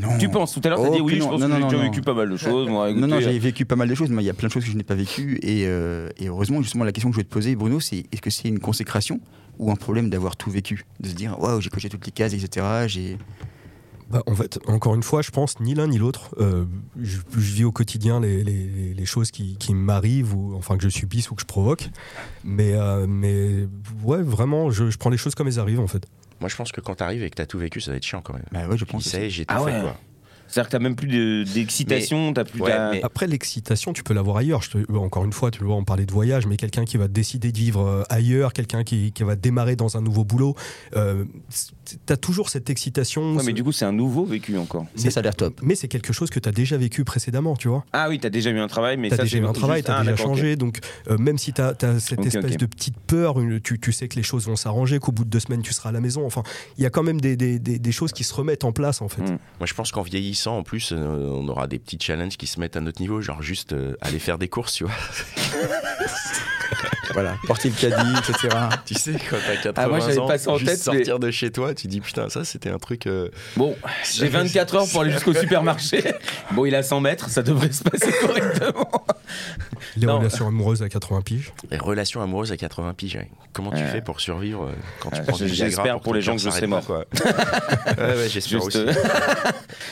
Non. 0.00 0.16
Tu 0.18 0.28
penses 0.28 0.52
Tout 0.52 0.60
à 0.64 0.68
l'heure, 0.68 0.80
t'as 0.80 0.88
Oh, 0.90 0.94
dit 0.94 1.00
oui. 1.00 1.12
que 1.14 1.18
Je 1.18 1.22
non. 1.24 1.30
pense 1.30 1.40
Non, 1.40 1.46
que 1.48 1.52
non, 1.52 1.68
j'ai 1.70 1.76
déjà 1.76 1.82
vécu 1.82 2.00
pas 2.02 2.14
mal 2.14 2.30
de 2.30 2.36
choses. 2.36 2.68
Moi, 2.68 2.92
Non, 2.92 3.06
non, 3.08 3.20
j'ai 3.20 3.38
vécu 3.38 3.64
pas 3.64 3.76
mal 3.76 3.88
de 3.88 3.94
choses, 3.94 4.10
mais 4.10 4.22
il 4.22 4.26
y 4.26 4.30
a 4.30 4.34
plein 4.34 4.48
de 4.48 4.52
choses 4.52 4.64
que 4.64 4.70
je 4.70 4.76
n'ai 4.76 4.82
pas 4.84 4.94
vécues. 4.94 5.38
Et, 5.42 5.64
euh, 5.66 6.08
et 6.18 6.28
heureusement, 6.28 6.62
justement, 6.62 6.84
la 6.84 6.92
question 6.92 7.10
que 7.10 7.14
je 7.16 7.20
vais 7.20 7.24
te 7.24 7.32
poser, 7.32 7.56
Bruno, 7.56 7.80
c'est 7.80 8.04
est-ce 8.12 8.20
que 8.22 8.30
c'est 8.30 8.48
une 8.48 8.60
consécration 8.60 9.20
ou 9.58 9.70
un 9.72 9.76
problème 9.76 10.08
d'avoir 10.10 10.36
tout 10.36 10.50
vécu? 10.50 10.84
De 11.00 11.08
se 11.08 11.14
dire, 11.14 11.38
waouh, 11.40 11.60
j'ai 11.60 11.70
coché 11.70 11.88
toutes 11.88 12.06
les 12.06 12.12
cases, 12.12 12.32
etc. 12.34 12.64
J'ai... 12.86 13.18
Bah, 14.10 14.22
en 14.26 14.34
fait, 14.34 14.58
encore 14.66 14.94
une 14.94 15.02
fois, 15.02 15.20
je 15.20 15.30
pense 15.30 15.60
ni 15.60 15.74
l'un 15.74 15.86
ni 15.88 15.98
l'autre. 15.98 16.34
Euh, 16.38 16.64
je, 16.98 17.18
je 17.36 17.52
vis 17.54 17.64
au 17.64 17.72
quotidien 17.72 18.20
les, 18.20 18.42
les- 18.42 18.94
les 18.94 19.04
choses 19.04 19.30
qui, 19.30 19.56
qui 19.58 19.74
m'arrivent, 19.74 20.34
ou 20.34 20.54
enfin 20.56 20.78
que 20.78 20.82
je 20.84 20.88
subisse 20.88 21.30
ou 21.30 21.34
que 21.34 21.42
je 21.42 21.46
provoque. 21.46 21.90
Mais, 22.42 22.72
euh, 22.72 23.06
mais 23.06 23.66
ouais, 24.04 24.22
vraiment, 24.22 24.70
je, 24.70 24.88
je 24.88 24.96
prends 24.96 25.10
les 25.10 25.18
choses 25.18 25.34
comme 25.34 25.46
elles 25.48 25.58
arrivent 25.60 25.80
en 25.80 25.86
fait. 25.88 26.06
Moi, 26.40 26.48
je 26.48 26.56
pense 26.56 26.70
que 26.72 26.80
quand 26.80 26.94
t'arrives 26.96 27.22
et 27.22 27.30
que 27.30 27.34
t'as 27.36 27.46
tout 27.46 27.58
vécu, 27.58 27.80
ça 27.80 27.90
va 27.90 27.96
être 27.96 28.04
chiant 28.04 28.20
quand 28.22 28.34
même. 28.34 28.44
Bah 28.52 28.66
ouais, 28.68 28.76
je 28.78 28.84
pense. 28.84 29.04
ça 29.04 29.18
y 29.20 29.24
est, 29.24 29.30
j'ai 29.30 29.44
tout 29.44 29.54
Ah 29.56 29.58
fait, 29.60 29.64
ouais. 29.72 29.80
quoi. 29.80 29.96
C'est-à-dire 30.48 30.68
que 30.68 30.72
t'as 30.72 30.78
même 30.82 30.96
plus 30.96 31.08
de- 31.08 31.44
d'excitation, 31.52 32.32
t'as 32.32 32.44
plus. 32.44 32.60
Ouais, 32.60 32.70
ta- 32.70 32.90
mais- 32.90 33.02
Après, 33.02 33.26
l'excitation, 33.26 33.92
tu 33.92 34.02
peux 34.02 34.14
l'avoir 34.14 34.38
ailleurs. 34.38 34.62
Je 34.62 34.70
te- 34.70 34.92
encore 34.96 35.24
une 35.24 35.32
fois, 35.32 35.50
tu 35.50 35.62
vois, 35.62 35.76
on 35.76 35.84
parlait 35.84 36.06
de 36.06 36.12
voyage, 36.12 36.46
mais 36.46 36.56
quelqu'un 36.56 36.84
qui 36.84 36.96
va 36.96 37.06
décider 37.08 37.52
de 37.52 37.58
vivre 37.58 37.80
euh, 37.86 38.02
ailleurs, 38.08 38.52
quelqu'un 38.52 38.82
qui, 38.84 39.12
qui 39.12 39.22
va 39.22 39.36
démarrer 39.36 39.76
dans 39.76 39.96
un 39.96 40.00
nouveau 40.00 40.24
boulot, 40.24 40.54
euh, 40.96 41.24
tu 42.06 42.12
as 42.12 42.16
toujours 42.16 42.48
cette 42.50 42.70
excitation. 42.70 43.36
Ouais, 43.36 43.42
mais 43.44 43.52
du 43.52 43.62
coup, 43.62 43.72
c'est 43.72 43.84
un 43.84 43.92
nouveau 43.92 44.24
vécu 44.24 44.56
encore. 44.58 44.86
Ça, 44.96 45.10
ça 45.10 45.20
a 45.20 45.22
l'air 45.22 45.34
top. 45.36 45.60
mais 45.62 45.74
c'est 45.74 45.88
quelque 45.88 46.12
chose 46.12 46.30
que 46.30 46.38
tu 46.40 46.48
as 46.48 46.52
déjà 46.52 46.76
vécu 46.76 47.04
précédemment, 47.04 47.56
tu 47.56 47.68
vois. 47.68 47.84
Ah 47.92 48.08
oui, 48.08 48.18
t'as 48.18 48.30
déjà 48.30 48.50
eu 48.50 48.58
un 48.58 48.66
travail, 48.68 48.96
mais 48.96 49.08
Tu 49.08 49.14
as 49.14 49.18
ça, 49.18 49.22
déjà 49.24 49.38
eu 49.38 49.46
un 49.46 49.52
travail, 49.52 49.78
juste- 49.78 49.86
tu 49.86 49.92
as 49.92 49.96
Ah, 49.98 50.02
déjà 50.04 50.16
changé. 50.16 50.56
Donc, 50.56 50.78
euh, 51.10 51.18
même 51.18 51.38
si 51.38 51.52
tu 51.52 51.60
as, 51.60 51.74
cette 52.00 52.24
espèce 52.24 52.56
de 52.56 52.66
petite 52.66 52.98
peur, 53.06 53.40
une- 53.40 53.60
tu, 53.60 53.78
tu 53.78 53.92
sais 53.92 54.08
que 54.08 54.16
les 54.16 54.22
choses 54.22 54.46
vont 54.46 54.56
s'arranger, 54.56 54.98
qu'au 54.98 55.12
bout 55.12 55.24
de 55.24 55.30
deux 55.30 55.40
semaines, 55.40 55.62
tu 55.62 55.72
seras 55.72 55.90
à 55.90 55.92
la 55.92 56.00
maison. 56.00 56.24
Enfin, 56.26 56.42
il 56.78 56.82
y 56.82 56.86
a 56.86 56.90
quand 56.90 57.02
même 57.02 57.20
des, 57.20 57.36
des- 57.36 57.58
des- 57.58 57.78
des 57.78 57.92
choses 57.92 58.12
qui 58.12 58.24
se 58.24 58.32
remettent 58.34 58.64
en 58.64 58.72
place, 58.72 59.02
en 59.02 59.08
fait. 59.08 59.22
Mm. 59.22 59.38
Moi, 59.60 59.66
je 59.66 59.74
pense 59.74 59.90
qu'en 59.92 60.02
vieillissant, 60.02 60.37
en 60.46 60.62
plus, 60.62 60.92
euh, 60.92 60.96
on 60.96 61.48
aura 61.48 61.66
des 61.66 61.78
petits 61.78 61.98
challenges 62.00 62.36
qui 62.36 62.46
se 62.46 62.60
mettent 62.60 62.76
à 62.76 62.80
notre 62.80 63.00
niveau, 63.00 63.20
genre 63.20 63.42
juste 63.42 63.72
euh, 63.72 63.96
aller 64.00 64.18
faire 64.18 64.38
des 64.38 64.48
courses, 64.48 64.74
tu 64.74 64.84
vois. 64.84 64.92
Voilà, 67.14 67.36
porter 67.46 67.70
le 67.70 67.74
caddie, 67.74 68.12
etc. 68.18 68.54
tu 68.84 68.94
sais, 68.94 69.12
quand 69.30 69.36
t'as 69.46 69.56
80 69.56 69.72
Ah, 69.76 69.88
moi, 69.88 70.00
j'avais 70.00 70.18
ans, 70.18 70.26
pas 70.26 70.38
ça 70.38 70.50
en 70.50 70.58
juste 70.58 70.70
tête, 70.70 70.82
sortir 70.82 71.18
de 71.18 71.30
chez 71.30 71.50
toi, 71.50 71.74
tu 71.74 71.86
dis 71.86 72.00
putain, 72.00 72.28
ça 72.28 72.44
c'était 72.44 72.70
un 72.70 72.78
truc. 72.78 73.06
euh, 73.06 73.28
Bon, 73.56 73.76
j'ai 74.14 74.28
24 74.28 74.74
heures 74.76 74.88
pour 74.90 75.02
aller 75.02 75.12
jusqu'au 75.12 75.34
supermarché. 75.40 76.02
Bon, 76.52 76.64
il 76.66 76.74
a 76.74 76.82
100 76.82 77.00
mètres, 77.00 77.28
ça 77.30 77.42
devrait 77.42 77.72
se 77.72 77.82
passer 77.82 78.12
correctement. 78.20 78.90
Les 79.96 80.06
Non. 80.06 80.18
relations 80.18 80.46
amoureuses 80.48 80.82
à 80.82 80.88
80 80.88 81.22
piges. 81.22 81.52
Les 81.70 81.76
relations 81.78 82.22
amoureuses 82.22 82.52
à 82.52 82.56
80 82.56 82.94
piges. 82.94 83.16
ouais. 83.16 83.28
Comment 83.52 83.72
tu 83.72 83.82
fais 83.84 84.00
pour 84.00 84.20
survivre 84.20 84.64
euh, 84.66 84.72
quand 85.00 85.10
tu 85.10 85.16
Ouais, 85.18 85.26
prends 85.26 85.36
des 85.38 85.48
j'espère 85.48 86.00
pour 86.00 86.14
les 86.14 86.20
gens 86.22 86.36
que 86.36 86.42
je 86.42 86.48
pas, 86.48 86.66
mort. 86.66 86.84
quoi. 86.84 87.04
ouais, 87.14 87.98
ouais, 87.98 88.28
j'espère 88.28 88.60
Juste, 88.62 88.76
aussi. 88.76 88.78
euh, 88.78 88.92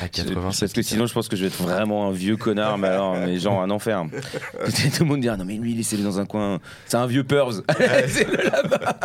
À 0.03 0.09
80, 0.09 0.41
Parce 0.61 0.73
que 0.73 0.83
sinon, 0.83 1.07
je 1.07 1.13
pense 1.13 1.29
que 1.29 1.35
je 1.37 1.41
vais 1.43 1.49
être 1.49 1.61
vraiment 1.61 2.07
un 2.09 2.13
vieux 2.13 2.37
connard, 2.37 2.79
mais 2.79 2.89
alors, 2.89 3.17
mais 3.17 3.39
genre 3.39 3.61
un 3.63 3.71
enfer. 3.71 4.05
Tout 4.97 5.03
le 5.03 5.05
monde 5.07 5.21
dira, 5.21 5.37
non, 5.37 5.45
mais 5.45 5.55
lui, 5.55 5.75
laissez-le 5.75 6.05
dans 6.05 6.21
un 6.21 6.27
coin. 6.27 6.61
C'est 6.87 6.97
un 6.97 7.06
vieux 7.07 7.25
Purves. 7.25 7.63
Laissez-le 7.79 8.37
là-bas. 8.51 9.01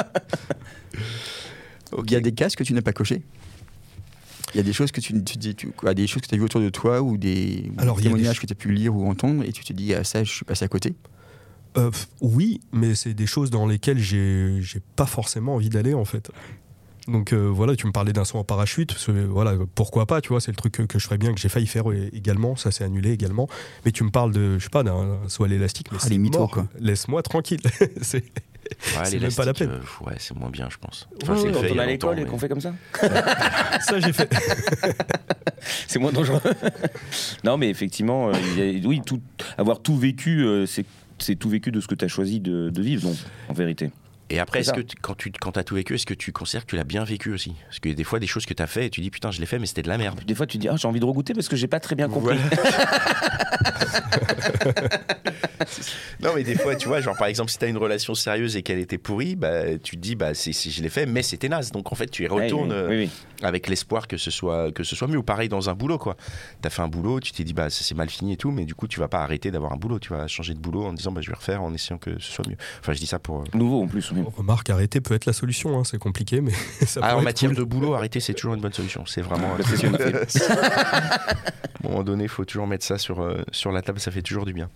Il 2.06 2.12
y 2.12 2.16
a 2.16 2.20
des 2.22 2.32
cases 2.32 2.56
que 2.56 2.64
tu 2.64 2.74
n'as 2.74 2.82
pas 2.82 2.94
cochées 2.94 3.22
il 4.54 4.58
y 4.58 4.60
a 4.60 4.64
des 4.64 4.74
choses 4.74 4.92
que 4.92 5.00
tu, 5.00 5.14
tu 5.24 5.38
dis, 5.38 5.56
tu- 5.56 5.70
quoi, 5.70 5.94
des 5.94 6.08
choses 6.08 6.22
que 6.22 6.28
tu 6.28 6.36
as 6.36 6.38
vues 6.38 6.44
autour 6.44 6.60
de 6.60 6.70
toi 6.70 7.02
ou 7.02 7.18
des, 7.18 7.72
Alors, 7.78 7.96
des 7.96 8.02
des 8.04 8.10
témoignages 8.10 8.40
que 8.40 8.46
tu 8.46 8.52
as 8.52 8.56
pu 8.56 8.72
lire 8.74 8.94
ou 8.94 9.08
entendre 9.10 9.44
et 9.46 9.52
tu 9.54 9.64
te 9.64 9.72
dis 9.72 9.94
ah 9.94 10.04
ça 10.04 10.24
je 10.26 10.32
suis 10.32 10.44
passé 10.46 10.66
à 10.66 10.68
côté? 10.68 10.94
Euh, 11.78 11.90
oui, 12.20 12.60
mais 12.74 12.96
c'est 12.96 13.14
des 13.14 13.28
choses 13.28 13.50
dans 13.50 13.66
lesquelles 13.66 14.00
j'ai 14.00 14.60
pas 14.98 15.06
forcément 15.06 15.56
envie 15.56 15.70
d'aller 15.70 15.94
en 15.94 16.04
fait. 16.04 16.32
Donc 17.12 17.34
euh, 17.34 17.48
voilà, 17.50 17.76
tu 17.76 17.86
me 17.88 17.92
parlais 17.92 18.14
d'un 18.14 18.24
saut 18.26 18.38
en 18.38 18.44
parachute, 18.44 18.94
ce- 18.94 19.12
voilà, 19.12 19.54
pourquoi 19.76 20.06
pas, 20.06 20.22
tu 20.22 20.30
vois, 20.30 20.40
c'est 20.42 20.52
le 20.52 20.56
truc 20.56 20.74
que, 20.74 20.84
que 20.84 20.98
je 21.00 21.04
ferais 21.06 21.18
bien, 21.18 21.34
que 21.34 21.40
j'ai 21.40 21.50
failli 21.50 21.68
faire 21.68 21.84
également, 22.14 22.56
ça 22.56 22.72
s'est 22.72 22.84
annulé 22.84 23.12
également. 23.12 23.48
Mais 23.86 23.92
tu 23.92 24.04
me 24.04 24.10
parles 24.10 24.32
de, 24.32 24.58
je 24.58 24.64
sais 24.64 24.70
pas, 24.70 24.84
d'un 24.84 25.18
saut 25.28 25.44
à 25.44 25.48
l'élastique, 25.48 25.92
mais 25.92 25.98
Ah, 26.02 26.06
c'est 26.08 26.18
mort. 26.18 26.50
quoi. 26.52 26.68
Laisse-moi 26.80 27.22
tranquille. 27.24 27.60
c'est 28.02 28.24
Ouais, 28.98 29.04
c'est 29.06 29.20
même 29.20 29.34
pas 29.34 29.44
la 29.44 29.54
peine. 29.54 29.70
euh, 29.72 30.06
ouais, 30.06 30.16
c'est 30.18 30.34
moins 30.38 30.50
bien, 30.50 30.70
je 30.70 30.78
pense. 30.78 31.10
Quand 31.26 31.34
on 31.34 31.46
a 31.46 31.68
est 31.68 31.80
à 31.80 31.86
l'école 31.86 32.20
et 32.20 32.26
qu'on 32.26 32.38
fait 32.38 32.48
comme 32.48 32.62
ça, 32.62 32.74
ça 33.82 34.00
j'ai 34.00 34.14
fait. 34.14 34.32
c'est 35.88 36.00
moins 36.00 36.12
dangereux. 36.14 36.40
non, 37.44 37.58
mais 37.58 37.70
effectivement, 37.70 38.30
euh, 38.30 38.34
a- 38.34 38.88
oui, 38.88 39.02
tout, 39.06 39.20
avoir 39.58 39.82
tout 39.82 39.98
vécu, 39.98 40.46
euh, 40.46 40.66
c'est 40.66 40.86
c'est 41.18 41.36
tout 41.36 41.50
vécu 41.50 41.72
de 41.72 41.80
ce 41.82 41.88
que 41.88 41.94
tu 41.96 42.04
as 42.06 42.08
choisi 42.08 42.40
de, 42.40 42.70
de 42.70 42.82
vivre, 42.82 43.04
donc, 43.10 43.18
en 43.50 43.54
vérité. 43.54 43.92
Et 44.34 44.40
après, 44.40 44.60
C'est 44.60 44.62
est-ce 44.62 44.70
ça. 44.70 44.76
que 44.78 44.82
tu- 44.82 44.96
quand 45.02 45.14
tu 45.16 45.32
quand 45.32 45.58
as 45.58 45.64
tout 45.64 45.76
vécu, 45.76 45.94
est-ce 45.96 46.06
que 46.06 46.14
tu 46.14 46.32
considères 46.32 46.66
que 46.66 46.70
tu 46.72 46.76
l'as 46.78 46.84
bien 46.86 47.04
vécu 47.04 47.34
aussi? 47.34 47.54
Parce 47.68 47.80
que 47.80 47.90
des 47.90 48.04
fois, 48.06 48.18
des 48.20 48.28
choses 48.28 48.46
que 48.46 48.54
tu 48.54 48.64
as 48.64 48.68
fait 48.68 48.86
et 48.86 48.90
tu 48.90 49.02
dis 49.02 49.10
putain, 49.12 49.30
je 49.30 49.40
l'ai 49.42 49.46
fait, 49.46 49.60
mais 49.60 49.66
c'était 49.68 49.82
de 49.82 49.90
la 49.90 49.98
merde. 49.98 50.22
Des 50.26 50.34
fois, 50.36 50.48
tu 50.48 50.58
dis, 50.58 50.70
ah, 50.70 50.76
j'ai 50.78 50.88
envie 50.88 51.00
de 51.02 51.06
regoûter 51.06 51.34
parce 51.34 51.50
que 51.50 51.56
j'ai 51.58 51.68
pas 51.68 51.80
très 51.82 51.96
bien 51.96 52.08
compris. 52.08 52.38
Non, 56.22 56.32
mais 56.36 56.44
des 56.44 56.56
fois, 56.56 56.76
tu 56.76 56.88
vois, 56.88 57.02
genre 57.02 57.16
par 57.18 57.28
exemple, 57.28 57.50
si 57.52 57.58
tu 57.58 57.66
as 57.66 57.68
une 57.68 57.78
relation 57.78 58.14
sérieuse 58.14 58.56
et 58.56 58.62
qu'elle 58.62 58.78
était 58.80 58.98
pourrie, 58.98 59.36
bah, 59.36 59.78
tu 59.82 59.96
te 59.96 60.02
dis, 60.02 60.16
bah, 60.16 60.34
c'est, 60.34 60.54
c'est- 60.54 60.70
je 60.70 60.82
l'ai 60.84 60.90
fait, 60.90 61.06
mais 61.06 61.24
c'était 61.24 61.50
naze. 61.50 61.72
Donc 61.72 61.92
en 61.92 61.96
fait, 61.96 62.08
tu 62.08 62.24
y 62.24 62.28
retournes 62.28 62.72
oui, 62.74 62.96
oui, 62.96 62.98
oui. 63.06 63.10
avec 63.44 63.68
l'espoir 63.68 64.08
que 64.08 64.18
ce, 64.18 64.30
soit, 64.32 64.72
que 64.72 64.84
ce 64.84 64.96
soit 64.96 65.08
mieux. 65.08 65.18
Ou 65.18 65.24
pareil 65.24 65.50
dans 65.50 65.70
un 65.70 65.74
boulot, 65.74 65.98
quoi. 65.98 66.16
Tu 66.62 66.68
as 66.68 66.70
fait 66.70 66.82
un 66.82 66.88
boulot, 66.88 67.20
tu 67.20 67.32
t'es 67.32 67.44
dit, 67.44 67.54
bah, 67.54 67.70
ça 67.70 67.84
s'est 67.84 67.96
mal 67.96 68.10
fini 68.10 68.34
et 68.34 68.38
tout, 68.38 68.52
mais 68.52 68.66
du 68.66 68.76
coup, 68.76 68.88
tu 68.88 69.00
vas 69.00 69.08
pas 69.08 69.22
arrêter 69.24 69.50
d'avoir 69.52 69.74
un 69.74 69.78
boulot. 69.78 70.00
Tu 70.00 70.10
vas 70.10 70.28
changer 70.28 70.54
de 70.54 70.60
boulot 70.60 70.86
en 70.86 70.94
disant, 70.94 71.12
bah, 71.12 71.22
je 71.22 71.30
vais 71.30 71.36
refaire 71.36 71.62
en 71.64 71.74
essayant 71.74 71.98
que 71.98 72.20
ce 72.20 72.32
soit 72.32 72.48
mieux. 72.48 72.58
Enfin, 72.80 72.94
je 72.94 73.00
dis 73.00 73.08
ça 73.08 73.20
pour. 73.20 73.42
euh, 73.42 73.44
Nouveau 73.54 73.82
en 73.84 73.88
plus. 73.88 74.12
Remarque, 74.38 74.70
arrêter 74.70 75.02
peut 75.02 75.14
être 75.14 75.26
la 75.26 75.34
solution, 75.34 75.78
hein, 75.80 75.84
c'est 75.84 75.98
compliqué, 75.98 76.42
mais 76.42 76.52
ça 76.86 77.00
Ah, 77.04 77.10
peut 77.10 77.16
en 77.16 77.20
être 77.20 77.24
matière 77.26 77.52
cool. 77.52 77.60
de 77.60 77.64
boulot, 77.64 77.94
arrêter, 77.94 78.20
c'est 78.20 78.34
toujours 78.34 78.54
une 78.54 78.62
bonne 78.62 78.74
solution. 78.74 79.06
C'est 79.06 79.22
vraiment. 79.22 79.56
Fait. 79.64 79.88
à 79.88 81.20
un 81.84 81.90
moment 81.90 82.04
donné, 82.04 82.24
il 82.24 82.30
faut 82.30 82.46
toujours 82.46 82.68
mettre 82.68 82.86
ça 82.86 82.98
sur, 82.98 83.22
euh, 83.22 83.44
sur 83.52 83.72
la 83.72 83.82
table, 83.82 84.00
ça 84.00 84.12
fait 84.12 84.22
toujours 84.22 84.46
du 84.46 84.54
bien. 84.54 84.70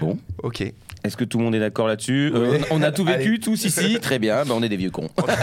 Bon. 0.00 0.18
Ok. 0.42 0.62
Est-ce 1.04 1.16
que 1.16 1.24
tout 1.24 1.38
le 1.38 1.44
monde 1.44 1.54
est 1.54 1.60
d'accord 1.60 1.86
là-dessus 1.88 2.30
Euh. 2.34 2.58
On 2.70 2.82
a 2.82 2.92
tout 2.92 3.04
vécu, 3.04 3.28
Allez. 3.28 3.40
tous 3.40 3.64
ici, 3.64 3.98
très 4.00 4.18
bien, 4.18 4.44
bah, 4.44 4.54
on 4.56 4.62
est 4.62 4.68
des 4.68 4.76
vieux 4.76 4.90
cons. 4.90 5.08
Ouais, 5.26 5.34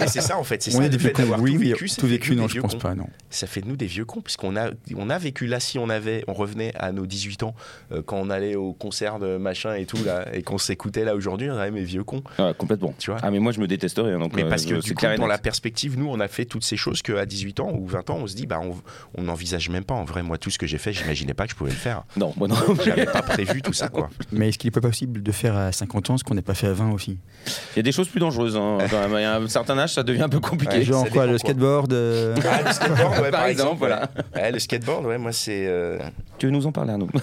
mais 0.00 0.06
c'est 0.08 0.20
ça 0.20 0.38
en 0.38 0.44
fait, 0.44 0.62
c'est 0.62 0.74
On 0.74 0.78
ça 0.78 0.84
est 0.84 0.88
des 0.88 0.96
le 0.96 1.00
vieux 1.00 1.08
fait 1.08 1.14
cons. 1.14 1.22
d'avoir 1.22 1.40
Oui, 1.40 1.52
tout 1.52 1.58
vécu, 1.60 1.90
tout 1.90 2.06
vécu, 2.06 2.36
non, 2.36 2.48
je 2.48 2.60
pense 2.60 2.72
cons. 2.74 2.78
pas, 2.80 2.94
non. 2.94 3.06
Ça 3.30 3.46
fait 3.46 3.60
de 3.60 3.68
nous 3.68 3.76
des 3.76 3.86
vieux 3.86 4.04
cons, 4.04 4.20
puisqu'on 4.20 4.56
a, 4.56 4.70
on 4.96 5.10
a 5.10 5.18
vécu 5.18 5.46
là, 5.46 5.60
si 5.60 5.78
on 5.78 5.88
avait, 5.88 6.24
on 6.28 6.32
revenait 6.34 6.72
à 6.76 6.92
nos 6.92 7.06
18 7.06 7.42
ans, 7.44 7.54
euh, 7.92 8.02
quand 8.04 8.16
on 8.18 8.30
allait 8.30 8.56
au 8.56 8.72
concert 8.72 9.18
de 9.18 9.36
machin 9.36 9.74
et 9.74 9.86
tout, 9.86 10.02
là, 10.04 10.26
et 10.32 10.42
qu'on 10.42 10.58
s'écoutait 10.58 11.04
là 11.04 11.14
aujourd'hui, 11.14 11.48
on 11.50 11.54
aurait 11.54 11.70
mes 11.70 11.84
vieux 11.84 12.04
cons. 12.04 12.22
Ouais, 12.38 12.52
complètement. 12.56 12.94
Tu 12.98 13.10
vois 13.10 13.20
Ah, 13.22 13.30
mais 13.30 13.38
moi, 13.38 13.52
je 13.52 13.60
me 13.60 13.66
détesterais. 13.66 14.12
hein, 14.12 14.18
donc, 14.18 14.34
Mais 14.34 14.44
euh, 14.44 14.48
parce 14.48 14.64
que 14.66 14.74
du 14.80 14.94
coup, 14.94 15.04
dans 15.18 15.26
la 15.26 15.38
perspective, 15.38 15.98
nous, 15.98 16.08
on 16.08 16.20
a 16.20 16.28
fait 16.28 16.44
toutes 16.44 16.64
ces 16.64 16.76
choses 16.76 17.02
qu'à 17.02 17.24
18 17.26 17.60
ans 17.60 17.72
ou 17.72 17.86
20 17.86 18.10
ans, 18.10 18.18
on 18.22 18.26
se 18.26 18.34
dit, 18.34 18.46
bah, 18.46 18.60
on 18.62 18.74
on 19.16 19.22
n'envisage 19.22 19.68
même 19.70 19.84
pas. 19.84 19.94
En 19.94 20.04
vrai, 20.04 20.22
moi, 20.22 20.38
tout 20.38 20.50
ce 20.50 20.58
que 20.58 20.66
j'ai 20.66 20.78
fait, 20.78 20.92
j'imaginais 20.92 21.34
pas 21.34 21.44
que 21.44 21.50
je 21.52 21.56
pouvais 21.56 21.70
le 21.70 21.76
faire. 21.76 22.02
Non, 22.16 22.32
moi 22.36 22.48
non. 22.48 22.56
J'avais 22.84 23.06
pas 23.06 23.22
prévu 23.22 23.62
tout 23.62 23.72
ça, 23.72 23.88
quoi. 23.88 24.10
Mais 24.32 24.48
est-ce 24.48 24.58
qu'il 24.58 24.68
n'est 24.68 24.72
pas 24.72 24.80
possible 25.06 25.22
de 25.22 25.32
faire 25.32 25.56
à 25.56 25.70
50 25.72 26.10
ans 26.10 26.18
ce 26.18 26.24
qu'on 26.24 26.34
n'a 26.34 26.42
pas 26.42 26.54
fait 26.54 26.66
à 26.66 26.72
20 26.72 26.92
aussi 26.92 27.18
Il 27.46 27.76
y 27.76 27.80
a 27.80 27.82
des 27.82 27.92
choses 27.92 28.08
plus 28.08 28.20
dangereuses. 28.20 28.56
hein, 28.56 28.78
quand 28.90 29.00
même. 29.00 29.12
Il 29.18 29.22
y 29.22 29.24
a 29.24 29.36
un 29.36 29.48
certain 29.48 29.76
âge, 29.78 29.92
ça 29.94 30.02
devient 30.02 30.22
un 30.22 30.28
peu 30.28 30.40
compliqué. 30.40 30.78
Ouais, 30.78 30.84
Genre 30.84 31.08
quoi, 31.10 31.26
le 31.26 31.36
skateboard 31.38 31.92
euh, 31.92 32.34
Ah, 32.44 32.62
le 32.66 32.72
skateboard, 32.72 33.20
ouais, 33.20 33.30
Par 33.30 33.46
exemple, 33.46 33.78
voilà. 33.78 34.10
ouais. 34.34 34.40
Ouais, 34.42 34.52
le 34.52 34.58
skateboard, 34.58 35.04
ouais, 35.06 35.18
moi, 35.18 35.32
c'est. 35.32 35.66
euh, 35.66 35.98
Tu 36.38 36.46
veux 36.46 36.52
nous 36.52 36.66
en 36.66 36.72
parler, 36.72 36.92
Arnaud? 36.92 37.08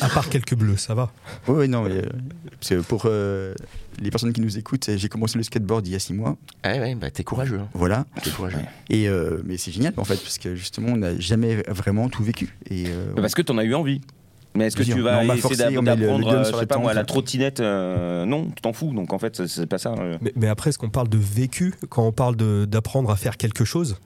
À 0.00 0.08
part 0.08 0.28
quelques 0.30 0.54
bleus, 0.54 0.76
ça 0.78 0.94
va. 0.94 1.10
Oui, 1.46 1.54
oui, 1.60 1.68
non, 1.68 1.82
mais, 1.82 2.02
euh, 2.72 2.82
pour 2.82 3.02
euh, 3.04 3.54
les 4.00 4.10
personnes 4.10 4.32
qui 4.32 4.40
nous 4.40 4.56
écoutent, 4.58 4.88
j'ai 4.96 5.08
commencé 5.08 5.36
le 5.36 5.44
skateboard 5.44 5.86
il 5.86 5.92
y 5.92 5.96
a 5.96 5.98
6 5.98 6.14
mois. 6.14 6.36
Ouais, 6.64 6.80
ouais, 6.80 6.94
bah, 6.94 7.10
t'es 7.10 7.24
courageux. 7.24 7.58
hein. 7.60 7.68
Voilà. 7.74 8.06
T'es 8.22 8.30
courageux. 8.30 8.56
Et, 8.88 9.08
euh, 9.08 9.42
mais 9.44 9.56
c'est 9.58 9.70
génial 9.72 9.92
en 9.98 10.04
fait, 10.04 10.16
parce 10.16 10.38
que 10.38 10.54
justement, 10.54 10.88
on 10.92 10.96
n'a 10.96 11.18
jamais 11.18 11.56
vraiment 11.68 12.08
tout 12.08 12.24
vécu. 12.24 12.56
Et, 12.70 12.84
euh, 12.88 13.12
Parce 13.16 13.34
que 13.34 13.42
tu 13.42 13.52
en 13.52 13.58
as 13.58 13.64
eu 13.64 13.74
envie. 13.74 14.00
Mais 14.54 14.66
est-ce 14.66 14.76
que 14.76 14.82
tu 14.82 15.00
vas 15.00 15.12
Non, 15.12 15.18
on 15.18 15.22
essayer 15.34 15.40
forcé, 15.42 15.56
d'app- 15.58 15.72
on 15.78 15.82
met 15.82 15.94
le- 15.94 16.00
le 16.02 16.06
d'apprendre, 16.08 16.28
euh, 16.32 16.44
je 16.44 16.50
la 16.52 16.58
sais 16.58 16.66
pas 16.66 16.78
moi, 16.78 16.90
tempe. 16.90 16.96
la 16.96 17.04
trottinette 17.04 17.60
euh, 17.60 18.24
Non, 18.26 18.46
tu 18.46 18.60
t'en 18.62 18.72
fous. 18.72 18.92
Donc 18.92 19.12
en 19.12 19.18
fait, 19.18 19.46
c'est- 19.46 19.66
pas 19.66 19.78
ça. 19.78 19.94
euh. 19.98 20.18
Mais, 20.20 20.32
mais 20.34 20.48
après, 20.48 20.70
est-ce 20.70 20.78
qu'on 20.78 20.90
parle 20.90 21.08
de 21.08 21.18
vécu 21.18 21.74
quand 21.88 22.04
on 22.06 22.12
parle 22.12 22.34
de- 22.36 22.64
d'apprendre 22.68 23.10
à 23.12 23.16
faire 23.16 23.36
quelque 23.36 23.64
chose? 23.64 23.96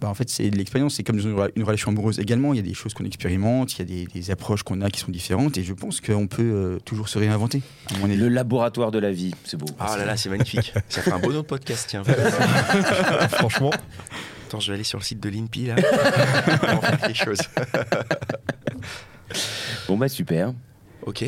Bah, 0.00 0.08
en 0.08 0.14
fait, 0.14 0.30
c'est 0.30 0.48
de 0.48 0.56
l'expérience. 0.56 0.94
C'est 0.94 1.02
comme 1.02 1.18
une, 1.18 1.34
rela- 1.36 1.50
une 1.54 1.62
relation 1.64 1.90
amoureuse 1.90 2.18
également. 2.18 2.54
Il 2.54 2.56
y 2.56 2.60
a 2.60 2.62
des 2.62 2.72
choses 2.72 2.94
qu'on 2.94 3.04
expérimente, 3.04 3.74
il 3.74 3.78
y 3.80 3.82
a 3.82 3.84
des, 3.84 4.06
des 4.06 4.30
approches 4.30 4.62
qu'on 4.62 4.80
a 4.80 4.88
qui 4.88 5.00
sont 5.00 5.12
différentes. 5.12 5.58
Et 5.58 5.62
je 5.64 5.74
pense 5.74 6.00
qu'on 6.00 6.26
peut 6.26 6.40
euh, 6.42 6.78
toujours 6.86 7.10
se 7.10 7.18
réinventer. 7.18 7.60
Mon 7.98 8.06
avis. 8.06 8.16
Le 8.16 8.28
laboratoire 8.30 8.90
de 8.90 8.98
la 8.98 9.12
vie, 9.12 9.34
c'est 9.44 9.58
beau. 9.58 9.66
Ah 9.78 9.98
là 9.98 10.06
là, 10.06 10.16
c'est 10.16 10.30
magnifique. 10.30 10.72
Ça 10.88 11.02
fait 11.02 11.12
un 11.12 11.18
beau 11.18 11.30
nom 11.30 11.40
de 11.42 11.44
podcast, 11.46 11.84
tiens. 11.90 12.02
Franchement, 13.32 13.70
Attends, 14.48 14.60
je 14.60 14.68
vais 14.72 14.74
aller 14.76 14.84
sur 14.84 14.98
le 14.98 15.04
site 15.04 15.20
de 15.20 15.28
l'INPI 15.28 15.66
là. 15.66 15.76
On 16.72 16.76
va 16.76 16.80
faire 16.80 17.00
quelque 17.02 17.22
chose. 17.24 17.38
Bon 19.88 19.96
bah 19.96 20.08
super. 20.08 20.52
Ok. 21.06 21.24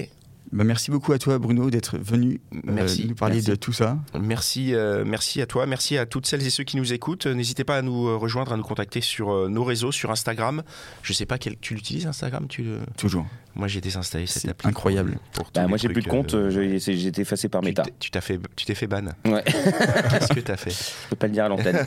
Bah, 0.53 0.65
merci 0.65 0.91
beaucoup 0.91 1.15
à 1.15 1.19
toi, 1.19 1.39
Bruno, 1.39 1.71
d'être 1.71 1.97
venu 1.97 2.39
euh, 2.53 2.59
nous 3.07 3.15
parler 3.15 3.37
merci. 3.37 3.49
de 3.51 3.55
tout 3.55 3.73
ça. 3.73 3.97
Merci, 4.21 4.75
euh, 4.75 5.03
merci 5.03 5.41
à 5.41 5.47
toi, 5.47 5.65
merci 5.65 5.97
à 5.97 6.05
toutes 6.05 6.27
celles 6.27 6.47
et 6.47 6.51
ceux 6.51 6.63
qui 6.65 6.77
nous 6.77 6.93
écoutent. 6.93 7.25
N'hésitez 7.27 7.65
pas 7.65 7.79
à 7.79 7.83
nous 7.83 8.07
euh, 8.07 8.17
rejoindre, 8.17 8.53
à 8.53 8.59
nous 8.59 8.63
contacter 8.63 9.01
sur 9.01 9.33
euh, 9.33 9.49
nos 9.49 9.65
réseaux, 9.65 9.93
sur 9.93 10.11
Instagram. 10.11 10.63
Je 11.03 11.15
sais 11.15 11.25
pas 11.25 11.39
quel, 11.39 11.57
tu 11.59 11.75
l'utilises 11.75 12.07
Instagram 12.07 12.49
tu 12.51 12.65
le- 12.65 12.81
Toujours. 12.99 13.25
Moi 13.55 13.67
j'ai 13.67 13.81
désinstallé 13.81 14.27
cette 14.27 14.43
C'est 14.43 14.49
appli. 14.51 14.69
incroyable. 14.69 15.19
Pour 15.33 15.51
tous 15.51 15.59
Bah, 15.59 15.67
moi 15.69 15.79
j'ai 15.79 15.89
plus 15.89 16.03
de 16.03 16.09
compte, 16.09 16.37
j'ai 16.51 17.07
été 17.07 17.23
effacé 17.23 17.49
par 17.49 17.63
Meta. 17.63 17.85
t'es- 17.85 17.95
Tu 17.99 18.11
t'as 18.11 18.21
fait, 18.21 18.39
tu 18.55 18.67
t'es 18.67 18.75
fait 18.75 18.87
ban. 18.87 19.05
Ouais, 19.25 19.43
Qu'est-ce 19.45 20.35
que 20.35 20.41
t'as 20.41 20.57
fait? 20.59 20.71
Je 20.71 21.09
peux 21.11 21.17
pas 21.17 21.29
le 21.29 21.33
dire 21.33 21.45
à 21.47 21.49
l'antenne. 21.49 21.83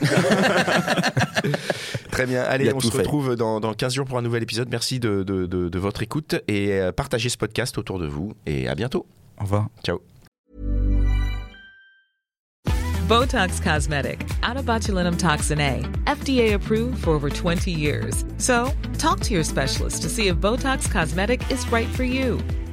Très 2.16 2.26
bien. 2.26 2.42
Allez, 2.42 2.72
on 2.72 2.80
se 2.80 2.90
fait. 2.90 2.98
retrouve 2.98 3.36
dans, 3.36 3.60
dans 3.60 3.74
15 3.74 3.92
jours 3.94 4.06
pour 4.06 4.16
un 4.16 4.22
nouvel 4.22 4.42
épisode. 4.42 4.68
Merci 4.70 4.98
de, 5.00 5.22
de- 5.22 5.44
de- 5.46 5.68
de 5.68 5.78
votre 5.78 6.02
écoute 6.02 6.34
et 6.48 6.72
euh, 6.72 6.90
partagez 6.90 7.28
ce 7.28 7.36
podcast 7.36 7.76
autour 7.76 7.98
de 7.98 8.06
vous. 8.06 8.32
Et 8.46 8.68
à 8.68 8.74
bientôt. 8.74 9.04
Au 9.38 9.42
revoir. 9.44 9.68
Ciao. 9.84 10.00
Botox 13.08 13.60
Cosmetic, 13.60 14.26
out 14.42 14.56
of 14.56 14.64
botulinum 14.64 15.16
toxin 15.16 15.60
A, 15.60 15.82
FDA 16.06 16.54
approved 16.54 16.98
for 17.04 17.10
over 17.10 17.30
20 17.30 17.70
years. 17.70 18.24
So, 18.38 18.72
talk 18.98 19.20
to 19.20 19.34
your 19.34 19.44
specialist 19.44 20.02
to 20.02 20.08
see 20.08 20.26
if 20.26 20.38
Botox 20.38 20.90
Cosmetic 20.90 21.40
is 21.48 21.64
right 21.70 21.86
for 21.94 22.02
you. 22.02 22.38